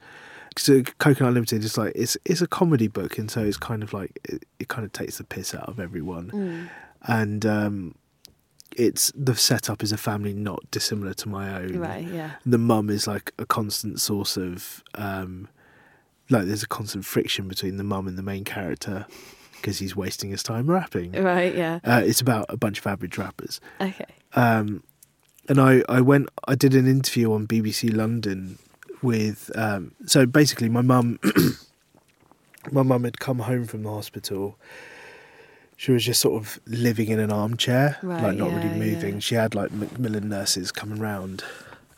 So 0.59 0.83
Coconut 0.99 1.29
Unlimited 1.29 1.65
is 1.65 1.77
like 1.79 1.93
it's 1.97 2.17
it's 2.25 2.41
a 2.43 2.47
comedy 2.47 2.87
book, 2.89 3.19
and 3.19 3.31
so 3.31 3.43
it's 3.43 3.57
kind 3.57 3.83
of 3.83 3.93
like 3.93 4.19
it, 4.25 4.45
it 4.59 4.69
kind 4.69 4.85
of 4.85 4.93
takes 4.93 5.19
the 5.19 5.25
piss 5.25 5.55
out 5.55 5.69
of 5.69 5.81
everyone, 5.81 6.31
Mm. 6.31 6.69
and 7.09 7.47
um, 7.47 7.95
it's 8.77 9.13
the 9.17 9.35
setup 9.35 9.83
is 9.83 9.93
a 9.93 9.97
family 9.97 10.33
not 10.35 10.61
dissimilar 10.71 11.15
to 11.15 11.29
my 11.29 11.55
own 11.63 11.79
Right. 11.79 12.07
Yeah. 12.07 12.33
the 12.47 12.59
mum 12.59 12.89
is 12.91 13.07
like 13.07 13.33
a 13.39 13.45
constant 13.47 14.01
source 14.01 14.37
of 14.37 14.83
um 14.95 15.49
like 16.31 16.45
there's 16.47 16.63
a 16.63 16.69
constant 16.69 17.05
friction 17.05 17.49
between 17.49 17.77
the 17.77 17.85
mum 17.85 18.07
and 18.09 18.17
the 18.17 18.23
main 18.23 18.45
character 18.45 19.07
because 19.63 19.79
he's 19.79 19.95
wasting 19.97 20.31
his 20.31 20.43
time 20.43 20.67
rapping 20.69 21.13
Right. 21.13 21.55
Yeah. 21.55 21.79
uh, 21.85 22.03
it's 22.05 22.21
about 22.21 22.47
a 22.51 22.57
bunch 22.57 22.79
of 22.81 22.87
average 22.87 23.17
rappers 23.17 23.61
Okay. 23.81 24.05
um 24.35 24.83
and 25.49 25.59
i 25.61 25.83
i 25.89 26.01
went 26.01 26.29
i 26.49 26.55
did 26.55 26.75
an 26.75 26.87
interview 26.87 27.33
on 27.33 27.47
bbc 27.47 27.95
london 27.95 28.59
with 29.03 29.51
um 29.57 29.93
so 30.07 30.27
basically 30.27 30.69
my 30.69 30.83
mum 30.83 31.19
my 32.71 32.83
mum 32.83 33.05
had 33.05 33.19
come 33.19 33.41
home 33.41 33.65
from 33.67 33.83
the 33.83 33.91
hospital 33.91 34.59
she 35.77 35.91
was 35.91 36.05
just 36.05 36.21
sort 36.21 36.41
of 36.41 36.61
living 36.67 37.09
in 37.09 37.19
an 37.19 37.33
armchair, 37.33 37.99
Right, 38.05 38.23
like 38.23 38.37
not 38.37 38.51
yeah, 38.51 38.57
really 38.57 38.79
moving. 38.79 39.15
yeah. 39.15 39.19
She 39.19 39.35
had 39.35 39.53
like 39.57 39.73
Macmillan 39.73 40.29
nurses 40.29 40.71
coming 40.71 41.01
round, 41.01 41.43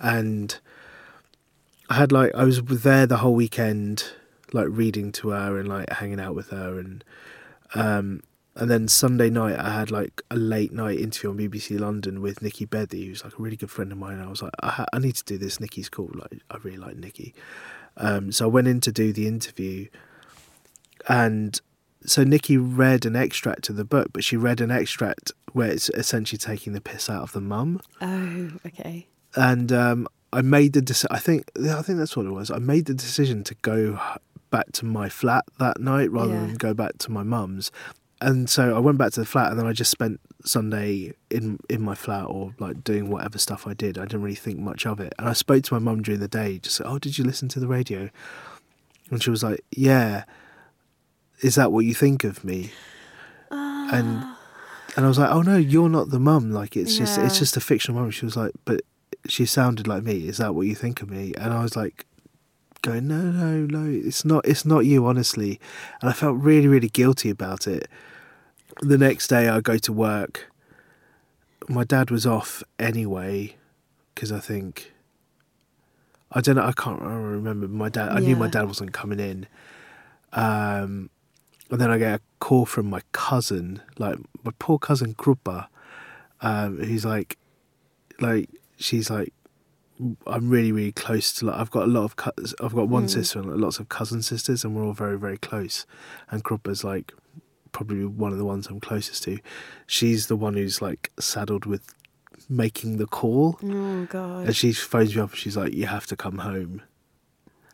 and 0.01 0.57
I 1.91 1.95
had 1.97 2.11
like 2.11 2.35
I 2.35 2.45
was 2.45 2.63
there 2.63 3.05
the 3.05 3.19
whole 3.19 3.35
weekend, 3.35 4.05
like 4.55 4.69
reading 4.71 5.13
to 5.13 5.31
her 5.31 5.59
and 5.59 5.69
like 5.69 5.91
hanging 5.91 6.19
out 6.19 6.35
with 6.35 6.49
her, 6.49 6.79
and 6.79 7.05
um, 7.75 8.23
and 8.57 8.71
then 8.71 8.87
Sunday 8.89 9.31
night 9.31 9.59
I 9.59 9.71
had 9.73 9.91
like 9.91 10.23
a 10.31 10.37
late 10.37 10.73
night 10.73 10.99
interview 11.01 11.31
on 11.31 11.39
BBC 11.39 11.79
London 11.79 12.21
with 12.21 12.41
Nikki 12.41 12.67
Bedi, 12.67 13.07
who's 13.07 13.25
like 13.25 13.39
a 13.39 13.43
really 13.43 13.57
good 13.57 13.71
friend 13.71 13.91
of 13.91 13.99
mine. 13.99 14.21
I 14.21 14.29
was 14.29 14.43
like, 14.43 14.53
I, 14.61 14.69
ha- 14.69 14.87
I 14.93 14.99
need 14.99 15.17
to 15.17 15.25
do 15.25 15.39
this. 15.39 15.61
Nikki's 15.61 15.89
cool. 15.89 16.11
Like 16.15 16.41
I 16.51 16.59
really 16.63 16.77
like 16.79 16.97
Nikki. 16.97 17.35
Um, 17.97 18.33
so 18.33 18.45
I 18.47 18.49
went 18.49 18.69
in 18.69 18.81
to 18.83 18.93
do 18.93 19.13
the 19.13 19.27
interview, 19.27 19.89
and 21.09 21.61
so 22.07 22.23
Nikki 22.25 22.57
read 22.57 23.07
an 23.07 23.17
extract 23.17 23.69
of 23.69 23.77
the 23.77 23.85
book, 23.85 24.09
but 24.13 24.25
she 24.25 24.37
read 24.37 24.61
an 24.61 24.71
extract 24.71 25.33
where 25.53 25.71
it's 25.71 25.89
essentially 25.91 26.39
taking 26.39 26.73
the 26.73 26.81
piss 26.81 27.09
out 27.09 27.23
of 27.23 27.33
the 27.33 27.41
mum. 27.41 27.81
Oh, 28.01 28.51
okay. 28.67 29.07
and 29.37 29.73
um, 29.73 30.09
I 30.33 30.43
made 30.43 30.73
the 30.73 30.83
decision. 30.83 31.15
I 31.15 31.19
think 31.19 31.51
I 31.57 31.83
think 31.83 31.99
that's 31.99 32.17
what 32.17 32.27
it 32.27 32.31
was. 32.31 32.51
I 32.51 32.59
made 32.59 32.87
the 32.87 32.95
decision 32.95 33.45
to 33.45 33.55
go 33.63 33.99
back 34.57 34.71
to 34.79 34.85
my 34.85 35.09
flat 35.09 35.45
that 35.59 35.81
night 35.81 36.11
rather 36.13 36.33
Yeah. 36.35 36.47
than 36.47 36.55
go 36.69 36.73
back 36.75 36.99
to 36.99 37.09
my 37.11 37.25
mum's. 37.25 37.73
And 38.21 38.49
so 38.49 38.77
I 38.77 38.79
went 38.79 38.97
back 38.97 39.13
to 39.15 39.21
the 39.21 39.27
flat, 39.27 39.51
and 39.51 39.59
then 39.59 39.67
I 39.67 39.73
just 39.73 39.91
spent 39.91 40.21
Sunday 40.45 41.13
in 41.37 41.59
in 41.69 41.81
my 41.83 41.97
flat 42.05 42.27
or 42.35 42.55
like 42.65 42.77
doing 42.91 43.11
whatever 43.11 43.39
stuff 43.39 43.67
I 43.67 43.75
did. 43.75 43.99
I 43.99 44.03
didn't 44.09 44.23
really 44.23 44.43
think 44.47 44.59
much 44.71 44.87
of 44.87 45.01
it. 45.01 45.13
And 45.19 45.29
I 45.29 45.35
spoke 45.35 45.63
to 45.65 45.75
my 45.75 45.81
mum 45.81 46.03
during 46.03 46.21
the 46.21 46.29
day, 46.43 46.59
just 46.67 46.81
oh, 46.85 46.99
did 47.05 47.19
you 47.19 47.25
listen 47.25 47.49
to 47.49 47.61
the 47.61 47.67
radio? 47.79 48.11
And 49.11 49.23
she 49.23 49.31
was 49.31 49.43
like, 49.43 49.61
yeah. 49.71 50.25
Is 51.43 51.55
that 51.57 51.73
what 51.73 51.85
you 51.85 51.95
think 51.95 52.25
of 52.25 52.45
me? 52.45 52.71
and 53.51 54.09
ah. 54.23 54.39
and 54.97 55.05
I 55.05 55.09
was 55.09 55.19
like, 55.19 55.31
oh 55.31 55.43
no, 55.43 55.57
you're 55.57 55.91
not 55.99 56.11
the 56.11 56.21
mum. 56.31 56.51
Like 56.61 56.77
it's 56.77 56.97
just 56.97 57.19
it's 57.19 57.39
just 57.39 57.57
a 57.57 57.61
fictional 57.61 58.01
mum. 58.01 58.11
She 58.11 58.25
was 58.25 58.37
like, 58.37 58.53
but 58.65 58.81
she 59.27 59.45
sounded 59.45 59.87
like 59.89 60.03
me. 60.05 60.29
Is 60.29 60.39
that 60.39 60.55
what 60.55 60.67
you 60.67 60.75
think 60.75 61.03
of 61.03 61.11
me? 61.11 61.33
And 61.37 61.53
I 61.53 61.63
was 61.63 61.75
like, 61.77 62.07
going, 62.85 63.09
no, 63.09 63.21
no, 63.21 63.67
no, 63.67 63.91
it's 63.91 64.25
not. 64.25 64.47
It's 64.47 64.65
not 64.65 64.81
you, 64.81 65.07
honestly. 65.07 65.59
And 66.01 66.11
I 66.11 66.13
felt 66.13 66.37
really, 66.37 66.69
really 66.69 66.89
guilty 66.89 67.31
about 67.31 67.67
it. 67.67 67.89
The 68.81 68.99
next 68.99 69.29
day, 69.29 69.49
I 69.49 69.61
go 69.61 69.79
to 69.79 69.93
work. 69.93 70.53
My 71.69 71.85
dad 71.85 72.11
was 72.11 72.27
off 72.27 72.63
anyway, 72.79 73.57
because 74.15 74.31
I 74.31 74.39
think 74.39 74.93
I 76.35 76.41
don't 76.41 76.57
know. 76.57 76.65
I 76.65 76.73
can't 76.73 77.01
remember. 77.01 77.69
My 77.69 77.89
dad. 77.89 78.11
I 78.11 78.19
knew 78.19 78.37
my 78.37 78.49
dad 78.49 78.67
wasn't 78.67 78.93
coming 78.93 79.21
in. 79.21 79.47
Um, 80.33 81.11
and 81.71 81.81
then 81.81 81.91
I 81.91 81.99
get 81.99 82.21
a 82.21 82.21
call 82.41 82.67
from 82.67 82.91
my 82.91 83.01
cousin, 83.13 83.81
like 83.99 84.19
my 84.43 84.53
poor 84.59 84.79
cousin 84.79 85.15
Krupa, 85.15 85.69
um, 86.41 86.79
who's 86.79 87.05
like, 87.05 87.39
like 88.21 88.51
she's 88.77 89.11
like, 89.11 89.33
I'm 90.27 90.49
really 90.51 90.73
really 90.73 90.93
close 90.93 91.33
to. 91.35 91.47
Like, 91.47 91.57
I've 91.57 91.71
got 91.71 91.85
a 91.85 91.87
lot 91.87 92.05
of, 92.05 92.17
cou- 92.17 92.33
I've 92.61 92.75
got 92.75 92.89
one 92.89 93.07
Mm. 93.07 93.11
sister 93.11 93.39
and 93.39 93.57
lots 93.61 93.79
of 93.79 93.89
cousin 93.89 94.23
sisters, 94.23 94.65
and 94.65 94.75
we're 94.75 94.85
all 94.85 94.93
very 94.93 95.19
very 95.19 95.39
close. 95.39 95.87
And 96.31 96.43
Krupa's 96.43 96.83
like 96.85 97.13
probably 97.73 98.05
one 98.05 98.33
of 98.33 98.39
the 98.39 98.45
ones 98.45 98.67
I'm 98.69 98.81
closest 98.81 99.23
to. 99.25 99.39
She's 99.87 100.27
the 100.29 100.37
one 100.37 100.55
who's 100.55 100.81
like 100.83 101.11
saddled 101.19 101.67
with 101.67 101.95
making 102.49 102.97
the 102.99 103.07
call. 103.07 103.59
Oh 103.63 104.05
god. 104.07 104.47
And 104.47 104.57
she 104.57 104.73
phones 104.73 105.15
me 105.15 105.23
up 105.23 105.31
and 105.31 105.39
she's 105.39 105.57
like, 105.57 105.73
You 105.75 105.87
have 105.87 106.07
to 106.07 106.17
come 106.17 106.39
home. 106.39 106.83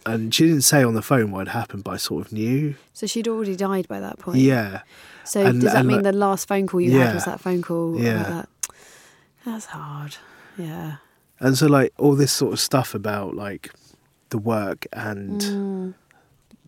And 0.06 0.34
she 0.34 0.44
didn't 0.46 0.62
say 0.62 0.82
on 0.82 0.94
the 0.94 1.02
phone 1.02 1.30
what 1.30 1.46
had 1.46 1.52
happened, 1.58 1.84
but 1.84 1.90
I 1.92 1.96
sort 1.98 2.24
of 2.26 2.32
knew. 2.32 2.74
So 2.94 3.06
she'd 3.06 3.28
already 3.28 3.54
died 3.56 3.86
by 3.88 4.00
that 4.00 4.18
point. 4.18 4.38
Yeah. 4.38 4.80
So 5.24 5.44
And- 5.44 5.60
does 5.60 5.72
that 5.74 5.84
mean 5.84 5.96
like- 5.98 6.04
the 6.04 6.12
last 6.12 6.48
phone 6.48 6.66
call 6.66 6.80
you 6.80 6.92
Yeah. 6.92 7.04
had 7.06 7.14
was 7.16 7.24
that 7.26 7.40
phone 7.40 7.60
call? 7.62 7.98
Yeah. 8.00 8.22
that? 8.22 8.48
That's 9.44 9.66
hard. 9.66 10.16
Yeah. 10.56 10.96
And 11.40 11.56
so, 11.56 11.66
like, 11.66 11.92
all 11.98 12.14
this 12.14 12.32
sort 12.32 12.52
of 12.52 12.60
stuff 12.60 12.94
about, 12.94 13.34
like, 13.34 13.72
the 14.28 14.38
work 14.38 14.86
and, 14.92 15.40
Mm. 15.40 15.94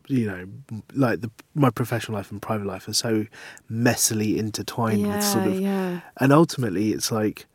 you 0.08 0.26
know, 0.26 0.46
like 0.94 1.20
the 1.20 1.30
my 1.54 1.70
professional 1.70 2.16
life 2.18 2.30
and 2.32 2.42
private 2.42 2.66
life 2.66 2.88
are 2.88 2.92
so 2.92 3.26
messily 3.70 4.36
intertwined 4.36 5.00
yeah. 5.02 5.14
with 5.16 5.24
sort 5.24 5.46
of. 5.46 5.60
yeah. 5.60 6.00
And 6.18 6.32
ultimately, 6.32 6.92
it's 6.92 7.12
like. 7.12 7.46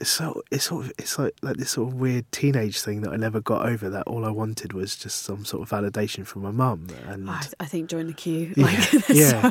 It's 0.00 0.10
so 0.10 0.42
it's 0.50 0.64
sort 0.64 0.86
of 0.86 0.92
it's 0.98 1.18
like 1.18 1.34
like 1.42 1.56
this 1.56 1.72
sort 1.72 1.88
of 1.88 1.94
weird 1.94 2.30
teenage 2.32 2.80
thing 2.80 3.02
that 3.02 3.12
I 3.12 3.16
never 3.16 3.40
got 3.40 3.66
over. 3.66 3.90
That 3.90 4.06
all 4.06 4.24
I 4.24 4.30
wanted 4.30 4.72
was 4.72 4.96
just 4.96 5.22
some 5.22 5.44
sort 5.44 5.62
of 5.62 5.68
validation 5.68 6.26
from 6.26 6.42
my 6.42 6.50
mum, 6.50 6.88
and 7.06 7.28
I, 7.28 7.42
I 7.60 7.66
think 7.66 7.90
join 7.90 8.06
the 8.06 8.12
queue. 8.14 8.54
Yeah, 8.56 8.64
Like, 8.64 9.08
yeah. 9.08 9.50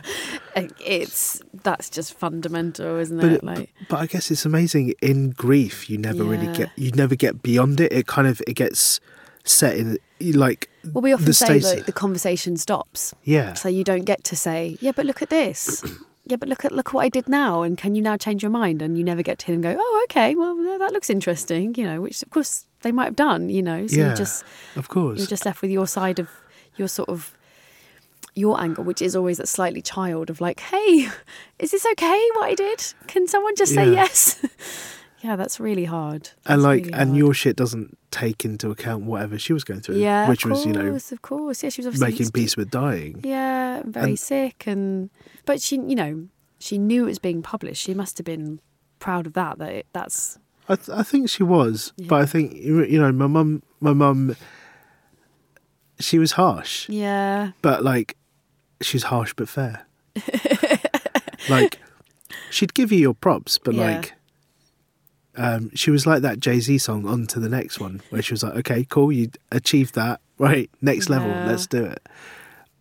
it's 0.80 1.42
that's 1.64 1.90
just 1.90 2.14
fundamental, 2.16 2.98
isn't 2.98 3.20
but, 3.20 3.32
it? 3.32 3.44
Like, 3.44 3.74
but 3.88 4.00
I 4.00 4.08
guess 4.08 4.32
it's 4.32 4.46
amazing 4.46 4.94
in 5.02 5.30
grief 5.30 5.90
you 5.90 5.98
never 5.98 6.24
really 6.24 6.52
get 6.56 6.70
you 6.76 6.92
never 6.92 7.16
get 7.16 7.42
beyond 7.42 7.80
it 7.80 7.92
it 7.94 8.08
kind 8.08 8.28
of 8.28 8.42
it 8.48 8.54
gets 8.54 9.00
set 9.44 9.78
in 9.78 9.98
like 10.34 10.70
well, 10.92 11.02
we 11.02 11.14
often 11.14 11.26
the 11.26 11.34
say 11.34 11.60
that 11.60 11.86
the 11.86 11.92
conversation 11.92 12.58
stops, 12.58 13.14
yeah 13.24 13.54
so 13.54 13.70
you 13.70 13.84
don't 13.84 14.06
get 14.06 14.24
to 14.26 14.36
say, 14.36 14.78
"Yeah, 14.82 14.92
but 14.96 15.06
look 15.06 15.22
at 15.22 15.30
this." 15.30 15.84
Yeah, 16.32 16.38
but 16.38 16.48
look 16.48 16.64
at 16.64 16.72
look 16.72 16.94
what 16.94 17.04
I 17.04 17.10
did 17.10 17.28
now, 17.28 17.62
and 17.62 17.78
can 17.78 17.94
you 17.94 18.02
now 18.02 18.16
change 18.16 18.42
your 18.42 18.52
mind? 18.52 18.82
And 18.82 18.98
you 18.98 19.04
never 19.04 19.22
get 19.22 19.38
to 19.40 19.46
hear 19.48 19.56
them 19.56 19.62
go, 19.62 19.76
"Oh, 19.78 20.06
okay, 20.06 20.34
well 20.34 20.56
that 20.80 20.94
looks 20.94 21.10
interesting," 21.10 21.76
you 21.76 21.84
know, 21.84 22.00
which 22.00 22.24
of 22.24 22.30
course 22.30 22.68
they 22.84 22.94
might 22.94 23.04
have 23.04 23.18
done, 23.18 23.50
you 23.50 23.62
know. 23.62 23.86
So 23.86 23.98
Yeah, 23.98 24.12
you 24.12 24.16
just 24.16 24.46
of 24.78 24.88
course 24.88 25.18
you're 25.18 25.28
just 25.28 25.46
left 25.46 25.62
with 25.62 25.72
your 25.72 25.88
side 25.88 26.20
of 26.20 26.30
your 26.78 26.88
sort 26.88 27.10
of 27.10 27.36
your 28.34 28.62
angle, 28.62 28.86
which 28.86 29.02
is 29.02 29.14
always 29.14 29.40
that 29.40 29.50
slightly 29.50 29.82
child 29.82 30.30
of 30.30 30.40
like, 30.40 30.62
hey, 30.62 31.10
is 31.60 31.72
this 31.72 31.86
okay 31.86 32.30
what 32.36 32.46
I 32.46 32.56
did? 32.56 32.94
Can 33.08 33.28
someone 33.28 33.58
just 33.58 33.76
say 33.76 33.92
yes? 33.92 34.40
yeah, 35.24 35.36
that's 35.36 35.60
really 35.60 35.86
hard. 35.86 36.30
and 36.46 36.62
like 36.64 36.82
really 36.86 36.94
and 36.94 37.10
hard. 37.12 37.18
your 37.18 37.34
shit 37.34 37.56
doesn't 37.56 37.98
take 38.12 38.44
into 38.44 38.70
account 38.72 39.04
whatever 39.06 39.38
she 39.40 39.54
was 39.54 39.64
going 39.64 39.80
through 39.82 39.98
yeah, 39.98 40.28
which 40.28 40.44
of 40.46 40.52
was 40.52 40.66
you 40.66 40.74
know 40.74 40.90
course, 40.92 41.12
of 41.12 41.22
course, 41.22 41.64
yeah, 41.64 41.70
she 41.70 41.82
was 41.82 41.88
obviously 41.88 42.12
making 42.12 42.32
peace 42.32 42.58
with 42.58 42.70
dying 42.70 43.22
Yeah, 43.24 43.82
very 43.86 44.12
And- 44.12 44.20
sick, 44.20 44.66
and 44.68 45.10
but 45.46 45.62
she, 45.62 45.76
you 45.78 45.96
know, 45.96 46.28
she 46.60 46.78
knew 46.78 47.04
it 47.04 47.08
was 47.08 47.20
being 47.20 47.42
published. 47.42 47.82
She 47.82 47.94
must 47.94 48.18
have 48.18 48.26
been 48.26 48.60
proud 49.00 49.26
of 49.28 49.34
that. 49.34 49.58
That 49.60 49.72
it, 49.72 49.86
that's 49.94 50.38
I, 50.70 50.76
th- 50.76 50.90
I 50.90 51.04
think 51.04 51.30
she 51.30 51.44
was 51.44 51.92
but 52.08 52.22
I 52.22 52.26
think 52.26 52.54
you 52.56 52.84
you 52.86 53.00
know 53.00 53.12
my 53.12 53.28
mum 53.28 53.64
my 53.80 53.94
mum 53.94 54.36
she 56.00 56.18
was 56.20 56.34
harsh 56.34 56.88
yeah, 56.90 57.52
but 57.62 57.84
like 57.84 58.18
she's 58.82 59.04
harsh 59.04 59.34
but 59.36 59.48
fair 59.50 59.86
like 61.50 61.80
she'd 62.50 62.74
give 62.74 62.92
you 62.92 63.00
your 63.00 63.14
props 63.14 63.58
but 63.58 63.74
Yeah. 63.76 63.96
like 63.96 64.14
um 65.38 65.70
she 65.76 65.92
was 65.92 66.06
like 66.06 66.22
that 66.22 66.40
jay-z 66.40 66.78
song 66.78 67.06
on 67.08 67.26
to 67.26 67.40
the 67.40 67.48
next 67.50 67.80
one 67.80 68.02
where 68.10 68.22
she 68.22 68.34
was 68.34 68.44
like 68.44 68.54
okay 68.56 68.86
cool 68.90 69.12
you 69.12 69.30
achieved 69.52 69.96
that 69.96 70.20
right 70.38 70.70
next 70.82 71.10
level 71.10 71.30
Yeah. 71.30 71.46
let's 71.46 71.68
do 71.68 71.86
it 71.86 72.06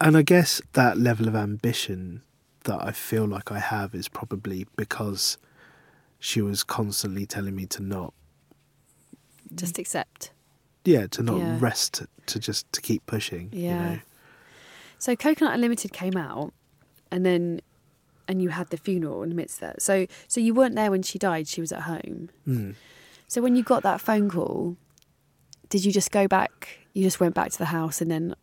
and 0.01 0.17
i 0.17 0.23
guess 0.23 0.61
that 0.73 0.99
level 0.99 1.29
of 1.29 1.37
ambition 1.37 2.23
that 2.65 2.83
i 2.83 2.91
feel 2.93 3.25
like 3.27 3.53
i 3.53 3.59
have 3.61 3.95
is 3.95 4.09
probably 4.09 4.67
because 4.77 5.39
she 6.19 6.41
was 6.43 6.63
constantly 6.65 7.25
telling 7.25 7.55
me 7.55 7.67
to 7.67 7.83
not 7.83 8.13
just 9.55 9.79
accept. 9.79 10.33
yeah 10.85 11.07
to 11.07 11.23
not 11.23 11.39
Yeah. 11.39 11.57
rest 11.61 12.03
to 12.27 12.39
just 12.39 12.71
to 12.73 12.81
keep 12.81 13.05
pushing 13.07 13.49
Yeah. 13.53 13.69
you 13.71 13.75
know 13.97 13.99
So 14.99 15.17
Coconut 15.17 15.55
Unlimited 15.55 15.93
came 15.95 16.15
out, 16.17 16.53
and 17.11 17.25
then 17.25 17.61
and 18.31 18.41
you 18.41 18.49
had 18.51 18.71
the 18.71 18.77
funeral 18.77 19.23
in 19.23 19.29
the 19.29 19.35
midst 19.35 19.57
of 19.57 19.69
that. 19.69 19.83
So 19.83 20.07
so 20.29 20.41
you 20.41 20.55
weren't 20.55 20.77
there 20.77 20.91
when 20.91 21.03
she 21.03 21.19
died. 21.19 21.49
She 21.49 21.61
was 21.61 21.73
at 21.73 21.83
home. 21.83 22.31
Mm. 22.47 22.75
So 23.29 23.43
when 23.43 23.57
you 23.57 23.63
got 23.63 23.83
that 23.83 24.01
phone 24.01 24.31
call, 24.31 24.77
did 25.69 25.85
you 25.85 25.93
just 25.93 26.11
go 26.11 26.27
back? 26.27 26.79
You 26.95 27.03
just 27.03 27.21
went 27.21 27.35
back 27.35 27.51
to 27.53 27.59
the 27.59 27.67
house, 27.67 28.01
and 28.01 28.11
then. 28.11 28.35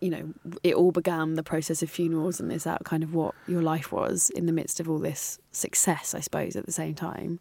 You 0.00 0.10
know, 0.10 0.34
it 0.62 0.74
all 0.74 0.92
began 0.92 1.32
the 1.34 1.42
process 1.42 1.82
of 1.82 1.88
funerals, 1.88 2.38
and 2.38 2.52
is 2.52 2.64
that 2.64 2.84
kind 2.84 3.02
of 3.02 3.14
what 3.14 3.34
your 3.48 3.62
life 3.62 3.90
was 3.90 4.28
in 4.38 4.44
the 4.44 4.52
midst 4.52 4.78
of 4.78 4.90
all 4.90 4.98
this 4.98 5.38
success, 5.50 6.14
I 6.14 6.20
suppose, 6.20 6.56
at 6.56 6.66
the 6.66 6.72
same 6.72 6.94
time? 6.94 7.40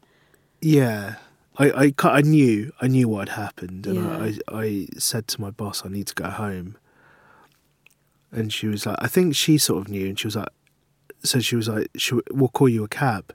Yeah, 0.62 1.16
I, 1.58 1.66
I, 1.72 2.08
I 2.08 2.22
knew 2.22 2.72
I 2.80 2.88
knew 2.88 3.10
what 3.10 3.28
had 3.28 3.38
happened, 3.38 3.86
and 3.86 3.96
Yeah. 3.96 4.18
I, 4.18 4.58
I, 4.58 4.64
I 4.64 4.88
said 4.98 5.28
to 5.30 5.42
my 5.42 5.52
boss, 5.52 5.84
I 5.86 5.90
need 5.90 6.08
to 6.08 6.16
go 6.16 6.30
home. 6.30 6.78
And 8.32 8.54
she 8.54 8.68
was 8.68 8.86
like, 8.86 8.98
I 9.00 9.08
think 9.08 9.36
she 9.36 9.58
sort 9.58 9.82
of 9.82 9.90
knew, 9.90 10.08
and 10.08 10.18
she 10.18 10.28
was 10.28 10.38
like, 10.38 10.48
so 11.24 11.40
she 11.40 11.56
was 11.56 11.68
like, 11.68 11.90
we- 12.12 12.22
we'll 12.32 12.50
call 12.50 12.70
you 12.70 12.84
a 12.84 12.88
cab, 12.88 13.34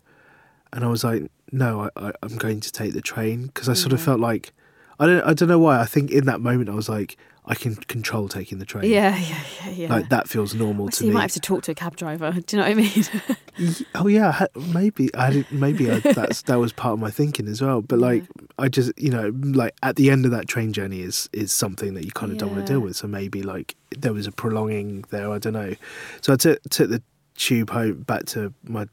and 0.72 0.84
I 0.84 0.88
was 0.88 1.04
like, 1.04 1.30
no, 1.52 1.90
I, 1.96 2.12
I'm 2.22 2.36
going 2.36 2.60
to 2.60 2.72
take 2.72 2.92
the 2.92 3.00
train 3.00 3.46
because 3.46 3.68
I 3.68 3.74
sort 3.74 3.92
of 3.92 3.98
mm-hmm. 3.98 4.06
felt 4.06 4.20
like, 4.20 4.52
I 5.00 5.06
don't, 5.06 5.22
I 5.22 5.32
don't 5.32 5.48
know 5.48 5.58
why. 5.58 5.80
I 5.80 5.86
think 5.86 6.10
in 6.10 6.26
that 6.26 6.40
moment 6.40 6.68
I 6.68 6.74
was 6.74 6.88
like, 6.88 7.16
I 7.48 7.54
can 7.54 7.76
control 7.76 8.28
taking 8.28 8.58
the 8.58 8.66
train. 8.66 8.90
Yeah, 8.90 9.16
yeah, 9.16 9.40
yeah, 9.64 9.70
yeah. 9.70 9.88
like 9.88 10.10
that 10.10 10.28
feels 10.28 10.54
normal 10.54 10.90
to 10.90 11.04
you 11.04 11.08
me. 11.08 11.12
You 11.12 11.14
might 11.14 11.22
have 11.22 11.32
to 11.32 11.40
talk 11.40 11.62
to 11.62 11.72
a 11.72 11.74
cab 11.74 11.96
driver. 11.96 12.30
Do 12.32 12.56
you 12.56 12.62
know 12.62 12.68
what 12.68 12.72
I 12.72 12.74
mean? 12.74 13.76
Oh 13.96 14.06
yeah, 14.06 14.46
maybe 14.72 15.10
I 15.16 15.44
maybe 15.50 15.90
I, 15.90 15.98
that's 15.98 16.42
that 16.42 16.60
was 16.60 16.72
part 16.72 16.92
of 16.92 17.00
my 17.00 17.10
thinking 17.10 17.48
as 17.48 17.60
well. 17.60 17.82
But 17.82 17.98
like, 17.98 18.22
I 18.56 18.68
just 18.68 18.92
you 18.96 19.10
know, 19.10 19.32
like 19.34 19.74
at 19.82 19.96
the 19.96 20.10
end 20.10 20.26
of 20.26 20.30
that 20.30 20.46
train 20.46 20.72
journey 20.72 21.00
is 21.00 21.28
is 21.32 21.50
something 21.50 21.94
that 21.94 22.04
you 22.04 22.12
kind 22.12 22.30
of 22.30 22.38
don't 22.38 22.52
want 22.52 22.64
to 22.64 22.72
deal 22.72 22.78
with. 22.80 22.94
So 22.94 23.08
maybe 23.08 23.42
like 23.42 23.74
there 23.98 24.12
was 24.12 24.28
a 24.28 24.32
prolonging 24.32 25.06
there. 25.10 25.32
I 25.32 25.38
don't 25.38 25.54
know. 25.54 25.74
So 26.20 26.34
I 26.34 26.36
took 26.36 26.62
took 26.70 26.88
the 26.88 27.02
tube 27.38 27.70
home 27.70 28.02
back 28.02 28.26
to 28.26 28.52
my 28.64 28.86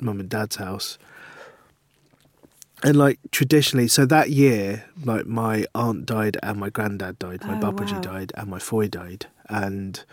mum 0.00 0.20
and 0.20 0.28
dad's 0.28 0.56
house. 0.56 0.98
And 2.84 2.94
like 2.96 3.18
traditionally, 3.30 3.88
so 3.88 4.04
that 4.06 4.30
year, 4.30 4.84
like 5.02 5.26
my 5.26 5.64
aunt 5.74 6.04
died 6.04 6.36
and 6.42 6.60
my 6.60 6.68
granddad 6.68 7.18
died, 7.18 7.42
my 7.44 7.56
Oh, 7.56 7.60
babaji 7.60 7.94
wow. 7.94 8.00
died 8.00 8.32
and 8.36 8.48
my 8.48 8.58
foy 8.58 8.86
died, 8.86 9.26
and 9.48 10.04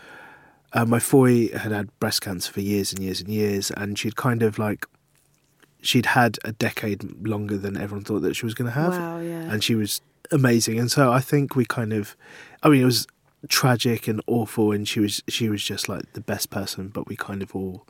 uh, 0.72 0.86
my 0.86 0.98
foy 0.98 1.48
had 1.50 1.72
had 1.72 2.00
breast 2.00 2.22
cancer 2.22 2.50
for 2.50 2.62
years 2.62 2.90
and 2.92 3.02
years 3.02 3.20
and 3.20 3.28
years, 3.28 3.70
and 3.70 3.98
she'd 3.98 4.16
kind 4.16 4.42
of 4.42 4.58
like 4.58 4.86
she'd 5.82 6.06
had 6.06 6.38
a 6.42 6.52
decade 6.52 7.04
longer 7.26 7.58
than 7.58 7.76
everyone 7.76 8.02
thought 8.02 8.20
that 8.20 8.34
she 8.34 8.46
was 8.46 8.54
going 8.54 8.70
to 8.72 8.80
have, 8.80 8.92
wow, 8.92 9.20
yeah. 9.20 9.52
and 9.52 9.62
she 9.62 9.74
was 9.74 10.00
amazing. 10.32 10.78
And 10.78 10.90
so 10.90 11.12
I 11.12 11.20
think 11.20 11.54
we 11.54 11.66
kind 11.66 11.92
of, 11.92 12.16
I 12.62 12.70
mean, 12.70 12.80
it 12.80 12.86
was 12.86 13.06
tragic 13.48 14.08
and 14.08 14.20
awful, 14.26 14.72
and 14.72 14.86
she 14.88 15.00
was 15.00 15.22
she 15.28 15.48
was 15.48 15.62
just 15.62 15.88
like 15.88 16.12
the 16.14 16.20
best 16.20 16.50
person, 16.50 16.88
but 16.88 17.08
we 17.08 17.16
kind 17.16 17.42
of 17.42 17.54
all 17.54 17.86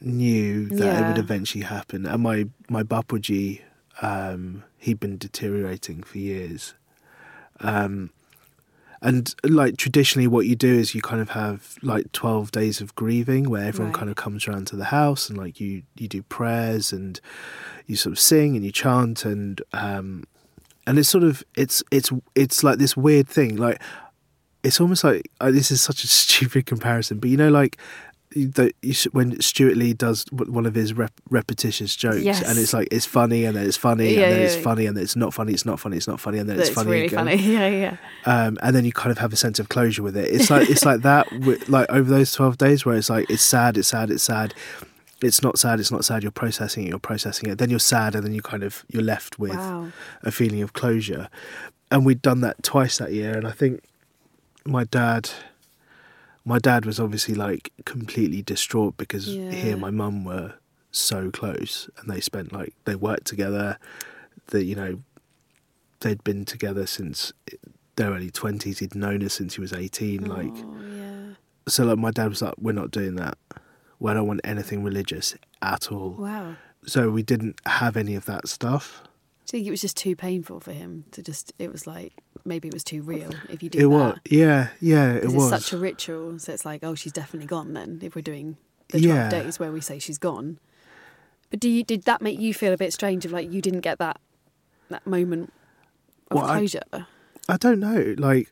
knew 0.00 0.68
that 0.70 0.98
it 1.00 1.06
would 1.06 1.18
eventually 1.18 1.64
happen. 1.64 2.06
And 2.06 2.22
my 2.22 2.46
my 2.68 2.82
bapuji, 2.82 3.60
um, 4.00 4.64
he'd 4.78 5.00
been 5.00 5.18
deteriorating 5.18 6.02
for 6.02 6.18
years. 6.18 6.74
Um, 7.60 8.10
and 9.00 9.34
like 9.42 9.76
traditionally, 9.76 10.28
what 10.28 10.46
you 10.46 10.54
do 10.54 10.72
is 10.72 10.94
you 10.94 11.02
kind 11.02 11.20
of 11.20 11.30
have 11.30 11.76
like 11.82 12.12
twelve 12.12 12.52
days 12.52 12.80
of 12.80 12.94
grieving, 12.94 13.50
where 13.50 13.64
everyone 13.64 13.92
Right. 13.92 13.98
kind 13.98 14.10
of 14.10 14.16
comes 14.16 14.46
around 14.46 14.68
to 14.68 14.76
the 14.76 14.84
house 14.86 15.28
and 15.28 15.36
like 15.36 15.60
you 15.60 15.82
you 15.96 16.06
do 16.06 16.22
prayers 16.22 16.92
and 16.92 17.20
you 17.86 17.96
sort 17.96 18.12
of 18.12 18.18
sing 18.20 18.54
and 18.54 18.64
you 18.64 18.70
chant 18.70 19.24
and 19.24 19.60
um, 19.72 20.22
and 20.86 20.98
it's 21.00 21.08
sort 21.08 21.24
of 21.24 21.42
it's 21.56 21.82
it's 21.90 22.10
it's 22.36 22.62
like 22.62 22.78
this 22.78 22.96
weird 22.96 23.28
thing 23.28 23.56
like 23.56 23.80
it's 24.62 24.80
almost 24.80 25.04
like 25.04 25.30
uh, 25.40 25.50
this 25.50 25.70
is 25.70 25.82
such 25.82 26.04
a 26.04 26.08
stupid 26.22 26.66
comparison 26.66 27.18
but 27.18 27.28
you 27.30 27.36
know 27.36 27.48
like 27.50 27.76
the, 28.34 28.72
you, 28.80 28.94
when 29.12 29.38
Stewart 29.42 29.76
Lee 29.76 29.92
does 29.92 30.24
one 30.32 30.64
of 30.64 30.74
his 30.74 30.94
rep- 30.94 31.12
repetitious 31.28 31.94
jokes 31.94 32.22
Yes. 32.22 32.40
and 32.40 32.58
it's 32.58 32.72
like 32.72 32.88
it's 32.90 33.04
funny 33.04 33.44
and 33.44 33.54
then 33.54 33.66
it's 33.66 33.76
funny 33.76 34.14
Yeah, 34.14 34.22
and 34.22 34.32
then 34.32 34.38
yeah, 34.40 34.46
it's 34.46 34.56
yeah. 34.56 34.62
funny 34.62 34.86
and 34.86 34.96
then 34.96 35.04
it's 35.04 35.16
not 35.16 35.34
funny 35.34 35.52
it's 35.52 35.66
not 35.66 35.78
funny 35.78 35.98
it's 35.98 36.08
not 36.08 36.18
funny 36.18 36.38
and 36.38 36.48
then 36.48 36.56
That's 36.56 36.70
it's 36.70 36.74
funny 36.74 36.90
really 36.92 37.06
again. 37.08 37.18
funny. 37.26 37.36
Yeah, 37.52 37.68
yeah. 37.68 37.96
um, 38.24 38.56
and 38.62 38.74
then 38.74 38.86
you 38.86 38.92
kind 38.92 39.10
of 39.12 39.18
have 39.18 39.34
a 39.34 39.36
sense 39.36 39.58
of 39.58 39.68
closure 39.68 40.02
with 40.02 40.16
it. 40.16 40.30
It's 40.32 40.48
like 40.48 40.70
it's 40.70 40.86
like 40.86 41.02
that, 41.02 41.30
with, 41.30 41.68
like 41.68 41.90
over 41.90 42.08
those 42.08 42.32
twelve 42.32 42.56
days, 42.56 42.86
where 42.86 42.96
it's 42.96 43.10
like 43.10 43.28
it's 43.28 43.42
sad, 43.42 43.76
it's 43.76 43.88
sad, 43.88 44.10
it's 44.10 44.22
sad. 44.22 44.54
It's 45.20 45.42
not 45.42 45.58
sad, 45.58 45.78
it's 45.78 45.90
not 45.92 46.02
sad. 46.04 46.22
You're 46.22 46.32
processing 46.32 46.84
it, 46.86 46.88
you're 46.88 46.98
processing 46.98 47.50
it. 47.50 47.58
Then 47.58 47.68
you're 47.68 47.78
sad, 47.80 48.14
and 48.14 48.24
then 48.24 48.32
you 48.32 48.40
kind 48.40 48.62
of 48.62 48.82
you're 48.88 49.02
left 49.02 49.38
with 49.38 49.52
Wow. 49.56 49.88
a 50.22 50.30
feeling 50.32 50.62
of 50.62 50.72
closure. 50.72 51.28
And 51.90 52.06
we'd 52.06 52.22
done 52.22 52.40
that 52.40 52.62
twice 52.62 52.96
that 52.96 53.12
year, 53.12 53.36
and 53.36 53.46
I 53.46 53.50
think 53.52 53.82
my 54.66 54.84
dad, 54.84 55.30
my 56.44 56.58
dad 56.58 56.84
was 56.84 56.98
obviously 57.00 57.34
like 57.34 57.72
completely 57.84 58.42
distraught 58.42 58.96
because 58.96 59.26
he 59.26 59.70
and 59.70 59.80
my 59.80 59.90
mum 59.90 60.24
were 60.24 60.54
so 60.90 61.30
close, 61.30 61.88
and 61.98 62.10
they 62.10 62.20
spent 62.20 62.52
like 62.52 62.74
they 62.84 62.94
worked 62.94 63.26
together. 63.26 63.78
That 64.48 64.64
you 64.64 64.74
know 64.74 65.00
they'd 66.00 66.22
been 66.24 66.44
together 66.44 66.86
since 66.86 67.32
their 67.96 68.10
early 68.10 68.30
twenties. 68.30 68.80
He'd 68.80 68.94
known 68.94 69.20
her 69.20 69.28
since 69.28 69.54
he 69.54 69.60
was 69.60 69.72
eighteen. 69.72 70.24
Like 70.24 70.50
Oh, 70.52 70.76
yeah. 70.94 71.34
so, 71.68 71.84
like 71.84 71.98
my 71.98 72.10
dad 72.10 72.28
was 72.28 72.42
like, 72.42 72.54
"We're 72.58 72.72
not 72.72 72.90
doing 72.90 73.14
that. 73.16 73.38
We 74.00 74.12
don't 74.12 74.26
want 74.26 74.40
anything 74.44 74.82
religious 74.82 75.34
at 75.62 75.90
all." 75.92 76.10
Wow. 76.18 76.56
So 76.84 77.10
we 77.10 77.22
didn't 77.22 77.60
have 77.66 77.96
any 77.96 78.16
of 78.16 78.24
that 78.24 78.48
stuff. 78.48 79.02
Do 79.46 79.56
you 79.56 79.60
think 79.60 79.68
it 79.68 79.70
was 79.70 79.80
just 79.80 79.96
too 79.96 80.16
painful 80.16 80.58
for 80.60 80.72
him 80.72 81.04
to 81.12 81.22
just? 81.22 81.52
It 81.58 81.70
was 81.70 81.86
like 81.86 82.14
maybe 82.44 82.68
it 82.68 82.74
was 82.74 82.84
too 82.84 83.02
real. 83.02 83.30
If 83.48 83.62
you 83.62 83.68
do 83.70 83.78
It 83.78 83.82
that, 83.82 83.88
was, 83.88 84.18
yeah, 84.30 84.68
yeah, 84.80 85.12
it 85.14 85.32
was. 85.32 85.52
it's 85.52 85.64
such 85.66 85.72
a 85.72 85.78
ritual. 85.78 86.38
So 86.38 86.52
it's 86.52 86.64
like, 86.64 86.82
oh, 86.84 86.94
she's 86.94 87.12
definitely 87.12 87.46
gone. 87.46 87.74
Then 87.74 88.00
if 88.02 88.14
we're 88.14 88.22
doing 88.22 88.56
the 88.88 89.00
Yeah. 89.00 89.28
twelve 89.28 89.44
days 89.44 89.58
where 89.58 89.72
we 89.72 89.80
say 89.80 89.98
she's 89.98 90.18
gone. 90.18 90.58
But 91.50 91.60
do 91.60 91.68
you 91.68 91.84
did 91.84 92.04
that 92.04 92.22
make 92.22 92.38
you 92.40 92.54
feel 92.54 92.72
a 92.72 92.76
bit 92.78 92.92
strange 92.92 93.24
of 93.24 93.32
like 93.32 93.52
you 93.52 93.60
didn't 93.60 93.80
get 93.80 93.98
that 93.98 94.18
that 94.88 95.06
moment 95.06 95.52
of 96.30 96.36
Well, 96.38 96.46
closure? 96.46 96.82
I 97.48 97.56
don't 97.58 97.80
know. 97.80 98.14
Like, 98.18 98.50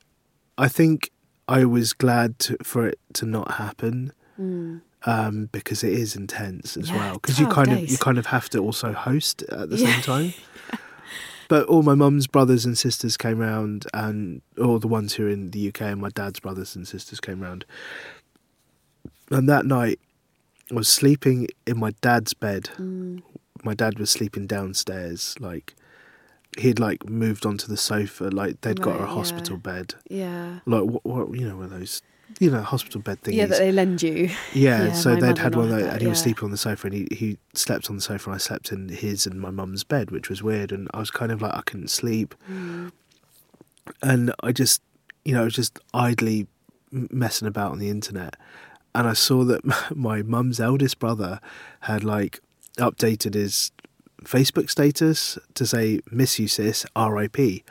I 0.58 0.68
think 0.68 1.10
I 1.48 1.64
was 1.64 1.92
glad 1.92 2.38
to, 2.40 2.56
for 2.62 2.86
it 2.86 2.98
to 3.14 3.24
not 3.26 3.52
happen 3.52 4.12
um, 5.06 5.48
because 5.52 5.82
it 5.82 5.92
is 5.92 6.14
intense 6.16 6.76
as 6.76 6.90
Yeah, 6.90 6.96
well. 6.98 7.14
Because 7.14 7.38
you 7.40 7.46
12 7.46 7.54
kind 7.66 7.72
of 7.82 7.90
you 7.90 7.96
kind 7.98 8.18
of 8.18 8.26
have 8.26 8.48
to 8.50 8.58
also 8.58 8.92
host 8.92 9.42
at 9.44 9.70
the 9.70 9.76
Yeah. 9.76 9.92
same 9.92 10.02
time. 10.02 10.34
But 11.50 11.66
all 11.66 11.82
my 11.82 11.96
mum's 11.96 12.28
brothers 12.28 12.64
and 12.64 12.78
sisters 12.78 13.16
came 13.16 13.38
round, 13.38 13.84
and 13.92 14.40
all 14.56 14.78
the 14.78 14.86
ones 14.86 15.14
who 15.14 15.26
are 15.26 15.28
in 15.28 15.50
the 15.50 15.66
UK, 15.68 15.80
and 15.82 16.00
my 16.00 16.10
dad's 16.10 16.38
brothers 16.38 16.76
and 16.76 16.86
sisters 16.86 17.18
came 17.18 17.40
round. 17.40 17.64
And 19.32 19.48
that 19.48 19.66
night, 19.66 19.98
I 20.70 20.74
was 20.76 20.86
sleeping 20.86 21.48
in 21.66 21.76
my 21.78 21.90
dad's 22.02 22.34
bed. 22.34 22.70
Mm. 22.78 23.22
My 23.64 23.74
dad 23.74 23.98
was 23.98 24.10
sleeping 24.10 24.46
downstairs, 24.46 25.34
like 25.40 25.74
he'd 26.56 26.78
like 26.78 27.08
moved 27.08 27.44
onto 27.44 27.66
the 27.66 27.76
sofa, 27.76 28.24
like 28.24 28.60
they'd 28.60 28.80
got 28.80 28.94
a 28.96 28.98
Right, 29.00 29.08
yeah. 29.08 29.14
hospital 29.14 29.56
bed, 29.56 29.94
Yeah. 30.08 30.60
like 30.66 30.84
what, 30.84 31.04
what 31.04 31.34
you 31.38 31.48
know, 31.48 31.56
were 31.56 31.66
those, 31.66 32.00
you 32.40 32.50
know, 32.50 32.62
hospital 32.62 33.00
bed 33.00 33.22
thingies. 33.22 33.34
Yeah, 33.34 33.46
that 33.46 33.58
they 33.58 33.70
lend 33.70 34.02
you. 34.02 34.30
Yeah, 34.52 34.86
Yeah, 34.86 34.92
so 34.92 35.14
they'd 35.14 35.38
had 35.38 35.54
one 35.54 35.66
of 35.66 35.70
mother-in-law 35.70 35.76
those, 35.76 35.82
had 35.84 35.92
and 35.92 35.92
that, 35.92 36.00
he 36.02 36.06
was 36.08 36.18
yeah. 36.18 36.22
sleeping 36.24 36.44
on 36.46 36.50
the 36.50 36.56
sofa, 36.56 36.86
and 36.88 36.94
he, 36.94 37.06
he 37.12 37.38
slept 37.54 37.88
on 37.90 37.96
the 37.96 38.02
sofa, 38.02 38.30
and 38.30 38.34
I 38.34 38.38
slept 38.38 38.72
in 38.72 38.88
his 38.88 39.26
and 39.26 39.40
my 39.40 39.50
mum's 39.50 39.84
bed, 39.84 40.10
which 40.10 40.28
was 40.28 40.42
weird, 40.42 40.72
and 40.72 40.88
I 40.92 40.98
was 40.98 41.10
kind 41.12 41.30
of 41.30 41.40
like 41.42 41.54
I 41.54 41.60
couldn't 41.62 41.90
sleep, 41.90 42.34
Mm. 42.50 42.90
and 44.02 44.32
I 44.42 44.52
just, 44.52 44.82
you 45.24 45.34
know, 45.34 45.42
I 45.42 45.44
was 45.44 45.54
just 45.54 45.78
idly 45.94 46.46
messing 46.90 47.46
about 47.46 47.72
on 47.72 47.78
the 47.78 47.90
internet, 47.90 48.36
and 48.94 49.06
I 49.06 49.12
saw 49.12 49.44
that 49.44 49.60
my 49.94 50.22
mum's 50.22 50.58
eldest 50.60 50.98
brother 50.98 51.40
had 51.80 52.02
like 52.04 52.40
updated 52.78 53.34
his 53.34 53.70
Facebook 54.24 54.70
status 54.70 55.38
to 55.54 55.66
say 55.66 56.00
"Miss 56.10 56.38
you, 56.38 56.48
sis, 56.48 56.86
R.I.P." 56.96 57.64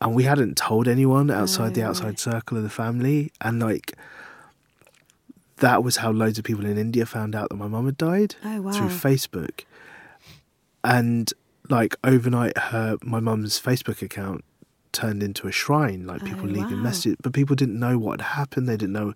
And 0.00 0.14
we 0.14 0.24
hadn't 0.24 0.56
told 0.56 0.86
anyone 0.88 1.30
outside 1.30 1.74
the 1.74 1.82
Oh, 1.82 1.88
outside 1.88 2.04
right. 2.06 2.18
circle 2.18 2.56
of 2.58 2.62
the 2.62 2.70
family, 2.70 3.32
and 3.40 3.60
like 3.60 3.92
that 5.58 5.82
was 5.84 5.96
how 5.98 6.10
loads 6.10 6.38
of 6.38 6.44
people 6.44 6.66
in 6.66 6.76
India 6.76 7.06
found 7.06 7.34
out 7.34 7.48
that 7.48 7.56
my 7.56 7.68
mum 7.68 7.86
had 7.86 7.96
died 7.96 8.34
Oh 8.44 8.60
wow. 8.60 8.72
through 8.72 8.88
Facebook. 8.88 9.60
And 10.82 11.32
like 11.70 11.96
overnight, 12.04 12.58
her 12.58 12.98
my 13.02 13.20
mum's 13.20 13.60
Facebook 13.60 14.02
account 14.02 14.44
turned 14.92 15.22
into 15.22 15.46
a 15.48 15.52
shrine. 15.52 16.06
Like 16.06 16.24
people 16.24 16.44
Oh, 16.48 16.52
leaving 16.52 16.78
wow. 16.78 16.82
messages, 16.82 17.16
but 17.22 17.32
people 17.32 17.56
didn't 17.56 17.78
know 17.78 17.98
what 17.98 18.20
had 18.20 18.34
happened. 18.36 18.68
They 18.68 18.76
didn't 18.76 18.92
know 18.92 19.14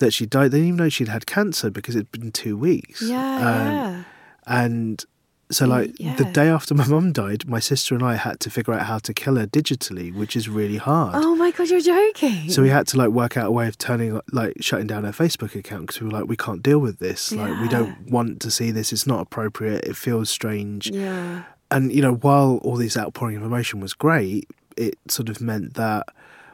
that 0.00 0.12
she 0.12 0.26
died. 0.26 0.50
They 0.50 0.58
didn't 0.58 0.68
even 0.68 0.76
know 0.78 0.88
she'd 0.88 1.08
had 1.08 1.26
cancer 1.26 1.70
because 1.70 1.94
it'd 1.94 2.10
been 2.12 2.32
two 2.32 2.56
weeks. 2.56 3.02
yeah, 3.02 3.36
Um, 3.36 3.72
yeah. 3.72 4.02
And 4.46 5.04
so, 5.48 5.64
like 5.64 5.94
the 5.96 6.28
day 6.32 6.48
after 6.48 6.74
my 6.74 6.86
mum 6.88 7.12
died, 7.12 7.48
my 7.48 7.60
sister 7.60 7.94
and 7.94 8.02
I 8.02 8.16
had 8.16 8.40
to 8.40 8.50
figure 8.50 8.74
out 8.74 8.86
how 8.86 8.98
to 8.98 9.14
kill 9.14 9.36
her 9.36 9.46
digitally, 9.46 10.12
which 10.12 10.34
is 10.34 10.48
really 10.48 10.76
hard. 10.76 11.14
Oh 11.14 11.36
my 11.36 11.52
god, 11.52 11.68
you're 11.68 11.80
joking. 11.80 12.50
So 12.50 12.62
we 12.62 12.68
had 12.68 12.88
to 12.88 12.98
like 12.98 13.10
work 13.10 13.36
out 13.36 13.46
a 13.46 13.50
way 13.52 13.68
of 13.68 13.78
turning 13.78 14.20
like 14.32 14.56
shutting 14.60 14.88
down 14.88 15.04
her 15.04 15.12
Facebook 15.12 15.54
account 15.54 15.82
because 15.82 16.00
we 16.00 16.08
were 16.08 16.12
like 16.12 16.28
we 16.28 16.36
can't 16.36 16.62
deal 16.62 16.80
with 16.80 16.98
this. 16.98 17.30
Like 17.30 17.60
we 17.60 17.68
don't 17.68 18.10
want 18.10 18.40
to 18.40 18.50
see 18.50 18.72
this. 18.72 18.92
It's 18.92 19.06
not 19.06 19.20
appropriate. 19.20 19.84
It 19.84 19.96
feels 19.96 20.30
strange. 20.30 20.90
Yeah. 20.90 21.44
And 21.70 21.92
you 21.92 22.02
know, 22.02 22.14
while 22.14 22.58
all 22.64 22.76
this 22.76 22.96
outpouring 22.96 23.36
of 23.36 23.44
emotion 23.44 23.78
was 23.78 23.94
great, 23.94 24.48
it 24.76 24.98
sort 25.08 25.28
of 25.28 25.40
meant 25.40 25.74
that 25.74 26.08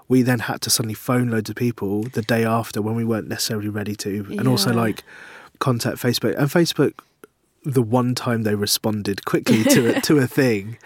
we 0.09 0.20
then 0.20 0.40
had 0.40 0.61
to 0.62 0.70
suddenly 0.70 0.95
phone 0.95 1.30
loads 1.30 1.49
of 1.49 1.57
people 1.57 2.03
the 2.03 2.20
day 2.20 2.45
after 2.45 2.82
when 2.82 2.95
we 2.95 3.05
weren't 3.05 3.28
necessarily 3.28 3.70
ready 3.70 3.97
to, 3.97 4.26
and 4.30 4.47
also 4.47 4.70
like 4.74 5.03
contact 5.61 5.97
Facebook 5.97 6.36
and 6.36 6.51
Facebook. 6.51 6.93
The 7.64 7.82
one 7.82 8.14
time 8.14 8.42
they 8.42 8.54
responded 8.54 9.24
quickly 9.24 9.62
to 9.64 9.96
a, 9.96 10.00
to 10.02 10.18
a 10.18 10.26
thing, 10.38 10.78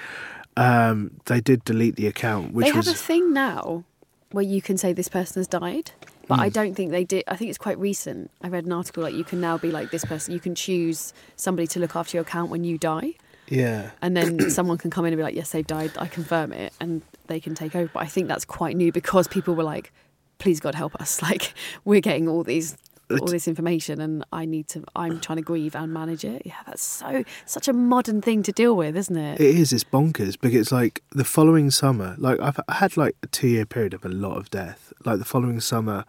um, 0.56 1.12
they 1.26 1.40
did 1.40 1.64
delete 1.64 1.96
the 1.96 2.06
account, 2.06 2.52
which 2.52 2.66
they 2.66 2.72
was 2.72 2.86
have 2.86 2.94
a 2.94 2.98
thing 2.98 3.32
now 3.32 3.84
where 4.32 4.44
you 4.44 4.60
can 4.60 4.76
say 4.76 4.92
this 4.92 5.08
person 5.08 5.40
has 5.40 5.46
died, 5.46 5.92
but 6.28 6.36
Hmm. 6.36 6.40
I 6.40 6.48
don't 6.48 6.74
think 6.74 6.90
they 6.90 7.04
did. 7.04 7.24
I 7.28 7.36
think 7.36 7.48
it's 7.48 7.58
quite 7.58 7.78
recent. 7.78 8.30
I 8.42 8.48
read 8.48 8.66
an 8.66 8.72
article 8.72 9.02
like 9.02 9.14
you 9.14 9.24
can 9.24 9.40
now 9.40 9.56
be 9.58 9.70
like 9.70 9.90
this 9.90 10.04
person. 10.04 10.34
You 10.34 10.40
can 10.40 10.54
choose 10.54 11.12
somebody 11.36 11.66
to 11.68 11.80
look 11.80 11.94
after 11.94 12.16
your 12.16 12.22
account 12.22 12.50
when 12.50 12.64
you 12.64 12.78
die, 12.78 13.14
yeah. 13.48 13.90
and 14.02 14.16
then 14.16 14.50
someone 14.50 14.78
can 14.78 14.90
come 14.90 15.04
in 15.06 15.12
and 15.12 15.18
be 15.18 15.22
like, 15.22 15.36
"Yes, 15.36 15.50
they've 15.50 15.66
died. 15.66 15.92
I 15.98 16.06
confirm 16.08 16.52
it," 16.52 16.72
and 16.80 17.02
they 17.28 17.40
can 17.40 17.54
take 17.54 17.74
over. 17.76 17.90
But 17.92 18.02
I 18.02 18.06
think 18.06 18.28
that's 18.28 18.44
quite 18.44 18.76
new 18.76 18.92
because 18.92 19.28
people 19.28 19.54
were 19.54 19.64
like, 19.64 19.92
"Please 20.38 20.60
God 20.60 20.74
help 20.74 20.94
us! 20.96 21.22
Like 21.28 21.54
we're 21.84 22.00
getting 22.00 22.28
all 22.28 22.42
these." 22.42 22.76
All 23.10 23.26
this 23.26 23.46
information, 23.46 24.00
and 24.00 24.24
I 24.32 24.44
need 24.46 24.68
to. 24.68 24.84
I'm 24.96 25.20
trying 25.20 25.36
to 25.36 25.42
grieve 25.42 25.76
and 25.76 25.92
manage 25.92 26.24
it. 26.24 26.42
Yeah, 26.44 26.54
that's 26.66 26.82
so 26.82 27.24
such 27.44 27.68
a 27.68 27.72
modern 27.72 28.20
thing 28.20 28.42
to 28.42 28.52
deal 28.52 28.76
with, 28.76 28.96
isn't 28.96 29.16
it? 29.16 29.40
It 29.40 29.56
is. 29.56 29.72
It's 29.72 29.84
bonkers 29.84 30.38
because 30.40 30.60
it's 30.60 30.72
like 30.72 31.02
the 31.12 31.24
following 31.24 31.70
summer. 31.70 32.16
Like 32.18 32.40
I've 32.40 32.58
had 32.68 32.96
like 32.96 33.16
a 33.22 33.28
two 33.28 33.48
year 33.48 33.64
period 33.64 33.94
of 33.94 34.04
a 34.04 34.08
lot 34.08 34.36
of 34.38 34.50
death. 34.50 34.92
Like 35.04 35.18
the 35.18 35.24
following 35.24 35.60
summer, 35.60 36.04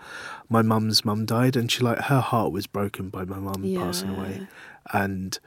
my 0.49 0.61
mum's 0.63 1.05
mum 1.05 1.25
died, 1.25 1.55
and 1.55 1.71
she 1.71 1.83
like 1.83 1.99
her 1.99 2.21
heart 2.21 2.51
was 2.51 2.65
broken 2.65 3.09
by 3.09 3.25
my 3.25 3.37
mum 3.37 3.63
passing 3.75 4.09
away, 4.09 4.47
and 4.91 5.39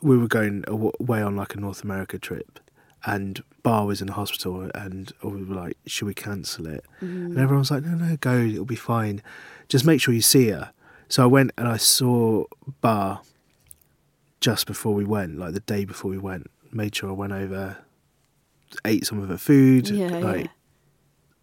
we 0.00 0.16
were 0.16 0.28
going 0.28 0.64
away 0.66 1.22
on 1.22 1.36
like 1.36 1.54
a 1.54 1.60
North 1.60 1.82
America 1.82 2.18
trip, 2.18 2.60
and 3.04 3.42
Bar 3.62 3.86
was 3.86 4.00
in 4.00 4.08
the 4.08 4.12
hospital, 4.12 4.70
and 4.74 5.12
we 5.22 5.42
were 5.42 5.54
like, 5.54 5.78
should 5.86 6.06
we 6.06 6.14
cancel 6.14 6.66
it? 6.66 6.84
And 7.00 7.32
mm. 7.32 7.38
everyone 7.38 7.60
was 7.60 7.70
like, 7.70 7.82
no, 7.82 7.94
no, 7.96 8.16
go, 8.16 8.38
it'll 8.38 8.66
be 8.66 8.76
fine. 8.76 9.22
Just 9.68 9.84
make 9.84 10.00
sure 10.00 10.14
you 10.14 10.20
see 10.20 10.48
her. 10.48 10.72
So 11.08 11.22
I 11.22 11.26
went 11.26 11.52
and 11.58 11.68
I 11.68 11.76
saw 11.76 12.44
Bar 12.80 13.20
just 14.40 14.66
before 14.66 14.94
we 14.94 15.04
went, 15.04 15.38
like 15.38 15.54
the 15.54 15.60
day 15.60 15.84
before 15.84 16.10
we 16.10 16.18
went. 16.18 16.50
Made 16.72 16.94
sure 16.96 17.08
I 17.10 17.12
went 17.12 17.32
over, 17.32 17.76
ate 18.84 19.06
some 19.06 19.20
of 19.22 19.28
her 19.28 19.36
food, 19.38 19.88
Yeah, 19.88 20.08
like 20.18 20.46
yeah. 20.46 20.50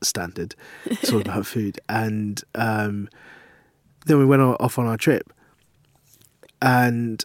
standard. 0.03 0.55
It's 0.85 1.11
all 1.11 1.21
about 1.21 1.45
food. 1.45 1.79
And 1.87 2.41
um, 2.55 3.07
then 4.05 4.17
we 4.19 4.25
went 4.25 4.41
off 4.41 4.77
on 4.77 4.87
our 4.87 4.97
trip, 4.97 5.31
and 6.61 7.23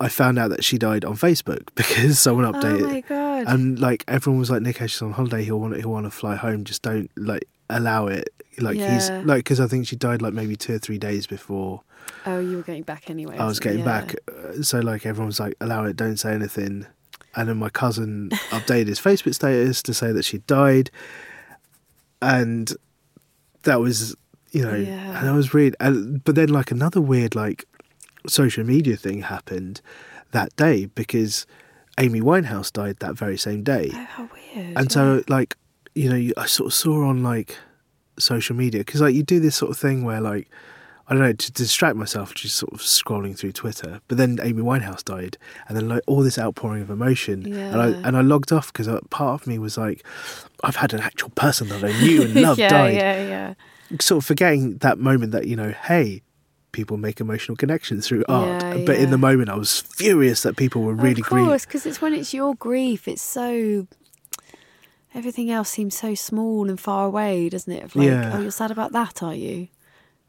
I 0.00 0.08
found 0.08 0.38
out 0.38 0.50
that 0.50 0.64
she 0.64 0.78
died 0.78 1.04
on 1.04 1.14
Facebook 1.14 1.68
because 1.74 2.18
someone 2.18 2.44
updated. 2.52 2.82
Oh 2.82 2.84
updated. 2.86 2.90
my 2.92 3.00
god! 3.02 3.44
And 3.46 3.78
like 3.78 4.04
everyone 4.08 4.40
was 4.40 4.50
like, 4.50 4.62
Nick, 4.62 4.78
she's 4.78 5.00
on 5.00 5.12
holiday. 5.12 5.44
He'll 5.44 5.60
want 5.60 5.76
he'll 5.76 5.90
want 5.90 6.06
to 6.06 6.10
fly 6.10 6.34
home. 6.36 6.64
Just 6.64 6.82
don't 6.82 7.10
like. 7.16 7.44
allow 7.70 8.08
it. 8.08 8.28
Like 8.58 8.76
Yeah. 8.76 8.94
he's 8.94 9.10
like 9.26 9.38
because 9.44 9.60
I 9.60 9.66
think 9.66 9.86
she 9.86 9.96
died 9.96 10.22
like 10.22 10.32
maybe 10.34 10.56
two 10.56 10.74
or 10.74 10.78
three 10.78 10.98
days 10.98 11.26
before 11.26 11.82
Oh, 12.26 12.38
you 12.38 12.56
were 12.58 12.62
getting 12.62 12.82
back 12.82 13.08
anyway. 13.10 13.36
I 13.38 13.46
was 13.46 13.58
getting 13.60 13.80
yeah. 13.80 13.84
back. 13.84 14.16
Uh, 14.28 14.62
So 14.62 14.80
like 14.80 15.06
everyone 15.06 15.26
was 15.28 15.40
like, 15.40 15.54
allow 15.60 15.84
it, 15.84 15.96
don't 15.96 16.16
say 16.18 16.32
anything. 16.34 16.86
And 17.36 17.48
then 17.48 17.56
my 17.56 17.68
cousin 17.70 18.28
updated 18.50 18.86
his 18.88 19.00
Facebook 19.00 19.34
status 19.34 19.82
to 19.82 19.94
say 19.94 20.12
that 20.12 20.24
she 20.24 20.38
died, 20.38 20.90
and 22.22 22.72
that 23.62 23.80
was 23.80 24.14
you 24.52 24.62
know, 24.62 24.74
Yeah. 24.74 25.18
and 25.18 25.28
I 25.28 25.32
was 25.32 25.52
really. 25.52 25.74
And, 25.80 26.22
but 26.22 26.36
then 26.36 26.48
like 26.48 26.70
another 26.70 27.00
weird 27.00 27.34
like 27.34 27.64
social 28.28 28.62
media 28.64 28.96
thing 28.96 29.22
happened 29.22 29.80
that 30.30 30.54
day 30.56 30.86
because 30.86 31.44
Amy 31.98 32.20
Winehouse 32.20 32.72
died 32.72 32.98
that 33.00 33.14
very 33.16 33.36
same 33.36 33.64
day. 33.64 33.90
Oh, 33.92 33.96
how 33.96 34.28
weird. 34.54 34.76
And 34.78 34.92
so, 34.92 35.24
like, 35.28 35.56
you 35.96 36.08
know, 36.08 36.14
you, 36.16 36.32
I 36.36 36.46
sort 36.46 36.68
of 36.68 36.74
saw 36.74 37.04
on 37.08 37.22
like 37.24 37.58
social 38.18 38.56
media 38.56 38.80
because, 38.80 39.00
like, 39.00 39.14
you 39.14 39.22
do 39.22 39.40
this 39.40 39.56
sort 39.56 39.70
of 39.70 39.78
thing 39.78 40.04
where, 40.04 40.20
like, 40.20 40.48
I 41.06 41.12
don't 41.12 41.22
know, 41.22 41.32
to 41.34 41.52
distract 41.52 41.96
myself, 41.96 42.34
just 42.34 42.56
sort 42.56 42.72
of 42.72 42.80
scrolling 42.80 43.38
through 43.38 43.52
Twitter. 43.52 44.00
But 44.08 44.16
then 44.16 44.38
Amy 44.42 44.62
Winehouse 44.62 45.04
died, 45.04 45.36
and 45.68 45.76
then 45.76 45.86
like 45.86 46.00
all 46.06 46.22
this 46.22 46.38
outpouring 46.38 46.80
of 46.80 46.88
emotion, 46.88 47.44
and 47.52 47.80
I 47.80 47.88
and 48.08 48.16
I 48.16 48.22
logged 48.22 48.52
off 48.52 48.72
because 48.72 48.88
uh, 48.88 49.00
part 49.10 49.42
of 49.42 49.46
me 49.46 49.58
was 49.58 49.76
like, 49.76 50.02
I've 50.62 50.76
had 50.76 50.94
an 50.94 51.00
actual 51.00 51.28
person 51.30 51.68
that 51.68 51.84
I 51.84 51.92
knew 52.00 52.22
and 52.22 52.34
loved 52.40 52.58
yeah, 52.58 52.68
died, 52.70 52.94
yeah, 52.94 53.28
yeah. 53.28 53.54
sort 54.00 54.22
of 54.22 54.26
forgetting 54.26 54.78
that 54.78 54.98
moment 54.98 55.32
that 55.32 55.46
you 55.46 55.56
know, 55.56 55.70
hey. 55.72 56.22
People 56.72 56.96
make 56.96 57.20
emotional 57.20 57.54
connections 57.54 58.08
through 58.08 58.24
art, 58.28 58.60
Yeah, 58.60 58.82
but 58.84 58.96
in 58.96 59.12
the 59.12 59.16
moment, 59.16 59.48
I 59.48 59.54
was 59.54 59.82
furious 59.82 60.42
that 60.42 60.56
people 60.56 60.82
were 60.82 60.92
really 60.92 61.20
of 61.20 61.28
grieving. 61.28 61.46
course, 61.46 61.64
because 61.64 61.86
it's 61.86 62.02
when 62.02 62.12
it's 62.12 62.34
your 62.34 62.56
grief. 62.56 63.06
It's 63.06 63.22
so 63.22 63.86
everything 65.14 65.50
else 65.50 65.70
seems 65.70 65.96
so 65.96 66.14
small 66.14 66.68
and 66.68 66.78
far 66.78 67.06
away, 67.06 67.48
doesn't 67.48 67.72
it? 67.72 67.82
Of 67.84 67.96
like, 67.96 68.06
Yeah. 68.08 68.32
oh, 68.34 68.40
you're 68.40 68.50
sad 68.50 68.70
about 68.70 68.92
that, 68.92 69.22
are 69.22 69.34
you? 69.34 69.68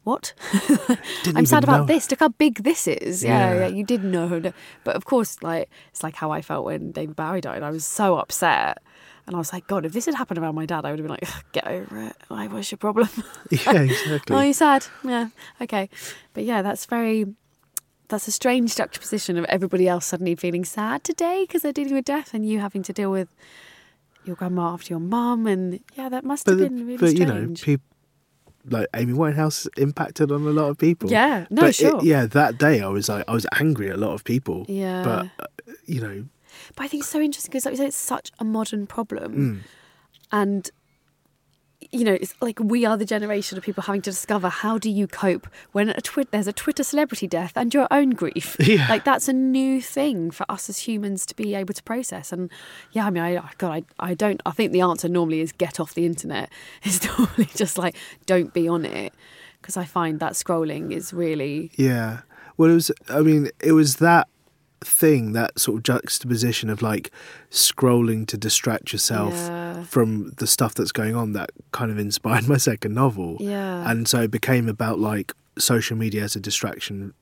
What? 0.04 0.34
I'm 1.26 1.46
sad 1.46 1.64
about 1.64 1.80
know. 1.80 1.86
this. 1.86 2.08
Look 2.10 2.20
how 2.20 2.28
big 2.28 2.62
this 2.62 2.86
is. 2.86 3.24
Yeah, 3.24 3.52
Yeah. 3.54 3.60
yeah, 3.62 3.66
you 3.66 3.82
did 3.84 4.04
know. 4.04 4.52
But 4.84 4.94
of 4.94 5.04
course, 5.04 5.42
like 5.42 5.68
it's 5.90 6.04
like 6.04 6.14
how 6.14 6.30
I 6.30 6.42
felt 6.42 6.64
when 6.64 6.92
David 6.92 7.16
Bowie 7.16 7.40
died. 7.40 7.64
I 7.64 7.70
was 7.70 7.84
so 7.84 8.16
upset. 8.16 8.78
And 9.26 9.34
I 9.34 9.38
was 9.40 9.52
like, 9.52 9.66
God, 9.66 9.84
if 9.84 9.92
this 9.92 10.06
had 10.06 10.14
happened 10.14 10.38
around 10.38 10.54
my 10.54 10.66
dad, 10.66 10.84
I 10.84 10.90
would 10.92 11.00
have 11.00 11.08
been 11.08 11.16
like, 11.20 11.28
get 11.50 11.66
over 11.66 12.00
it. 12.00 12.16
Like, 12.30 12.52
what's 12.52 12.70
your 12.70 12.78
problem? 12.78 13.08
Yeah, 13.50 13.82
exactly. 13.82 14.36
oh, 14.36 14.40
you're 14.40 14.52
sad. 14.52 14.86
Yeah, 15.02 15.30
okay. 15.60 15.90
But 16.32 16.44
yeah, 16.44 16.62
that's 16.62 16.86
very, 16.86 17.26
that's 18.06 18.28
a 18.28 18.30
strange 18.32 18.76
juxtaposition 18.76 19.36
of 19.36 19.44
everybody 19.46 19.88
else 19.88 20.06
suddenly 20.06 20.36
feeling 20.36 20.64
sad 20.64 21.02
today 21.02 21.42
because 21.42 21.62
they're 21.62 21.72
dealing 21.72 21.94
with 21.94 22.04
death 22.04 22.32
and 22.34 22.48
you 22.48 22.60
having 22.60 22.84
to 22.84 22.92
deal 22.92 23.10
with 23.10 23.28
your 24.26 24.36
grandma 24.36 24.72
after 24.74 24.92
your 24.92 25.00
mum. 25.00 25.46
And 25.46 25.80
yeah, 25.94 26.08
that 26.08 26.24
must 26.24 26.46
have 26.46 26.58
but, 26.58 26.64
been 26.68 26.86
really 26.86 26.96
but 26.98 27.18
you 27.18 27.26
know, 27.26 27.52
people 27.60 27.84
like 28.68 28.88
Amy 28.94 29.12
Winehouse 29.12 29.68
impacted 29.78 30.32
on 30.32 30.42
a 30.42 30.50
lot 30.50 30.68
of 30.70 30.78
people. 30.78 31.10
Yeah, 31.10 31.46
no, 31.50 31.62
but 31.62 31.70
it- 31.70 31.74
sure. 31.76 32.00
yeah, 32.02 32.26
that 32.26 32.58
day 32.58 32.80
I 32.80 32.88
was 32.88 33.08
like, 33.08 33.24
I 33.28 33.32
was 33.32 33.46
angry 33.60 33.90
at 33.90 33.94
a 33.96 33.98
lot 33.98 34.12
of 34.14 34.24
people. 34.24 34.66
Yeah. 34.68 35.02
but 35.04 35.44
uh, 35.44 35.72
you 35.86 36.00
know, 36.00 36.24
But 36.74 36.84
I 36.84 36.88
think 36.88 37.02
it's 37.02 37.10
so 37.10 37.20
interesting 37.20 37.50
because, 37.50 37.64
like 37.64 37.72
you 37.72 37.76
said, 37.78 37.86
it's 37.88 37.96
such 37.96 38.32
a 38.40 38.44
modern 38.44 38.86
problem. 38.86 39.32
mm, 39.34 39.58
And, 40.32 40.70
you 41.92 42.04
know, 42.04 42.14
it's 42.14 42.34
like 42.40 42.58
we 42.60 42.84
are 42.84 42.96
the 42.96 43.04
generation 43.04 43.58
of 43.58 43.64
people 43.64 43.82
having 43.82 44.02
to 44.02 44.10
discover 44.10 44.48
how 44.48 44.78
do 44.78 44.90
you 44.90 45.06
cope 45.06 45.46
when 45.72 45.90
a 45.90 46.00
twi- 46.00 46.26
there's 46.30 46.46
a 46.46 46.52
Twitter 46.52 46.82
celebrity 46.82 47.26
death 47.26 47.52
and 47.56 47.72
your 47.72 47.88
own 47.90 48.10
grief. 48.10 48.56
Yeah. 48.66 48.88
Like, 48.88 49.04
that's 49.04 49.28
a 49.28 49.32
new 49.32 49.80
thing 49.80 50.32
for 50.32 50.44
us 50.48 50.68
as 50.68 50.78
humans 50.78 51.24
to 51.26 51.36
be 51.36 51.54
able 51.54 51.72
to 51.72 51.82
process. 51.84 52.32
And 52.32 52.50
yeah, 52.90 53.06
I 53.06 53.10
mean, 53.10 53.22
I, 53.22 53.36
oh, 53.36 53.48
God, 53.58 53.84
I, 54.00 54.10
I 54.10 54.14
don't, 54.14 54.42
I 54.44 54.50
think 54.50 54.72
the 54.72 54.80
answer 54.80 55.08
normally 55.08 55.40
is 55.40 55.52
get 55.52 55.78
off 55.78 55.94
the 55.94 56.04
internet. 56.04 56.50
It's 56.82 57.04
normally 57.04 57.48
just 57.54 57.78
like, 57.78 57.94
don't 58.26 58.52
be 58.52 58.66
on 58.66 58.84
it. 58.84 59.12
Because 59.60 59.76
I 59.76 59.84
find 59.84 60.18
that 60.18 60.32
scrolling 60.32 60.92
is 60.92 61.12
really, 61.12 61.70
yeah. 61.76 62.20
Well, 62.56 62.70
it 62.70 62.74
was. 62.74 62.90
I 63.08 63.20
mean, 63.20 63.50
it 63.60 63.72
was 63.72 63.96
that 63.96 64.28
thing, 64.82 65.32
that 65.32 65.58
sort 65.58 65.78
of 65.78 65.82
juxtaposition 65.84 66.68
of 66.70 66.82
like 66.82 67.10
scrolling 67.50 68.26
to 68.28 68.36
distract 68.36 68.92
yourself 68.92 69.32
Yeah. 69.34 69.82
from 69.84 70.32
the 70.36 70.46
stuff 70.46 70.74
that's 70.74 70.92
going 70.92 71.14
on 71.16 71.32
that 71.32 71.50
kind 71.72 71.90
of 71.90 71.98
inspired 71.98 72.46
my 72.48 72.56
second 72.58 72.94
novel. 72.94 73.36
Yeah. 73.40 73.90
and 73.90 74.06
so 74.08 74.20
it 74.22 74.30
became 74.30 74.68
about 74.68 74.98
like 74.98 75.32
social 75.58 75.96
media 75.96 76.22
as 76.24 76.36
a 76.36 76.40
distraction 76.40 77.14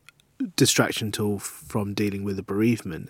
distraction 0.56 1.12
tool 1.12 1.38
from 1.38 1.94
dealing 1.94 2.24
with 2.24 2.38
a 2.38 2.42
bereavement. 2.42 3.08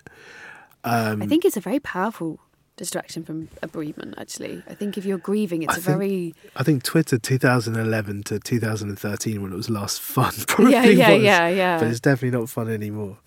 Um, 0.85 1.23
I 1.23 1.27
think 1.27 1.45
it's 1.47 1.57
a 1.57 1.61
very 1.61 1.81
powerful 1.81 2.39
distraction 2.77 3.25
from 3.25 3.49
a 3.63 3.67
bereavement, 3.69 4.15
actually. 4.19 4.63
I 4.69 4.75
think 4.75 4.99
if 4.99 5.07
you're 5.07 5.17
grieving, 5.19 5.63
it's 5.63 5.73
I 5.75 5.79
a 5.79 5.81
think- 5.81 5.87
very. 5.99 6.35
I 6.57 6.63
think 6.63 6.83
Twitter 6.83 7.19
2011 7.19 8.25
to 8.25 8.39
2013 8.39 9.41
when 9.43 9.53
it 9.53 9.57
was 9.57 9.71
last 9.71 10.01
fun. 10.03 10.33
Probably 10.47 10.73
Yeah, 10.75 10.85
yeah, 10.85 11.13
was, 11.15 11.23
yeah, 11.23 11.49
yeah. 11.49 11.79
But 11.79 11.89
it's 11.89 12.01
definitely 12.01 12.39
not 12.39 12.51
fun 12.51 12.69
anymore. 12.69 13.19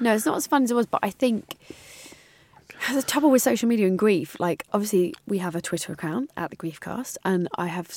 No, 0.00 0.14
it's 0.14 0.26
not 0.26 0.36
as 0.36 0.46
fun 0.46 0.64
as 0.64 0.70
it 0.70 0.74
was, 0.74 0.86
but 0.86 1.00
I 1.02 1.10
think 1.10 1.56
the 2.92 3.02
trouble 3.02 3.30
with 3.30 3.42
social 3.42 3.68
media 3.68 3.86
and 3.86 3.98
grief, 3.98 4.38
like 4.38 4.64
obviously 4.72 5.14
we 5.26 5.38
have 5.38 5.54
a 5.54 5.60
Twitter 5.60 5.92
account 5.92 6.30
at 6.36 6.50
the 6.50 6.56
Griefcast, 6.56 7.16
and 7.24 7.48
I 7.56 7.66
have, 7.66 7.90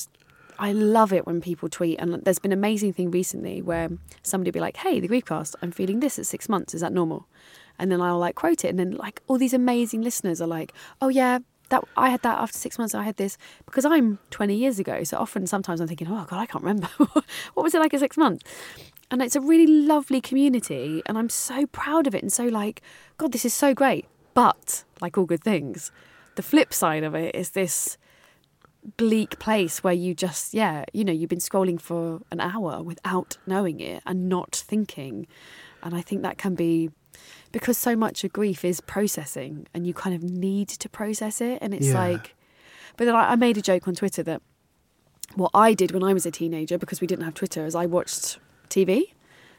I 0.59 0.71
love 0.71 1.11
it 1.11 1.25
when 1.25 1.41
people 1.41 1.69
tweet. 1.69 1.99
And 1.99 2.13
there's 2.23 2.39
been 2.39 2.51
an 2.51 2.57
amazing 2.57 2.93
thing 2.93 3.11
recently 3.11 3.61
where 3.61 3.89
somebody 4.23 4.51
be 4.51 4.59
like, 4.59 4.77
"Hey, 4.77 4.99
the 4.99 5.07
Griefcast, 5.07 5.55
I'm 5.61 5.71
feeling 5.71 5.99
this 5.99 6.17
at 6.19 6.25
six 6.25 6.47
months. 6.47 6.73
Is 6.73 6.81
that 6.81 6.93
normal?" 6.93 7.27
And 7.79 7.91
then 7.91 8.01
I'll 8.01 8.19
like 8.19 8.35
quote 8.35 8.63
it, 8.63 8.69
and 8.69 8.79
then 8.79 8.91
like 8.91 9.21
all 9.27 9.37
these 9.37 9.53
amazing 9.53 10.01
listeners 10.01 10.41
are 10.41 10.47
like, 10.47 10.73
"Oh 11.01 11.09
yeah." 11.09 11.39
That 11.69 11.83
I 11.97 12.11
had 12.11 12.21
that 12.21 12.39
after 12.39 12.57
six 12.57 12.77
months. 12.79 12.95
I 12.95 13.03
had 13.03 13.17
this 13.17 13.37
because 13.65 13.83
I'm 13.83 14.19
20 14.29 14.55
years 14.55 14.79
ago. 14.79 15.03
So 15.03 15.17
often, 15.17 15.45
sometimes 15.47 15.81
I'm 15.81 15.87
thinking, 15.89 16.07
"Oh 16.09 16.25
God, 16.25 16.39
I 16.39 16.45
can't 16.45 16.63
remember. 16.63 16.87
what 16.97 17.63
was 17.63 17.75
it 17.75 17.79
like 17.79 17.93
at 17.93 17.99
six 17.99 18.15
months?" 18.15 18.45
And 19.09 19.21
it's 19.21 19.35
a 19.35 19.41
really 19.41 19.67
lovely 19.67 20.19
community 20.21 21.01
and 21.05 21.17
i'm 21.17 21.29
so 21.29 21.65
proud 21.67 22.07
of 22.07 22.15
it 22.15 22.21
and 22.21 22.33
so 22.33 22.45
like 22.45 22.81
god 23.17 23.31
this 23.31 23.45
is 23.45 23.53
so 23.53 23.73
great 23.73 24.05
but 24.33 24.83
like 25.01 25.17
all 25.17 25.25
good 25.25 25.43
things 25.43 25.91
the 26.35 26.41
flip 26.43 26.73
side 26.73 27.03
of 27.03 27.15
it 27.15 27.33
is 27.35 27.51
this 27.51 27.97
bleak 28.95 29.37
place 29.39 29.83
where 29.83 29.93
you 29.93 30.13
just 30.13 30.53
yeah 30.53 30.85
you 30.93 31.03
know 31.03 31.11
you've 31.11 31.29
been 31.29 31.39
scrolling 31.39 31.79
for 31.79 32.21
an 32.31 32.39
hour 32.39 32.81
without 32.81 33.37
knowing 33.45 33.79
it 33.79 34.01
and 34.05 34.29
not 34.29 34.55
thinking 34.55 35.27
and 35.83 35.95
i 35.95 36.01
think 36.01 36.21
that 36.21 36.37
can 36.37 36.55
be 36.55 36.89
because 37.51 37.77
so 37.77 37.95
much 37.95 38.23
of 38.23 38.31
grief 38.31 38.63
is 38.63 38.79
processing 38.81 39.67
and 39.73 39.85
you 39.87 39.93
kind 39.93 40.15
of 40.15 40.23
need 40.23 40.67
to 40.69 40.87
process 40.87 41.41
it 41.41 41.57
and 41.61 41.73
it's 41.73 41.87
Yeah. 41.87 41.99
like 41.99 42.35
but 42.95 43.05
then 43.05 43.15
I, 43.15 43.31
I 43.31 43.35
made 43.35 43.57
a 43.57 43.61
joke 43.61 43.87
on 43.87 43.95
twitter 43.95 44.23
that 44.23 44.41
what 45.35 45.51
I 45.53 45.73
did 45.73 45.91
when 45.91 46.03
I 46.03 46.13
was 46.13 46.25
a 46.25 46.31
teenager, 46.31 46.77
because 46.77 47.01
we 47.01 47.05
didn't 47.05 47.25
have 47.25 47.33
Twitter, 47.33 47.65
is 47.65 47.75
I 47.75 47.85
watched 47.85 48.39
TV. 48.69 49.13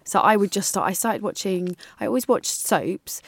So 0.05 0.21
I 0.21 0.37
would 0.37 0.51
just 0.51 0.71
start, 0.71 0.89
I 0.89 0.95
started 0.95 1.23
watching, 1.23 1.77
I 2.01 2.07
always 2.07 2.27
watched 2.27 2.51
soaps. 2.51 3.21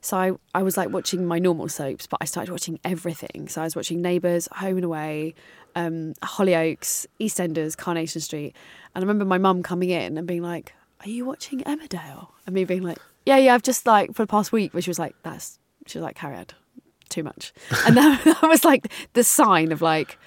So 0.00 0.16
I, 0.16 0.32
I 0.54 0.62
was 0.62 0.76
like 0.76 0.90
watching 0.90 1.26
my 1.26 1.38
normal 1.40 1.68
soaps, 1.68 2.06
but 2.06 2.18
I 2.20 2.26
started 2.26 2.52
watching 2.52 2.78
everything. 2.84 3.48
So 3.48 3.60
I 3.60 3.64
was 3.64 3.74
watching 3.74 4.00
Neighbours, 4.00 4.48
Home 4.52 4.76
and 4.76 4.84
Away, 4.84 5.34
um, 5.74 6.14
Hollyoaks, 6.22 7.06
EastEnders, 7.20 7.76
Coronation 7.76 8.20
Street. 8.20 8.54
And 8.94 9.02
I 9.02 9.06
remember 9.06 9.24
my 9.24 9.38
mum 9.38 9.62
coming 9.62 9.90
in 9.90 10.16
and 10.16 10.26
being 10.26 10.42
like, 10.42 10.74
Are 11.04 11.08
you 11.08 11.24
watching 11.24 11.60
Emmerdale? 11.60 12.28
And 12.46 12.54
me 12.54 12.64
being 12.64 12.82
like, 12.82 12.98
Yeah, 13.26 13.38
yeah, 13.38 13.54
I've 13.54 13.62
just 13.62 13.86
like, 13.86 14.14
for 14.14 14.22
the 14.22 14.28
past 14.28 14.52
week, 14.52 14.72
where 14.72 14.82
she 14.82 14.90
was 14.90 14.98
like, 14.98 15.16
That's, 15.24 15.58
she 15.86 15.98
was 15.98 16.04
like, 16.04 16.22
on, 16.22 16.46
too 17.08 17.22
much. 17.22 17.52
And 17.86 17.96
that, 17.96 18.24
that 18.40 18.48
was 18.48 18.64
like 18.64 18.92
the 19.14 19.24
sign 19.24 19.72
of 19.72 19.82
like, 19.82 20.18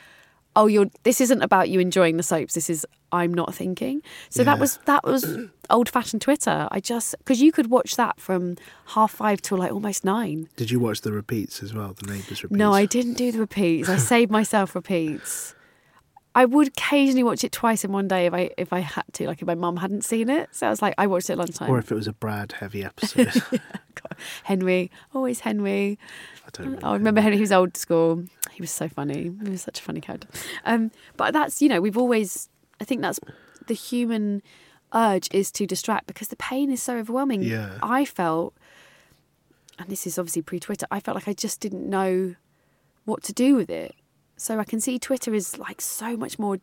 oh 0.55 0.67
you're 0.67 0.87
this 1.03 1.21
isn't 1.21 1.41
about 1.41 1.69
you 1.69 1.79
enjoying 1.79 2.17
the 2.17 2.23
soaps 2.23 2.53
this 2.53 2.69
is 2.69 2.85
i'm 3.11 3.33
not 3.33 3.53
thinking. 3.53 4.01
So 4.29 4.43
that 4.43 4.59
was 4.59 4.77
that 4.85 5.03
was 5.03 5.37
old 5.69 5.89
fashioned 5.89 6.21
twitter. 6.21 6.67
I 6.71 6.79
just 6.79 7.15
because 7.17 7.41
you 7.41 7.51
could 7.51 7.69
watch 7.69 7.95
that 7.97 8.19
from 8.19 8.57
half 8.87 9.11
five 9.11 9.41
till 9.41 9.57
like 9.57 9.71
almost 9.71 10.05
nine. 10.05 10.47
Did 10.55 10.71
you 10.71 10.79
watch 10.79 11.01
the 11.01 11.11
repeats 11.11 11.61
as 11.61 11.73
well? 11.73 11.93
The 11.93 12.07
neighbours 12.11 12.43
repeats. 12.43 12.57
no 12.57 12.73
i 12.73 12.85
didn't 12.85 13.15
do 13.15 13.31
the 13.31 13.39
repeats. 13.39 13.89
I 13.89 13.97
saved 14.13 14.31
myself 14.31 14.75
repeats 14.75 15.55
i 16.35 16.45
would 16.45 16.67
occasionally 16.69 17.23
watch 17.23 17.43
it 17.43 17.51
twice 17.51 17.83
in 17.83 17.91
one 17.91 18.07
day 18.07 18.25
if 18.25 18.33
i 18.33 18.49
if 18.57 18.71
i 18.73 18.79
had 18.79 19.03
to 19.13 19.27
like 19.27 19.41
if 19.41 19.47
my 19.47 19.55
mum 19.55 19.77
hadn't 19.77 20.03
seen 20.03 20.29
it 20.29 20.47
so 20.51 20.67
i 20.67 20.69
was 20.69 20.81
like 20.81 20.93
i 20.97 21.05
watched 21.07 21.29
it 21.29 21.37
lunchtime 21.37 21.69
Or 21.69 21.77
if 21.79 21.91
it 21.91 21.95
was 21.95 22.07
a 22.07 22.13
Brad 22.13 22.53
heavy 22.53 22.83
episode. 22.83 23.31
God, 23.51 24.15
henry 24.43 24.89
always 25.13 25.41
henry 25.41 25.97
I 26.45 26.63
don't 26.63 26.83
I 26.83 26.93
remember 26.93 27.21
Henry. 27.21 27.37
He 27.37 27.41
was 27.41 27.51
old 27.51 27.77
school. 27.77 28.25
He 28.51 28.61
was 28.61 28.71
so 28.71 28.89
funny. 28.89 29.31
He 29.43 29.49
was 29.49 29.61
such 29.61 29.79
a 29.79 29.83
funny 29.83 30.01
character. 30.01 30.27
Um, 30.65 30.91
but 31.15 31.31
that's 31.33 31.61
you 31.61 31.69
know 31.69 31.79
we've 31.79 31.97
always. 31.97 32.49
I 32.81 32.83
think 32.83 33.01
that's 33.01 33.19
the 33.67 33.73
human 33.75 34.41
urge 34.93 35.29
is 35.31 35.51
to 35.51 35.67
distract 35.67 36.07
because 36.07 36.29
the 36.29 36.35
pain 36.35 36.71
is 36.71 36.81
so 36.81 36.97
overwhelming. 36.97 37.43
Yeah. 37.43 37.77
I 37.83 38.05
felt, 38.05 38.53
and 39.77 39.87
this 39.87 40.07
is 40.07 40.17
obviously 40.17 40.41
pre-Twitter. 40.41 40.87
I 40.89 40.99
felt 40.99 41.15
like 41.15 41.27
I 41.27 41.33
just 41.33 41.59
didn't 41.61 41.87
know 41.87 42.35
what 43.05 43.21
to 43.23 43.33
do 43.33 43.55
with 43.55 43.69
it. 43.69 43.95
So 44.41 44.59
I 44.59 44.63
can 44.63 44.79
see 44.81 44.97
Twitter 44.97 45.33
is 45.33 45.57
like 45.59 45.81
so 45.81 46.17
much 46.17 46.39
more 46.39 46.57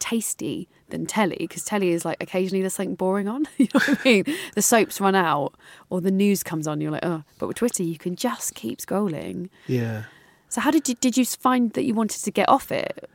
tasty 0.00 0.66
than 0.88 1.06
telly 1.06 1.36
because 1.38 1.62
telly 1.64 1.90
is 1.90 2.04
like 2.04 2.16
occasionally 2.22 2.62
there's 2.62 2.74
something 2.74 2.94
boring 2.94 3.28
on 3.28 3.46
you 3.58 3.66
know 3.74 3.80
what 3.86 4.00
i 4.00 4.08
mean 4.08 4.24
the 4.54 4.62
soaps 4.62 4.98
run 4.98 5.14
out 5.14 5.52
or 5.90 6.00
the 6.00 6.10
news 6.10 6.42
comes 6.42 6.66
on 6.66 6.80
you're 6.80 6.90
like 6.90 7.04
oh 7.04 7.22
but 7.38 7.46
with 7.46 7.58
twitter 7.58 7.82
you 7.82 7.98
can 7.98 8.16
just 8.16 8.54
keep 8.54 8.78
scrolling 8.78 9.50
Yeah. 9.66 10.04
so 10.48 10.62
how 10.62 10.70
did 10.70 10.88
you 10.88 10.94
did 10.94 11.18
you 11.18 11.26
find 11.26 11.74
that 11.74 11.84
you 11.84 11.92
wanted 11.92 12.24
to 12.24 12.30
get 12.30 12.48
off 12.48 12.72
it 12.72 13.10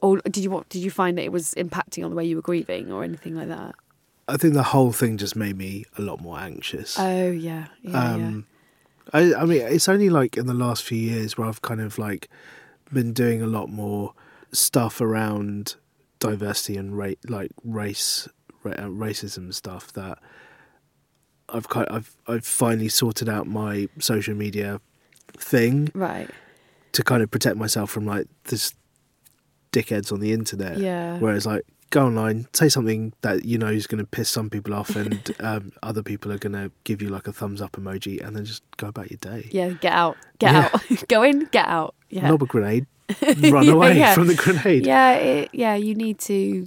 or 0.00 0.18
did 0.24 0.38
you 0.38 0.50
what? 0.50 0.68
Did 0.68 0.82
you 0.82 0.90
find 0.90 1.16
that 1.16 1.22
it 1.22 1.30
was 1.32 1.54
impacting 1.54 2.04
on 2.04 2.10
the 2.10 2.16
way 2.16 2.24
you 2.24 2.36
were 2.36 2.42
grieving 2.42 2.90
or 2.90 3.04
anything 3.04 3.36
like 3.36 3.48
that? 3.48 3.74
I 4.26 4.36
think 4.36 4.54
the 4.54 4.64
whole 4.64 4.90
thing 4.92 5.16
just 5.16 5.36
made 5.36 5.56
me 5.56 5.84
a 5.96 6.02
lot 6.02 6.20
more 6.20 6.38
anxious. 6.38 6.98
Oh 6.98 7.30
yeah, 7.30 7.66
yeah, 7.82 8.14
um, 8.14 8.46
I, 9.12 9.32
I 9.34 9.44
mean, 9.44 9.60
it's 9.62 9.88
only 9.88 10.10
like 10.10 10.36
in 10.36 10.46
the 10.46 10.54
last 10.54 10.82
few 10.82 10.98
years 10.98 11.38
where 11.38 11.46
I've 11.46 11.62
kind 11.62 11.80
of 11.80 11.98
like 11.98 12.28
been 12.92 13.12
doing 13.12 13.42
a 13.42 13.46
lot 13.46 13.68
more 13.68 14.14
stuff 14.52 15.00
around 15.00 15.76
diversity 16.18 16.76
and 16.76 16.96
ra- 16.96 17.12
like 17.28 17.50
race, 17.64 18.28
ra- 18.62 18.72
uh, 18.72 18.82
racism 18.86 19.52
stuff 19.52 19.92
that 19.94 20.18
I've 21.48 21.68
kind 21.68 21.86
I've 21.90 22.14
I've 22.26 22.46
finally 22.46 22.88
sorted 22.88 23.28
out 23.28 23.46
my 23.46 23.88
social 23.98 24.34
media 24.34 24.80
thing. 25.36 25.90
Right. 25.94 26.30
to 26.92 27.02
kind 27.02 27.22
of 27.22 27.30
protect 27.30 27.56
myself 27.56 27.90
from 27.90 28.04
like 28.06 28.26
this 28.44 28.74
dickheads 29.72 30.12
on 30.12 30.20
the 30.20 30.32
internet. 30.32 30.78
Yeah. 30.78 31.18
Whereas 31.18 31.46
like 31.46 31.62
go 31.92 32.04
online, 32.06 32.48
say 32.52 32.68
something 32.68 33.12
that 33.20 33.44
you 33.44 33.56
know 33.58 33.68
is 33.68 33.86
going 33.86 34.02
to 34.02 34.10
piss 34.10 34.28
some 34.28 34.50
people 34.50 34.74
off, 34.74 34.96
and 34.96 35.32
um, 35.40 35.70
other 35.84 36.02
people 36.02 36.32
are 36.32 36.38
going 36.38 36.54
to 36.54 36.72
give 36.82 37.00
you 37.00 37.08
like 37.08 37.28
a 37.28 37.32
thumbs 37.32 37.62
up 37.62 37.72
emoji, 37.72 38.20
and 38.24 38.34
then 38.34 38.44
just 38.44 38.62
go 38.78 38.88
about 38.88 39.10
your 39.12 39.18
day. 39.18 39.48
Yeah. 39.52 39.68
Get 39.70 39.92
out. 39.92 40.16
Get 40.40 40.52
Yeah. 40.52 40.70
out. 40.74 41.04
Go 41.08 41.22
in. 41.22 41.44
Get 41.52 41.68
out. 41.68 41.94
Yeah. 42.10 42.28
Lob 42.30 42.42
a 42.42 42.46
grenade, 42.46 42.86
run 43.52 43.68
away 43.68 43.96
Yeah. 43.98 44.14
from 44.14 44.26
the 44.26 44.34
grenade. 44.34 44.84
Yeah. 44.86 45.12
It, 45.14 45.50
yeah. 45.52 45.74
You 45.76 45.94
need 45.94 46.18
to. 46.20 46.66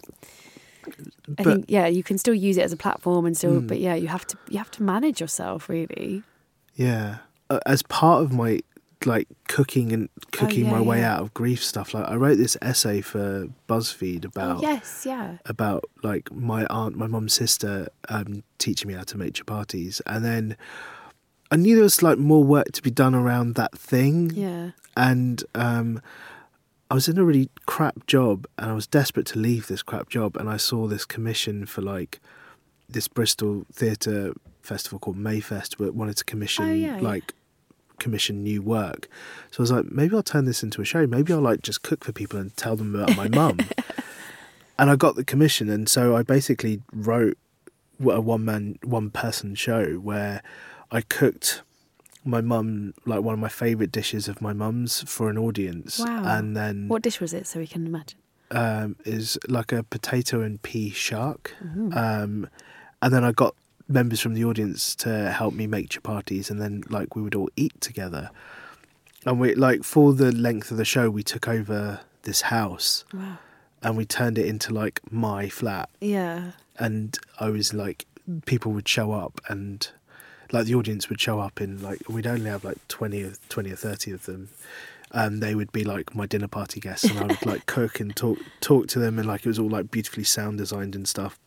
I 0.87 0.91
But- 1.37 1.45
think 1.45 1.65
yeah, 1.67 1.87
you 1.87 2.03
can 2.03 2.17
still 2.17 2.35
use 2.35 2.57
it 2.57 2.61
as 2.61 2.71
a 2.71 2.77
platform 2.77 3.25
and 3.25 3.35
still, 3.35 3.59
Mm. 3.59 3.67
but 3.67 3.79
yeah, 3.79 3.95
you 3.95 4.07
have 4.07 4.25
to 4.27 4.37
you 4.49 4.57
have 4.59 4.71
to 4.71 4.83
manage 4.83 5.19
yourself 5.19 5.67
really. 5.69 6.23
Yeah. 6.75 7.17
Uh, 7.49 7.59
as 7.65 7.81
part 7.83 8.23
of 8.23 8.31
my 8.33 8.61
like 9.05 9.27
cooking 9.47 9.91
and 9.91 10.09
cooking 10.31 10.65
Oh, 10.65 10.69
yeah, 10.69 10.71
my 10.73 10.81
way 10.81 10.99
yeah. 10.99 11.15
out 11.15 11.21
of 11.21 11.33
grief 11.33 11.63
stuff, 11.63 11.93
like 11.93 12.07
I 12.07 12.15
wrote 12.15 12.37
this 12.37 12.57
essay 12.61 13.01
for 13.01 13.47
BuzzFeed 13.67 14.25
about 14.25 14.57
oh 14.57 14.61
yes, 14.61 15.03
yeah. 15.05 15.37
about 15.45 15.85
like 16.03 16.31
my 16.31 16.65
aunt, 16.67 16.95
my 16.97 17.07
mum's 17.07 17.33
sister, 17.33 17.87
um, 18.09 18.43
teaching 18.57 18.87
me 18.87 18.93
how 18.93 19.03
to 19.03 19.17
make 19.17 19.33
chapatis, 19.33 20.01
and 20.05 20.23
then 20.25 20.57
I 21.51 21.55
knew 21.57 21.75
there 21.75 21.83
was 21.83 22.01
like 22.01 22.17
more 22.17 22.43
work 22.43 22.71
to 22.73 22.81
be 22.81 22.91
done 22.91 23.13
around 23.15 23.55
that 23.55 23.77
thing, 23.77 24.31
Yeah. 24.31 24.71
and 24.97 25.43
um, 25.53 26.01
I 26.89 26.93
was 26.95 27.07
in 27.07 27.17
a 27.17 27.23
really 27.23 27.49
crap 27.65 28.07
job, 28.07 28.45
and 28.57 28.69
I 28.71 28.73
was 28.73 28.87
desperate 28.87 29.25
to 29.27 29.39
leave 29.39 29.67
this 29.67 29.81
crap 29.83 30.09
job, 30.09 30.35
and 30.37 30.49
I 30.49 30.57
saw 30.57 30.87
this 30.87 31.05
commission 31.05 31.65
for 31.65 31.81
like 31.81 32.19
this 32.89 33.07
Bristol 33.07 33.65
theatre 33.73 34.33
festival 34.61 34.99
called 34.99 35.17
Mayfest, 35.17 35.75
but 35.77 35.93
wanted 35.95 36.17
to 36.17 36.23
commission 36.25 36.65
Oh, 36.65 36.71
yeah, 36.73 36.95
yeah. 36.97 37.01
like 37.01 37.33
commission 37.99 38.43
new 38.43 38.61
work. 38.61 39.07
So 39.51 39.59
I 39.59 39.63
was 39.63 39.71
like, 39.71 39.85
maybe 39.91 40.15
I'll 40.15 40.23
turn 40.23 40.45
this 40.45 40.63
into 40.63 40.81
a 40.81 40.85
show. 40.85 41.05
Maybe 41.07 41.33
I'll 41.33 41.41
like 41.41 41.61
just 41.61 41.81
cook 41.81 42.03
for 42.03 42.11
people 42.11 42.39
and 42.39 42.55
tell 42.57 42.75
them 42.75 42.95
about 42.95 43.15
my 43.17 43.27
mum. 43.27 43.59
and 44.77 44.89
I 44.89 44.95
got 44.95 45.15
the 45.15 45.23
commission, 45.23 45.69
and 45.69 45.87
so 45.87 46.15
I 46.15 46.23
basically 46.23 46.81
wrote 46.91 47.37
a 48.01 48.19
one 48.21 48.43
man, 48.45 48.77
one 48.83 49.09
person 49.09 49.55
show 49.55 49.95
where 49.95 50.41
I 50.91 51.01
cooked 51.01 51.61
my 52.27 52.41
mum 52.41 52.93
like 53.05 53.21
one 53.21 53.33
of 53.33 53.39
my 53.39 53.47
favourite 53.49 53.91
dishes 53.91 54.27
of 54.27 54.41
my 54.41 54.51
mum's 54.51 55.03
for 55.03 55.29
an 55.29 55.37
audience, 55.37 55.99
Wow. 55.99 56.23
and 56.25 56.57
then 56.57 56.87
What 56.87 57.03
dish 57.03 57.21
was 57.21 57.33
it 57.33 57.47
so 57.47 57.59
we 57.59 57.67
can 57.67 57.85
imagine? 57.85 58.19
um, 58.51 58.95
is 59.05 59.37
like 59.47 59.71
a 59.71 59.83
potato 59.83 60.41
and 60.41 60.61
pea 60.61 60.89
shaak, 60.91 61.53
Mm-hmm. 61.63 61.97
um, 61.97 62.49
and 63.01 63.13
then 63.13 63.23
I 63.23 63.31
got 63.31 63.55
members 63.87 64.19
from 64.19 64.33
the 64.33 64.43
audience 64.45 64.95
to 64.95 65.31
help 65.31 65.53
me 65.53 65.67
make 65.67 65.89
chapatis, 65.89 66.49
and 66.49 66.61
then 66.61 66.83
like 66.89 67.15
we 67.15 67.21
would 67.21 67.35
all 67.35 67.49
eat 67.55 67.79
together, 67.81 68.29
and 69.25 69.39
we 69.39 69.55
like 69.55 69.83
for 69.83 70.13
the 70.13 70.31
length 70.31 70.71
of 70.71 70.77
the 70.77 70.85
show 70.85 71.09
we 71.09 71.23
took 71.23 71.47
over 71.47 71.99
this 72.23 72.41
house 72.41 73.05
Wow. 73.13 73.37
and 73.83 73.95
we 73.95 74.05
turned 74.05 74.37
it 74.39 74.47
into 74.47 74.73
like 74.73 74.99
my 75.11 75.47
flat 75.49 75.89
Yeah. 76.01 76.51
and 76.79 77.15
I 77.39 77.49
was 77.49 77.71
like, 77.73 78.05
people 78.45 78.71
would 78.71 78.87
show 78.87 79.11
up 79.11 79.39
and 79.47 79.87
like 80.51 80.65
the 80.65 80.73
audience 80.75 81.07
would 81.09 81.21
show 81.21 81.39
up 81.39 81.61
in 81.61 81.81
like 81.83 81.99
we'd 82.09 82.25
only 82.25 82.49
have 82.49 82.63
like 82.63 82.79
20 82.87 83.23
or 83.23 83.33
20 83.49 83.71
or 83.71 83.75
30 83.75 84.11
of 84.11 84.25
them 84.25 84.49
and 85.15 85.41
they 85.41 85.55
would 85.55 85.71
be 85.71 85.85
like 85.85 86.13
my 86.13 86.25
dinner 86.25 86.47
party 86.47 86.81
guests 86.81 87.05
and 87.05 87.17
I 87.17 87.23
would 87.23 87.45
like 87.45 87.65
cook 87.65 88.01
and 88.01 88.13
talk 88.13 88.37
talk 88.59 88.87
to 88.87 88.99
them 88.99 89.17
and 89.17 89.25
like 89.25 89.45
it 89.45 89.47
was 89.47 89.57
all 89.57 89.69
like 89.69 89.89
beautifully 89.89 90.25
sound 90.25 90.57
designed 90.57 90.93
and 90.93 91.07
stuff. 91.07 91.39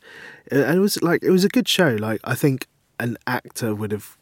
And 0.51 0.77
it 0.77 0.81
was 0.81 1.01
like 1.03 1.23
it 1.23 1.31
was 1.31 1.45
a 1.45 1.49
good 1.49 1.69
show. 1.69 1.91
Like 2.01 2.21
I 2.25 2.35
think 2.35 2.67
an 2.99 3.19
actor 3.27 3.75
would 3.75 3.93
have 3.93 4.17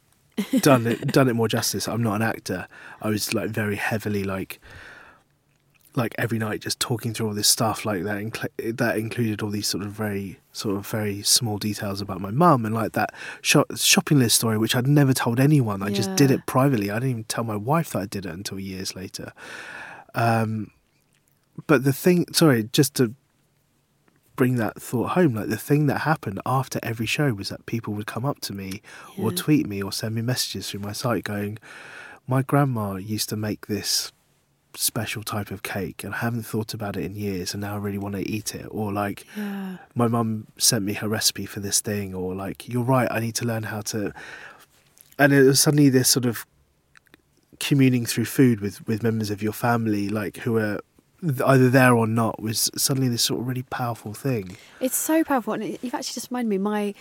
done 0.60 0.88
it 0.88 1.06
done 1.12 1.28
it 1.28 1.34
more 1.34 1.46
justice. 1.46 1.86
I'm 1.86 2.02
not 2.02 2.16
an 2.16 2.22
actor. 2.22 2.66
I 3.00 3.08
was 3.08 3.32
like 3.32 3.50
very 3.50 3.76
heavily 3.76 4.24
like 4.24 4.60
like 5.96 6.14
every 6.18 6.38
night 6.38 6.60
just 6.60 6.78
talking 6.78 7.14
through 7.14 7.28
all 7.28 7.34
this 7.34 7.48
stuff 7.48 7.84
like 7.84 8.02
that 8.04 8.18
incl- 8.18 8.76
that 8.76 8.98
included 8.98 9.42
all 9.42 9.50
these 9.50 9.66
sort 9.66 9.82
of 9.82 9.90
very 9.90 10.38
sort 10.52 10.76
of 10.76 10.86
very 10.86 11.22
small 11.22 11.58
details 11.58 12.00
about 12.00 12.20
my 12.20 12.30
mum 12.30 12.64
and 12.66 12.74
like 12.74 12.92
that 12.92 13.12
shop- 13.40 13.70
shopping 13.76 14.18
list 14.18 14.36
story 14.36 14.58
which 14.58 14.76
I'd 14.76 14.86
never 14.86 15.12
told 15.12 15.40
anyone. 15.40 15.82
I 15.82 15.90
just 15.90 16.14
did 16.14 16.30
it 16.30 16.46
privately. 16.46 16.90
I 16.90 16.94
didn't 16.94 17.10
even 17.10 17.24
tell 17.24 17.44
my 17.44 17.56
wife 17.56 17.90
that 17.90 17.98
I 18.02 18.06
did 18.06 18.26
it 18.26 18.32
until 18.32 18.60
years 18.60 18.94
later. 18.94 19.32
Um 20.14 20.70
but 21.66 21.84
the 21.84 21.92
thing 21.92 22.26
sorry 22.32 22.68
just 22.72 22.94
to 22.96 23.14
bring 24.36 24.56
that 24.56 24.80
thought 24.80 25.12
home 25.12 25.34
like 25.34 25.48
the 25.48 25.56
thing 25.56 25.86
that 25.86 26.00
happened 26.00 26.38
after 26.44 26.78
every 26.82 27.06
show 27.06 27.32
was 27.32 27.48
that 27.48 27.64
people 27.64 27.94
would 27.94 28.06
come 28.06 28.26
up 28.26 28.38
to 28.40 28.52
me 28.52 28.82
or 29.18 29.32
tweet 29.32 29.66
me 29.66 29.82
or 29.82 29.90
send 29.90 30.14
me 30.14 30.20
messages 30.20 30.70
through 30.70 30.80
my 30.80 30.92
site 30.92 31.24
going 31.24 31.56
my 32.28 32.42
grandma 32.42 32.96
used 32.96 33.30
to 33.30 33.36
make 33.36 33.66
this 33.66 34.12
special 34.76 35.22
type 35.22 35.50
of 35.50 35.62
cake 35.62 36.04
and 36.04 36.14
I 36.14 36.18
haven't 36.18 36.42
thought 36.44 36.74
about 36.74 36.96
it 36.96 37.04
in 37.04 37.14
years 37.16 37.54
and 37.54 37.60
now 37.62 37.74
I 37.74 37.78
really 37.78 37.98
want 37.98 38.14
to 38.14 38.28
eat 38.30 38.54
it 38.54 38.66
or 38.70 38.92
like 38.92 39.26
Yeah. 39.36 39.76
my 39.94 40.06
mum 40.06 40.46
sent 40.58 40.84
me 40.84 40.92
her 40.94 41.08
recipe 41.08 41.46
for 41.46 41.60
this 41.60 41.80
thing 41.80 42.14
or 42.14 42.34
like 42.34 42.68
you're 42.68 42.82
right 42.82 43.08
I 43.10 43.20
need 43.20 43.34
to 43.36 43.44
learn 43.46 43.64
how 43.64 43.80
to 43.92 44.12
and 45.18 45.32
it 45.32 45.42
was 45.42 45.60
suddenly 45.60 45.88
this 45.88 46.08
sort 46.08 46.26
of 46.26 46.44
communing 47.58 48.04
through 48.04 48.26
food 48.26 48.60
with 48.60 48.86
with 48.86 49.02
members 49.02 49.30
of 49.30 49.42
your 49.42 49.52
family 49.52 50.08
like 50.08 50.36
who 50.38 50.58
are 50.58 50.78
either 51.46 51.70
there 51.70 51.94
or 51.94 52.06
not 52.06 52.40
was 52.42 52.70
suddenly 52.76 53.08
this 53.08 53.22
sort 53.22 53.40
of 53.40 53.46
really 53.48 53.62
powerful 53.62 54.12
thing 54.12 54.56
It's 54.80 54.96
so 54.96 55.24
powerful, 55.24 55.54
and 55.54 55.64
you've 55.64 55.94
actually 55.94 56.14
just 56.14 56.30
reminded 56.30 56.50
me. 56.50 56.58
My 56.58 56.92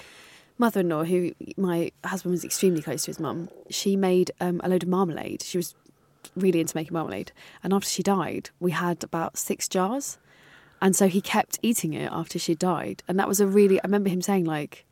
mother-in-law, 0.57 1.03
who 1.03 1.33
my 1.57 1.91
husband 2.05 2.31
was 2.31 2.45
extremely 2.45 2.81
close 2.81 3.03
to 3.03 3.07
his 3.07 3.19
mum, 3.19 3.49
she 3.69 3.97
made 3.97 4.31
um, 4.39 4.61
a 4.63 4.69
load 4.69 4.83
of 4.83 4.89
marmalade. 4.89 5.43
She 5.43 5.57
was 5.57 5.75
really 6.35 6.59
into 6.59 6.75
making 6.75 6.93
marmalade, 6.93 7.31
and 7.63 7.73
after 7.73 7.89
she 7.89 8.03
died, 8.03 8.49
we 8.59 8.71
had 8.71 9.03
about 9.03 9.37
six 9.37 9.67
jars, 9.67 10.17
and 10.81 10.95
so 10.95 11.07
he 11.07 11.21
kept 11.21 11.59
eating 11.61 11.93
it 11.93 12.11
after 12.11 12.39
she 12.39 12.55
died, 12.55 13.03
and 13.07 13.19
that 13.19 13.27
was 13.27 13.39
a 13.39 13.47
really. 13.47 13.79
I 13.79 13.85
remember 13.85 14.09
him 14.09 14.21
saying 14.21 14.45
like, 14.45 14.85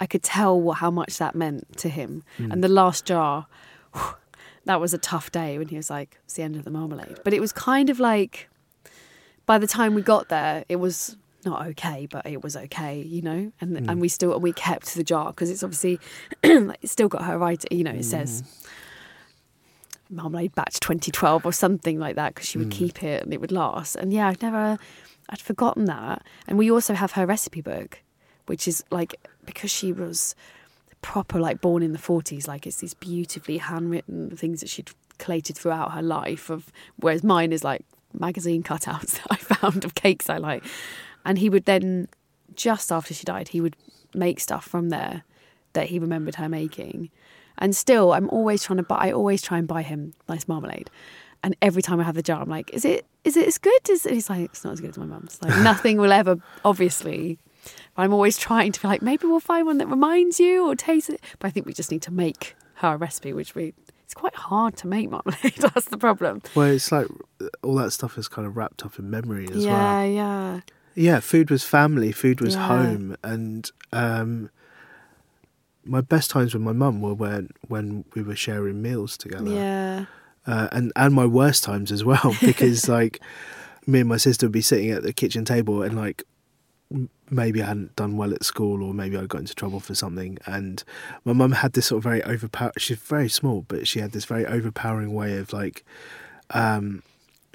I 0.00 0.06
could 0.06 0.22
tell 0.22 0.60
what, 0.60 0.78
how 0.78 0.90
much 0.90 1.18
that 1.18 1.34
meant 1.34 1.78
to 1.78 1.88
him, 1.88 2.24
hmm. 2.36 2.50
and 2.52 2.62
the 2.62 2.68
last 2.68 3.04
jar. 3.04 3.46
That 4.64 4.82
was 4.82 4.92
a 4.92 4.98
tough 4.98 5.32
day 5.32 5.56
when 5.56 5.68
he 5.68 5.76
was 5.76 5.88
like, 5.88 6.18
it's 6.26 6.34
the 6.34 6.42
end 6.42 6.54
of 6.54 6.64
the 6.64 6.70
marmalade. 6.70 7.20
But 7.24 7.32
it 7.32 7.40
was 7.40 7.52
kind 7.52 7.88
of 7.88 7.98
like, 7.98 8.50
by 9.46 9.56
the 9.56 9.66
time 9.66 9.94
we 9.94 10.02
got 10.02 10.28
there, 10.28 10.62
it 10.68 10.76
was 10.76 11.16
not 11.44 11.66
okay, 11.68 12.06
but 12.10 12.26
it 12.26 12.42
was 12.42 12.56
okay, 12.56 13.00
you 13.00 13.22
know. 13.22 13.52
And 13.60 13.76
and 13.76 13.90
hmm. 13.90 14.00
we 14.00 14.08
still 14.08 14.34
and 14.34 14.42
we 14.42 14.52
kept 14.52 14.94
the 14.94 15.04
jar 15.04 15.28
because 15.28 15.50
it's 15.50 15.62
obviously 15.62 15.98
it's 16.42 16.92
still 16.92 17.08
got 17.08 17.24
her 17.24 17.38
right. 17.38 17.64
You 17.70 17.84
know, 17.84 17.92
it 17.92 18.04
says 18.04 18.40
hmm. 18.40 18.68
Marmalade 20.10 20.54
batch 20.54 20.80
2012 20.80 21.44
or 21.44 21.52
something 21.52 21.98
like 21.98 22.16
that 22.16 22.34
because 22.34 22.48
she 22.48 22.58
would 22.58 22.72
hmm. 22.72 22.78
keep 22.78 23.02
it 23.02 23.22
and 23.22 23.32
it 23.32 23.40
would 23.40 23.52
last. 23.52 23.96
And 23.96 24.12
yeah, 24.12 24.28
I'd 24.28 24.42
never, 24.42 24.78
I'd 25.28 25.40
forgotten 25.40 25.84
that. 25.86 26.22
And 26.46 26.58
we 26.58 26.70
also 26.70 26.94
have 26.94 27.12
her 27.12 27.26
recipe 27.26 27.60
book, 27.60 28.02
which 28.46 28.66
is 28.66 28.84
like 28.90 29.14
because 29.44 29.70
she 29.70 29.92
was 29.92 30.34
proper 31.00 31.38
like 31.38 31.60
born 31.60 31.82
in 31.82 31.92
the 31.92 31.98
40s 31.98 32.48
like 32.48 32.66
it's 32.66 32.78
these 32.78 32.94
beautifully 32.94 33.58
handwritten 33.58 34.30
things 34.36 34.60
that 34.60 34.68
she'd 34.68 34.90
collated 35.18 35.56
throughout 35.56 35.92
her 35.92 36.02
life 36.02 36.50
of 36.50 36.72
whereas 36.96 37.22
mine 37.22 37.52
is 37.52 37.62
like 37.62 37.84
magazine 38.12 38.62
cutouts 38.62 39.12
that 39.22 39.26
I 39.30 39.36
found 39.36 39.84
of 39.84 39.94
cakes 39.94 40.28
I 40.28 40.38
like 40.38 40.64
and 41.24 41.38
he 41.38 41.48
would 41.48 41.66
then 41.66 42.08
just 42.54 42.90
after 42.90 43.14
she 43.14 43.24
died 43.24 43.48
he 43.48 43.60
would 43.60 43.76
make 44.12 44.40
stuff 44.40 44.64
from 44.64 44.88
there 44.88 45.22
that 45.74 45.86
he 45.86 45.98
remembered 45.98 46.36
her 46.36 46.48
making 46.48 47.10
and 47.58 47.74
still 47.76 48.12
I'm 48.12 48.28
always 48.30 48.62
trying 48.62 48.78
to 48.78 48.82
buy 48.82 49.08
I 49.08 49.12
always 49.12 49.42
try 49.42 49.58
and 49.58 49.66
buy 49.68 49.82
him 49.82 50.14
nice 50.28 50.46
marmalade 50.48 50.90
and 51.42 51.56
every 51.62 51.82
time 51.82 52.00
I 52.00 52.04
have 52.04 52.14
the 52.14 52.22
jar 52.22 52.40
I'm 52.42 52.48
like 52.48 52.70
is 52.72 52.84
it 52.84 53.06
is 53.24 53.36
it 53.36 53.46
as 53.46 53.58
good 53.58 53.90
as 53.90 54.04
and 54.06 54.14
he's 54.14 54.30
like 54.30 54.44
it's 54.46 54.64
not 54.64 54.72
as 54.72 54.80
good 54.80 54.90
as 54.90 54.98
my 54.98 55.06
mum's 55.06 55.38
like 55.42 55.56
nothing 55.62 55.98
will 55.98 56.12
ever 56.12 56.38
obviously 56.64 57.38
but 57.94 58.02
I'm 58.02 58.12
always 58.14 58.38
trying 58.38 58.72
to 58.72 58.80
be 58.80 58.88
like, 58.88 59.02
maybe 59.02 59.26
we'll 59.26 59.40
find 59.40 59.66
one 59.66 59.78
that 59.78 59.88
reminds 59.88 60.38
you 60.40 60.66
or 60.66 60.74
tastes 60.76 61.10
it. 61.10 61.20
But 61.38 61.48
I 61.48 61.50
think 61.50 61.66
we 61.66 61.72
just 61.74 61.90
need 61.90 62.02
to 62.02 62.12
make 62.12 62.56
her 62.74 62.94
a 62.94 62.96
recipe, 62.96 63.32
which 63.32 63.54
we 63.54 63.74
it's 64.04 64.14
quite 64.14 64.34
hard 64.34 64.76
to 64.78 64.86
make 64.86 65.10
marmalade. 65.10 65.54
That's 65.58 65.86
the 65.86 65.98
problem. 65.98 66.40
well 66.54 66.68
it's 66.68 66.90
like 66.90 67.08
all 67.62 67.74
that 67.74 67.90
stuff 67.90 68.16
is 68.16 68.26
kind 68.28 68.46
of 68.46 68.56
wrapped 68.56 68.86
up 68.86 68.98
in 68.98 69.10
memory 69.10 69.48
as 69.50 69.64
yeah, 69.64 69.70
well 69.72 70.06
Yeah, 70.06 70.14
yeah, 70.54 70.60
Yeah, 70.94 71.20
food 71.20 71.50
was 71.50 71.64
family, 71.64 72.12
food 72.12 72.40
was 72.40 72.54
Yeah. 72.54 72.66
home, 72.68 73.16
and 73.22 73.70
um, 73.92 74.50
my 75.88 76.00
best 76.00 76.30
times 76.30 76.54
with 76.54 76.62
my 76.62 76.72
mum 76.72 77.00
were 77.00 77.14
when 77.14 77.50
when 77.66 78.04
we 78.14 78.22
were 78.22 78.36
sharing 78.36 78.82
meals 78.82 79.16
together, 79.16 79.50
yeah, 79.50 80.04
uh, 80.46 80.68
and 80.72 80.92
and 80.96 81.14
my 81.14 81.26
worst 81.26 81.64
times 81.64 81.90
as 81.90 82.04
well 82.04 82.34
because 82.40 82.88
like 82.88 83.20
me 83.86 84.00
and 84.00 84.08
my 84.08 84.16
sister 84.18 84.46
would 84.46 84.52
be 84.52 84.60
sitting 84.60 84.90
at 84.90 85.02
the 85.02 85.12
kitchen 85.12 85.44
table 85.44 85.82
and 85.82 85.96
like 85.96 86.22
maybe 87.30 87.62
I 87.62 87.66
hadn't 87.66 87.96
done 87.96 88.16
well 88.16 88.32
at 88.32 88.44
school 88.44 88.82
or 88.82 88.94
maybe 88.94 89.16
I 89.16 89.26
got 89.26 89.40
into 89.40 89.54
trouble 89.54 89.80
for 89.80 89.94
something. 89.94 90.38
And 90.46 90.82
my 91.24 91.32
mum 91.32 91.52
had 91.52 91.74
this 91.74 91.86
sort 91.86 91.98
of 91.98 92.04
very 92.04 92.22
overpower 92.24 92.72
she's 92.78 92.98
very 92.98 93.28
small 93.28 93.64
but 93.68 93.86
she 93.86 94.00
had 94.00 94.12
this 94.12 94.24
very 94.24 94.46
overpowering 94.46 95.12
way 95.12 95.36
of 95.36 95.52
like 95.52 95.84
um 96.50 97.02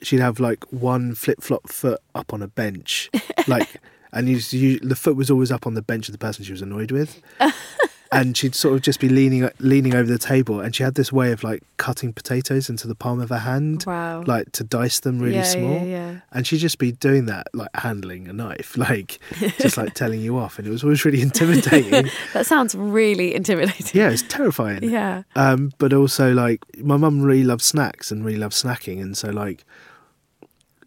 she'd 0.02 0.20
have 0.20 0.40
like 0.40 0.64
one 0.72 1.16
flip-flop 1.16 1.70
foot 1.70 2.00
up 2.14 2.34
on 2.34 2.42
a 2.42 2.48
bench 2.48 3.10
like 3.48 3.78
and 4.12 4.30
you, 4.30 4.40
you 4.50 4.80
the 4.80 4.96
foot 4.96 5.16
was 5.16 5.32
always 5.32 5.52
up 5.52 5.66
on 5.66 5.74
the 5.74 5.82
bench 5.82 6.08
of 6.08 6.12
the 6.12 6.18
person 6.18 6.44
she 6.44 6.52
was 6.52 6.62
annoyed 6.62 6.92
with 6.92 7.22
and 8.14 8.38
she'd 8.38 8.56
sort 8.56 8.76
of 8.76 8.82
just 8.82 9.00
be 9.00 9.10
leaning 9.10 9.50
leaning 9.60 9.94
over 9.96 10.10
the 10.12 10.18
table 10.18 10.60
and 10.60 10.76
she 10.76 10.84
had 10.84 10.96
this 10.96 11.12
way 11.12 11.32
of 11.32 11.44
like 11.44 11.62
cutting 11.78 12.14
potatoes 12.14 12.70
into 12.70 12.88
the 12.88 12.96
palm 12.96 13.20
of 13.20 13.30
her 13.30 13.40
hand 13.40 13.84
Wow. 13.88 14.24
like 14.26 14.52
to 14.54 14.64
dice 14.64 15.00
them 15.02 15.20
really 15.20 15.36
yeah, 15.36 15.44
small 15.44 15.74
Yeah, 15.74 15.84
yeah. 15.84 16.16
and 16.32 16.46
she'd 16.48 16.60
just 16.60 16.78
be 16.78 16.92
doing 16.92 17.26
that 17.26 17.48
like 17.54 17.70
handling 17.76 18.28
a 18.28 18.34
knife 18.34 18.78
like 18.88 19.20
just 19.60 19.76
like 19.78 19.94
telling 19.94 20.22
you 20.22 20.38
off 20.38 20.58
and 20.60 20.68
it 20.68 20.72
was 20.72 20.84
always 20.84 21.04
really 21.06 21.22
intimidating 21.30 22.10
That 22.34 22.46
sounds 22.46 22.76
really 22.76 23.34
intimidating. 23.36 24.00
yeah 24.00 24.10
it's 24.10 24.22
terrifying 24.24 24.84
Yeah. 24.84 25.24
um 25.36 25.72
but 25.78 25.92
also 25.94 26.34
like 26.34 26.64
my 26.78 26.98
mum 26.98 27.22
really 27.22 27.44
loved 27.44 27.64
snacks 27.64 28.12
and 28.12 28.24
really 28.24 28.38
loved 28.40 28.56
snacking 28.56 29.02
and 29.02 29.18
so 29.18 29.30
like 29.30 29.66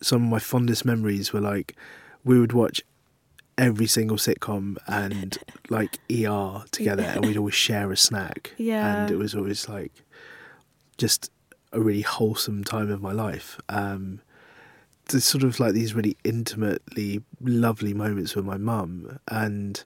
some 0.03 0.23
of 0.25 0.29
my 0.31 0.39
fondest 0.39 0.85
memories 0.85 1.33
were 1.33 1.41
like 1.41 1.75
we 2.25 2.39
would 2.39 2.53
watch 2.53 2.83
every 3.59 3.87
single 3.87 4.17
sitcom 4.17 4.77
and 4.87 5.39
like 5.71 5.99
ER 6.11 6.65
together 6.71 7.03
and 7.03 7.25
we'd 7.25 7.37
always 7.37 7.55
share 7.55 7.91
a 7.91 7.97
snack. 7.97 8.53
Yeah. 8.59 9.03
and 9.03 9.11
it 9.11 9.17
was 9.17 9.35
always 9.35 9.69
like 9.69 9.93
just 10.99 11.31
a 11.73 11.81
really 11.81 12.03
wholesome 12.03 12.65
time 12.65 12.91
of 12.91 13.01
my 13.01 13.13
life. 13.13 13.61
Um 13.69 14.21
there's 15.09 15.25
sort 15.25 15.45
of 15.45 15.61
like 15.61 15.73
these 15.73 15.95
really 15.95 16.17
intimately 16.25 17.23
lovely 17.41 17.95
moments 17.95 18.35
with 18.35 18.45
my 18.45 18.57
mum 18.57 19.21
and 19.29 19.85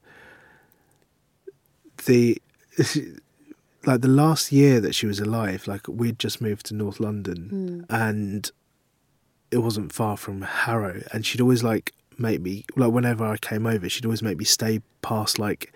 the 2.06 2.40
like 3.84 4.00
the 4.00 4.08
last 4.08 4.50
year 4.50 4.80
that 4.80 4.94
she 4.94 5.04
was 5.04 5.20
alive 5.20 5.66
like 5.66 5.86
we'd 5.88 6.18
just 6.18 6.40
moved 6.40 6.64
to 6.64 6.74
north 6.74 7.00
london 7.00 7.84
and 7.90 8.50
it 9.50 9.58
wasn't 9.58 9.92
far 9.92 10.16
from 10.16 10.42
harrow. 10.42 11.02
And 11.12 11.26
she'd 11.26 11.40
always 11.40 11.62
like 11.62 11.92
make 12.20 12.40
me 12.40 12.64
like 12.76 12.92
whenever 12.92 13.24
i 13.24 13.36
came 13.36 13.66
over 13.66 13.88
she'd 13.88 14.04
always 14.04 14.22
make 14.22 14.36
me 14.38 14.44
stay 14.44 14.80
past 15.02 15.38
like 15.38 15.72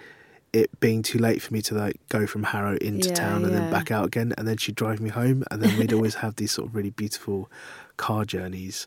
it 0.52 0.68
being 0.78 1.02
too 1.02 1.18
late 1.18 1.42
for 1.42 1.52
me 1.52 1.60
to 1.60 1.74
like 1.74 1.96
go 2.10 2.26
from 2.26 2.44
harrow 2.44 2.76
into 2.76 3.08
Yeah, 3.08 3.14
town 3.14 3.42
and 3.44 3.52
yeah. 3.52 3.58
then 3.60 3.70
back 3.72 3.90
out 3.90 4.04
again 4.06 4.32
and 4.38 4.46
then 4.46 4.56
she'd 4.56 4.76
drive 4.76 5.00
me 5.00 5.10
home 5.10 5.42
and 5.50 5.60
then 5.62 5.76
we'd 5.78 5.92
always 5.92 6.16
have 6.16 6.36
these 6.36 6.52
sort 6.52 6.68
of 6.68 6.76
really 6.76 6.90
beautiful 6.90 7.50
car 7.96 8.24
journeys 8.24 8.86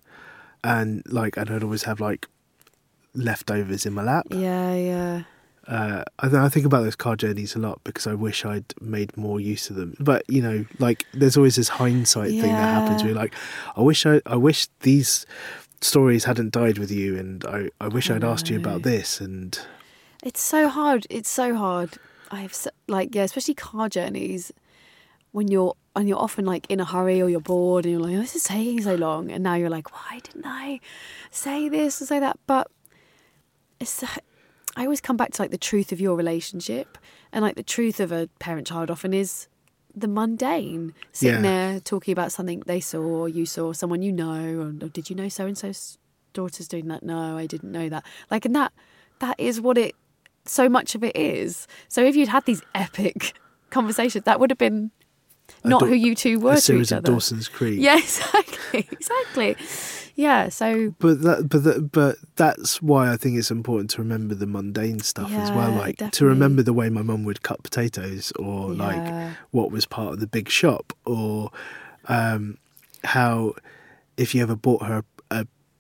and 0.64 1.04
like 1.08 1.36
and 1.36 1.50
i'd 1.50 1.64
always 1.64 1.84
have 1.84 2.00
like 2.00 2.28
leftovers 3.14 3.86
in 3.86 3.94
my 3.94 4.04
lap 4.04 4.28
Yeah, 4.30 4.74
yeah. 4.76 5.24
uh, 5.68 6.04
I, 6.20 6.28
th- 6.30 6.40
I 6.40 6.50
think 6.50 6.66
about 6.66 6.84
those 6.84 6.96
car 6.96 7.16
journeys 7.16 7.56
a 7.56 7.60
lot 7.60 7.82
because 7.84 8.06
I 8.08 8.14
wish 8.14 8.46
I'd 8.46 8.74
made 8.80 9.16
more 9.18 9.40
use 9.40 9.70
of 9.70 9.76
them. 9.76 9.96
But 10.00 10.24
you 10.30 10.42
know, 10.42 10.66
like 10.80 11.06
there's 11.14 11.36
always 11.36 11.56
this 11.56 11.68
hindsight 11.70 12.30
thing 12.30 12.54
that 12.54 12.74
happens. 12.82 13.02
Yeah. 13.02 13.08
You're 13.10 13.18
like, 13.18 13.34
I 13.76 13.82
wish 13.82 14.06
I, 14.06 14.22
I 14.26 14.36
wish 14.36 14.68
these 14.82 15.26
stories 15.82 16.26
hadn't 16.26 16.52
died 16.52 16.78
with 16.78 16.92
you, 16.92 17.18
and 17.18 17.46
I, 17.46 17.70
I 17.80 17.88
wish 17.88 18.10
I'd 18.10 18.24
asked 18.24 18.50
you 18.50 18.58
about 18.58 18.84
this. 18.84 19.22
And 19.22 19.60
It's 20.24 20.42
so 20.42 20.70
hard. 20.70 21.08
It's 21.10 21.30
so 21.30 21.56
hard. 21.56 21.98
I 22.32 22.42
have 22.42 22.54
so, 22.54 22.70
like 22.88 23.16
yeah, 23.16 23.24
especially 23.24 23.54
car 23.54 23.90
journeys 23.90 24.52
when 25.32 25.48
you're 25.48 25.76
and 25.96 26.08
you're 26.08 26.20
often 26.20 26.46
like 26.46 26.66
in 26.70 26.80
a 26.80 26.86
hurry 26.86 27.22
or 27.22 27.30
you're 27.30 27.40
bored 27.40 27.86
and 27.86 27.94
you're 27.94 28.02
like, 28.02 28.16
oh, 28.16 28.22
this 28.22 28.36
is 28.36 28.44
taking 28.44 28.82
so 28.82 28.96
long, 28.96 29.32
and 29.32 29.44
now 29.44 29.56
you're 29.56 29.70
like, 29.70 29.92
why 29.94 30.20
didn't 30.24 30.46
I 30.46 30.80
say 31.32 31.70
this 31.70 32.02
or 32.02 32.06
say 32.06 32.20
that? 32.20 32.40
But 32.48 32.70
it's 33.80 34.04
I 34.76 34.84
always 34.84 35.02
come 35.02 35.18
back 35.18 35.32
to 35.34 35.42
like 35.42 35.52
the 35.52 35.58
truth 35.58 35.92
of 35.92 36.00
your 36.00 36.16
relationship 36.16 36.98
and 37.32 37.44
like 37.44 37.56
the 37.56 37.64
truth 37.64 38.00
of 38.00 38.12
a 38.12 38.30
parent 38.40 38.68
child 38.68 38.92
often 38.92 39.14
is 39.14 39.48
the 40.00 40.08
mundane 40.08 40.94
sitting 41.12 41.44
Yeah. 41.44 41.70
there 41.72 41.80
talking 41.80 42.12
about 42.12 42.32
something 42.32 42.62
they 42.66 42.80
saw 42.80 43.00
or 43.00 43.30
you 43.30 43.46
saw 43.46 43.74
someone 43.74 44.02
you 44.02 44.12
know 44.12 44.60
or, 44.60 44.68
or 44.86 44.90
did 44.90 45.10
you 45.10 45.16
know 45.16 45.28
so 45.30 45.46
and 45.48 45.58
so's 45.58 45.98
daughter's 46.34 46.68
doing 46.68 46.88
that? 46.90 47.02
No 47.04 47.36
i 47.38 47.46
didn't 47.48 47.72
know 47.72 47.90
that. 47.90 48.06
Like 48.30 48.46
and 48.46 48.56
that 48.56 48.72
that 49.20 49.40
is 49.40 49.60
what 49.60 49.78
it 49.78 49.96
so 50.46 50.70
much 50.70 50.96
of 50.96 51.04
it 51.04 51.16
is. 51.18 51.68
So 51.90 52.04
if 52.06 52.16
you'd 52.16 52.30
had 52.30 52.46
these 52.46 52.62
epic 52.76 53.34
conversations 53.72 54.24
that 54.26 54.40
would 54.40 54.50
have 54.52 54.58
been 54.58 54.92
not 55.64 55.82
Daw- 55.82 55.88
who 55.88 55.94
you 55.96 56.16
two 56.16 56.40
were 56.40 56.54
a 56.54 56.56
to 56.56 56.62
series 56.62 56.88
each 56.88 56.92
of 56.94 56.98
other 57.00 57.14
Dawson's 57.14 57.48
Creek. 57.48 57.80
yeah 57.82 57.98
exactly 58.00 58.88
exactly 58.92 59.56
yeah 60.16 60.50
so 60.50 60.94
But 61.00 61.22
that, 61.22 61.48
but 61.50 61.64
that, 61.64 61.92
but 61.92 62.16
that's 62.38 62.82
why 62.82 63.12
I 63.12 63.18
think 63.18 63.38
it's 63.38 63.52
important 63.52 63.90
to 63.92 64.02
remember 64.02 64.34
the 64.36 64.48
mundane 64.48 65.00
stuff 65.02 65.32
as 65.32 65.52
well. 65.52 65.72
Yeah, 65.72 65.78
Like 65.80 66.12
to 66.12 66.26
remember 66.26 66.64
the 66.64 66.74
way 66.74 66.90
my 66.90 67.02
mum 67.04 67.24
would 67.26 67.44
cut 67.44 67.62
potatoes, 67.64 68.32
or 68.40 68.74
Yeah. 68.74 68.84
like 68.88 69.34
what 69.52 69.70
was 69.72 69.86
part 69.86 70.14
of 70.14 70.20
the 70.20 70.26
big 70.28 70.50
shop, 70.50 70.94
or 71.06 71.52
um, 72.08 72.58
how 73.04 73.54
if 74.18 74.34
you 74.34 74.42
ever 74.42 74.56
bought 74.56 74.84
her 74.84 74.98
a 75.00 75.04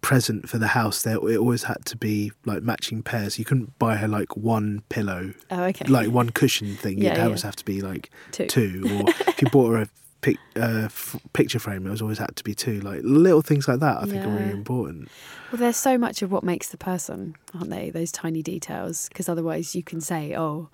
present 0.02 0.48
for 0.48 0.58
the 0.58 0.68
house, 0.68 1.02
there 1.02 1.16
it 1.30 1.38
always 1.38 1.64
had 1.64 1.84
to 1.86 1.98
be 1.98 2.32
like 2.46 2.64
matching 2.64 3.04
pairs. 3.04 3.38
You 3.40 3.46
couldn't 3.46 3.78
buy 3.80 3.96
her 3.98 4.08
like 4.08 4.38
one 4.38 4.84
pillow, 4.90 5.34
oh 5.52 5.64
okay 5.66 5.86
like 5.88 6.10
one 6.10 6.30
cushion 6.30 6.76
thing. 6.76 6.98
Yeah, 7.00 7.10
You'd 7.12 7.18
yeah. 7.18 7.26
always 7.26 7.42
have 7.44 7.56
to 7.58 7.66
be 7.66 7.82
like 7.82 8.10
Two. 8.32 8.48
two. 8.48 8.82
Or 8.86 9.10
if 9.10 9.42
you 9.42 9.50
bought 9.50 9.70
her 9.72 9.78
a 9.84 9.90
pic, 10.22 10.38
uh, 10.56 10.84
f- 10.86 11.16
picture 11.34 11.60
frame, 11.60 11.86
it 11.86 11.90
was 11.90 12.02
always 12.02 12.18
had 12.20 12.36
to 12.36 12.44
be 12.44 12.54
two. 12.56 12.80
Like 12.82 13.02
little 13.04 13.42
things 13.42 13.68
like 13.68 13.80
that, 13.80 13.98
I 14.02 14.06
think 14.06 14.24
are 14.26 14.30
really 14.30 14.52
important. 14.52 15.10
Well, 15.52 15.60
there's 15.60 15.78
so 15.78 15.98
much 15.98 16.22
of 16.22 16.32
what 16.32 16.44
makes 16.44 16.70
the 16.70 16.78
person, 16.78 17.36
aren't 17.54 17.70
they? 17.70 17.90
Those 17.90 18.12
tiny 18.12 18.42
details, 18.44 19.08
because 19.10 19.28
otherwise 19.30 19.76
you 19.76 19.84
can 19.84 20.02
say, 20.02 20.36
"Oh, 20.36 20.70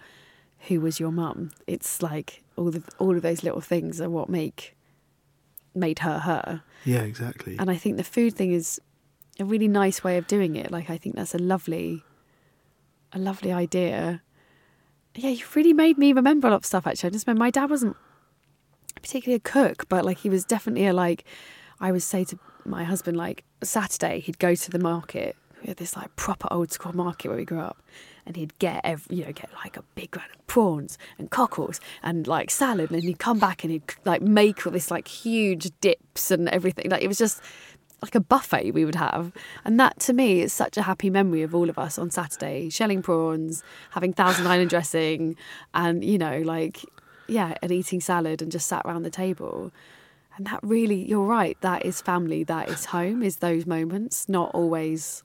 who 0.67 0.79
was 0.81 0.99
your 0.99 1.11
mum?" 1.11 1.51
It's 1.67 2.01
like 2.01 2.43
all 2.55 2.71
the 2.71 2.83
all 2.99 3.15
of 3.15 3.21
those 3.21 3.43
little 3.43 3.61
things 3.61 3.99
are 4.01 4.09
what 4.09 4.29
make 4.29 4.75
made 5.75 5.99
her 5.99 6.19
her. 6.19 6.61
Yeah, 6.85 7.01
exactly. 7.01 7.55
And 7.57 7.69
I 7.71 7.75
think 7.77 7.97
the 7.97 8.03
food 8.03 8.35
thing 8.35 8.51
is 8.51 8.79
a 9.39 9.45
really 9.45 9.67
nice 9.67 10.03
way 10.03 10.17
of 10.17 10.27
doing 10.27 10.55
it. 10.55 10.71
Like 10.71 10.89
I 10.89 10.97
think 10.97 11.15
that's 11.15 11.33
a 11.33 11.39
lovely, 11.39 12.03
a 13.11 13.19
lovely 13.19 13.51
idea. 13.51 14.21
Yeah, 15.15 15.29
you've 15.29 15.55
really 15.55 15.73
made 15.73 15.97
me 15.97 16.13
remember 16.13 16.47
a 16.47 16.51
lot 16.51 16.57
of 16.57 16.65
stuff. 16.65 16.87
Actually, 16.87 17.07
I 17.07 17.11
just 17.11 17.27
remember 17.27 17.39
my 17.39 17.51
dad 17.51 17.69
wasn't 17.69 17.95
particularly 18.95 19.35
a 19.35 19.39
cook, 19.39 19.87
but 19.89 20.05
like 20.05 20.19
he 20.19 20.29
was 20.29 20.43
definitely 20.45 20.87
a 20.87 20.93
like. 20.93 21.23
I 21.79 21.91
would 21.91 22.03
say 22.03 22.23
to 22.25 22.39
my 22.65 22.83
husband 22.85 23.17
like 23.17 23.43
Saturday 23.61 24.21
he'd 24.21 24.39
go 24.39 24.55
to 24.55 24.71
the 24.71 24.79
market. 24.79 25.35
We 25.61 25.67
had 25.67 25.77
this 25.77 25.95
like 25.95 26.15
proper 26.15 26.47
old 26.51 26.71
school 26.71 26.95
market 26.95 27.29
where 27.29 27.37
we 27.37 27.45
grew 27.45 27.59
up, 27.59 27.81
and 28.25 28.35
he'd 28.35 28.57
get 28.59 28.81
every, 28.83 29.17
you 29.17 29.25
know 29.25 29.31
get 29.31 29.49
like 29.63 29.77
a 29.77 29.83
big 29.95 30.15
round 30.15 30.29
of 30.33 30.45
prawns 30.47 30.97
and 31.17 31.29
cockles 31.29 31.79
and 32.01 32.27
like 32.27 32.51
salad, 32.51 32.91
and 32.91 33.01
then 33.01 33.07
he'd 33.07 33.19
come 33.19 33.39
back 33.39 33.63
and 33.63 33.71
he'd 33.71 33.83
like 34.05 34.21
make 34.21 34.65
all 34.65 34.73
this 34.73 34.91
like 34.91 35.07
huge 35.07 35.71
dips 35.81 36.31
and 36.31 36.49
everything. 36.49 36.89
Like 36.89 37.01
it 37.01 37.07
was 37.07 37.17
just 37.17 37.41
like 38.03 38.15
a 38.15 38.19
buffet 38.19 38.71
we 38.71 38.85
would 38.85 38.95
have. 38.95 39.31
And 39.63 39.79
that 39.79 39.99
to 40.01 40.13
me 40.13 40.41
is 40.41 40.51
such 40.53 40.77
a 40.77 40.81
happy 40.83 41.09
memory 41.09 41.41
of 41.41 41.55
all 41.55 41.69
of 41.69 41.79
us 41.79 41.97
on 41.97 42.11
Saturday, 42.11 42.69
shelling 42.69 43.01
prawns, 43.01 43.63
having 43.91 44.13
Thousand 44.13 44.45
Island 44.45 44.69
dressing, 44.69 45.35
and, 45.73 46.03
you 46.03 46.17
know, 46.17 46.39
like, 46.39 46.83
yeah, 47.27 47.55
and 47.61 47.71
eating 47.71 48.01
salad 48.01 48.41
and 48.41 48.51
just 48.51 48.67
sat 48.67 48.81
around 48.85 49.03
the 49.03 49.09
table. 49.09 49.71
And 50.35 50.45
that 50.47 50.59
really, 50.63 51.07
you're 51.07 51.25
right, 51.25 51.57
that 51.61 51.85
is 51.85 52.01
family, 52.01 52.43
that 52.43 52.67
is 52.67 52.85
home, 52.85 53.23
is 53.23 53.37
those 53.37 53.65
moments, 53.65 54.27
not 54.27 54.51
always 54.53 55.23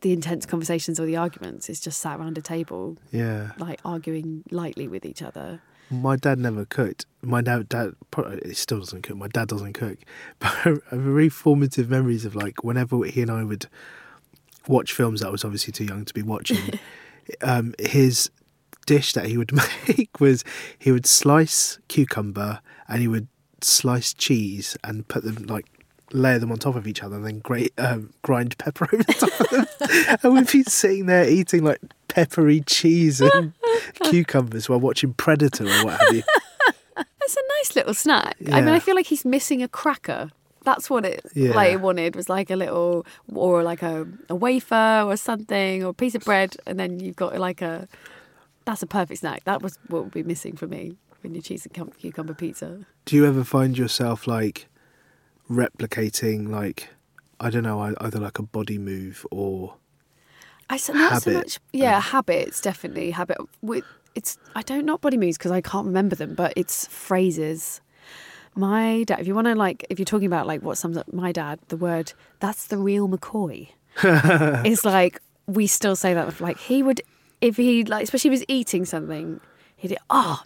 the 0.00 0.12
intense 0.12 0.46
conversations 0.46 0.98
or 0.98 1.04
the 1.04 1.16
arguments. 1.16 1.68
It's 1.68 1.80
just 1.80 2.00
sat 2.00 2.18
around 2.18 2.36
a 2.36 2.42
table, 2.42 2.96
yeah. 3.12 3.52
like 3.58 3.80
arguing 3.84 4.42
lightly 4.50 4.88
with 4.88 5.04
each 5.04 5.22
other. 5.22 5.60
My 5.90 6.16
dad 6.16 6.38
never 6.38 6.64
cooked. 6.64 7.06
My 7.20 7.40
dad, 7.40 7.68
dad 7.68 7.94
probably, 8.10 8.40
he 8.44 8.54
still 8.54 8.78
doesn't 8.78 9.02
cook. 9.02 9.16
My 9.16 9.28
dad 9.28 9.48
doesn't 9.48 9.72
cook. 9.72 9.98
But 10.38 10.52
I 10.52 10.58
have 10.70 10.82
very 10.92 11.28
formative 11.28 11.90
memories 11.90 12.24
of 12.24 12.34
like 12.34 12.62
whenever 12.62 13.04
he 13.04 13.22
and 13.22 13.30
I 13.30 13.44
would 13.44 13.66
watch 14.68 14.92
films 14.92 15.20
that 15.20 15.28
I 15.28 15.30
was 15.30 15.44
obviously 15.44 15.72
too 15.72 15.84
young 15.84 16.04
to 16.04 16.14
be 16.14 16.22
watching. 16.22 16.78
um, 17.42 17.74
his 17.78 18.30
dish 18.86 19.12
that 19.12 19.26
he 19.26 19.36
would 19.36 19.52
make 19.88 20.20
was 20.20 20.44
he 20.78 20.92
would 20.92 21.06
slice 21.06 21.78
cucumber 21.88 22.60
and 22.88 23.00
he 23.00 23.08
would 23.08 23.28
slice 23.60 24.14
cheese 24.14 24.76
and 24.84 25.06
put 25.08 25.24
them 25.24 25.44
like 25.46 25.66
layer 26.12 26.38
them 26.38 26.50
on 26.50 26.58
top 26.58 26.74
of 26.74 26.86
each 26.86 27.02
other 27.02 27.16
and 27.16 27.26
then 27.26 27.38
grate, 27.40 27.72
um, 27.78 28.12
grind 28.22 28.56
pepper 28.58 28.88
over 28.92 29.02
the 29.02 29.12
top 29.12 29.40
of 29.40 29.50
them. 29.50 30.18
and 30.22 30.34
we'd 30.34 30.50
be 30.50 30.62
sitting 30.64 31.06
there 31.06 31.28
eating 31.28 31.62
like 31.62 31.80
peppery 32.08 32.60
cheese 32.62 33.20
and 33.20 33.52
cucumbers 34.04 34.68
while 34.68 34.80
watching 34.80 35.12
Predator 35.14 35.64
or 35.64 35.84
what 35.84 36.00
have 36.00 36.14
you. 36.14 36.22
That's 36.96 37.36
a 37.36 37.40
nice 37.58 37.76
little 37.76 37.94
snack. 37.94 38.36
I 38.50 38.60
mean, 38.60 38.70
I 38.74 38.78
feel 38.80 38.94
like 38.96 39.06
he's 39.06 39.24
missing 39.24 39.62
a 39.62 39.68
cracker. 39.68 40.30
That's 40.64 40.90
what 40.90 41.06
it 41.06 41.24
Yeah. 41.34 41.52
like 41.54 41.72
it 41.72 41.80
wanted 41.80 42.14
was 42.16 42.28
like 42.28 42.50
a 42.50 42.56
little 42.56 43.06
or 43.32 43.62
like 43.62 43.82
a, 43.82 44.06
a 44.28 44.34
wafer 44.34 45.02
or 45.06 45.16
something 45.16 45.82
or 45.84 45.90
a 45.90 45.94
piece 45.94 46.14
of 46.14 46.22
bread, 46.24 46.56
and 46.66 46.78
then 46.78 47.00
you've 47.00 47.16
got 47.16 47.38
like 47.38 47.62
a 47.62 47.88
that's 48.66 48.82
a 48.82 48.86
perfect 48.86 49.20
snack. 49.20 49.44
That 49.44 49.62
was 49.62 49.78
what 49.88 50.04
would 50.04 50.12
be 50.12 50.22
missing 50.22 50.56
for 50.56 50.66
me 50.66 50.96
when 51.22 51.34
you 51.34 51.40
cheese 51.40 51.66
and 51.66 51.96
cucumber 51.96 52.34
pizza. 52.34 52.84
Do 53.06 53.16
you 53.16 53.24
ever 53.26 53.42
find 53.44 53.78
yourself 53.78 54.26
like 54.26 54.66
replicating 55.50 56.48
like 56.48 56.88
I 57.38 57.48
don't 57.48 57.62
know, 57.62 57.80
either 58.00 58.18
like 58.20 58.38
a 58.38 58.42
body 58.42 58.76
move 58.78 59.24
or 59.30 59.76
I 60.70 60.76
said 60.76 60.94
not 60.94 61.22
so 61.22 61.32
much. 61.32 61.58
Yeah, 61.72 62.00
habits 62.00 62.60
definitely 62.60 63.10
habit. 63.10 63.38
With 63.60 63.84
it's 64.14 64.38
I 64.54 64.62
don't 64.62 64.86
not 64.86 65.00
body 65.00 65.16
moves 65.16 65.36
because 65.36 65.50
I 65.50 65.60
can't 65.60 65.86
remember 65.86 66.14
them, 66.14 66.34
but 66.34 66.52
it's 66.56 66.86
phrases. 66.86 67.80
My 68.54 69.04
dad. 69.04 69.20
If 69.20 69.26
you 69.26 69.34
want 69.34 69.46
to 69.46 69.54
like, 69.54 69.84
if 69.90 69.98
you're 69.98 70.06
talking 70.06 70.26
about 70.26 70.46
like 70.46 70.62
what 70.62 70.78
sums 70.78 70.96
up 70.96 71.12
my 71.12 71.32
dad, 71.32 71.58
the 71.68 71.76
word 71.76 72.12
that's 72.38 72.66
the 72.66 72.78
real 72.78 73.08
McCoy. 73.08 73.68
is 74.64 74.84
like 74.84 75.20
we 75.46 75.66
still 75.66 75.96
say 75.96 76.14
that. 76.14 76.40
Like 76.40 76.58
he 76.58 76.82
would, 76.82 77.02
if 77.40 77.56
he 77.56 77.84
like, 77.84 78.04
especially 78.04 78.28
if 78.28 78.32
he 78.32 78.38
was 78.40 78.44
eating 78.48 78.84
something, 78.84 79.40
he'd 79.76 79.96
oh. 80.08 80.42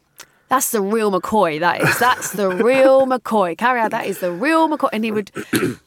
That's 0.49 0.71
the 0.71 0.83
real 0.83 1.11
McCoy. 1.11 1.59
That 1.59 1.81
is. 1.81 1.99
That's 1.99 2.33
the 2.33 2.51
real 2.51 3.07
McCoy. 3.07 3.57
Carry 3.57 3.81
out. 3.81 3.91
That 3.91 4.07
is 4.07 4.21
the 4.21 4.31
real 4.31 4.69
McCoy. 4.69 4.91
And 4.93 5.03
he 5.03 5.11
would, 5.11 5.31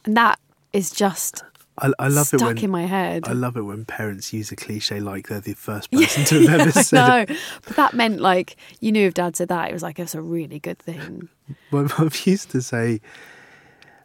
and 0.04 0.18
that 0.18 0.40
is 0.74 0.90
just 0.90 1.44
I, 1.80 1.92
I 2.00 2.08
love 2.08 2.28
stuck 2.28 2.42
it 2.42 2.46
when 2.46 2.58
in 2.58 2.72
my 2.72 2.86
head. 2.86 3.28
I 3.28 3.34
love 3.34 3.56
it 3.58 3.62
when 3.62 3.86
parents 3.86 4.34
use 4.34 4.52
a 4.52 4.56
cliche 4.56 5.00
like 5.00 5.28
they're 5.28 5.40
the 5.40 5.54
first 5.54 5.92
person 5.92 6.26
to 6.26 6.48
have 6.48 6.62
ever 6.62 6.70
I 6.80 6.82
said 6.82 7.22
it. 7.24 7.30
know, 7.30 7.36
but 7.66 7.76
that 7.76 7.94
meant 7.94 8.20
like 8.20 8.56
you 8.80 8.92
knew 8.92 9.08
if 9.08 9.14
Dad 9.14 9.36
said 9.36 9.50
that, 9.50 9.70
it 9.70 9.74
was 9.74 9.84
like 9.84 10.00
it's 10.00 10.16
a 10.16 10.22
really 10.22 10.60
good 10.60 10.80
thing. 10.80 11.30
My 11.72 11.84
mum 11.84 12.10
used 12.26 12.52
to 12.52 12.62
say, 12.62 13.02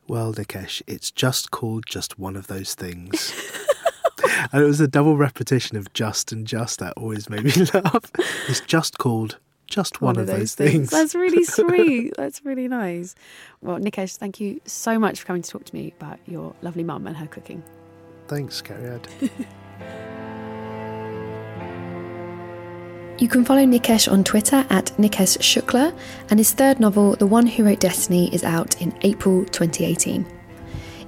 Well, 0.06 0.32
Nikesh, 0.34 0.82
it's 0.86 1.10
just 1.10 1.50
called 1.50 1.84
just 1.88 2.18
one 2.18 2.36
of 2.36 2.46
those 2.46 2.74
things. 2.74 3.32
and 4.52 4.62
it 4.62 4.66
was 4.66 4.80
a 4.80 4.88
double 4.88 5.16
repetition 5.16 5.76
of 5.76 5.92
just 5.92 6.32
and 6.32 6.46
just 6.46 6.78
that 6.80 6.92
always 6.96 7.28
made 7.30 7.44
me 7.44 7.52
laugh. 7.74 8.10
It's 8.48 8.60
just 8.60 8.98
called 8.98 9.38
just 9.72 10.02
one, 10.02 10.18
of 10.18 10.26
those, 10.26 10.54
things. 10.54 10.90
That's 10.90 11.14
really 11.14 11.44
sweet. 11.58 12.14
That's 12.16 12.44
really 12.44 12.68
nice. 12.68 13.14
Well, 13.62 13.78
Nikesh, 13.78 14.16
thank 14.16 14.38
you 14.38 14.60
so 14.66 14.98
much 14.98 15.20
for 15.20 15.26
coming 15.26 15.42
to 15.42 15.50
talk 15.50 15.64
to 15.64 15.74
me 15.74 15.94
about 15.98 16.18
your 16.26 16.54
lovely 16.60 16.84
mum 16.84 17.06
and 17.06 17.16
her 17.16 17.26
cooking. 17.26 17.62
Thanks, 18.28 18.62
Cariad. 18.62 19.08
You 23.18 23.28
can 23.28 23.44
follow 23.44 23.64
Nikesh 23.64 24.10
on 24.10 24.24
Twitter 24.24 24.66
at 24.68 24.86
Nikesh 24.98 25.38
Shukla, 25.38 25.96
and 26.30 26.40
his 26.40 26.52
third 26.52 26.80
novel, 26.80 27.14
The 27.14 27.26
One 27.26 27.46
Who 27.46 27.64
Wrote 27.64 27.78
Destiny, 27.78 28.34
is 28.34 28.42
out 28.42 28.82
in 28.82 28.92
April 29.02 29.44
2018. 29.44 30.26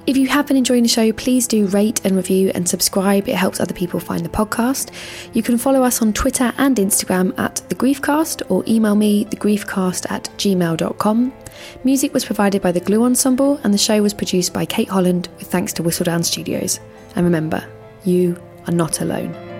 If 0.07 0.18
you 0.18 0.28
have 0.28 0.46
been 0.46 0.59
enjoying 0.59 0.82
the 0.82 0.88
show, 0.88 1.12
please 1.12 1.46
do 1.46 1.66
rate 1.68 2.05
and 2.05 2.14
review 2.14 2.52
and 2.55 2.68
subscribe. 2.68 3.26
It 3.26 3.36
helps 3.36 3.59
other 3.59 3.72
people 3.72 3.98
find 3.98 4.22
the 4.22 4.28
podcast. 4.28 4.90
You 5.32 5.42
can 5.42 5.57
follow 5.57 5.82
us 5.82 6.02
on 6.02 6.12
Twitter 6.12 6.52
and 6.59 6.76
Instagram 6.76 7.36
at 7.38 7.62
The 7.70 7.74
Griefcast 7.74 8.42
or 8.50 8.62
email 8.68 8.96
me, 8.96 9.24
thegriefcast 9.24 10.11
at 10.11 10.24
gmail.com. 10.36 11.32
Music 11.84 12.12
was 12.12 12.24
provided 12.24 12.61
by 12.61 12.70
the 12.70 12.80
Glue 12.80 13.05
Ensemble 13.05 13.59
and 13.64 13.72
the 13.72 13.78
show 13.78 14.02
was 14.02 14.12
produced 14.12 14.52
by 14.52 14.66
Kate 14.66 14.88
Holland 14.88 15.28
with 15.38 15.46
thanks 15.46 15.72
to 15.72 15.82
Whistledown 15.82 16.22
Studios. 16.22 16.80
And 17.16 17.24
remember, 17.24 17.66
you 18.05 18.38
are 18.66 18.74
not 18.74 19.00
alone. 19.00 19.53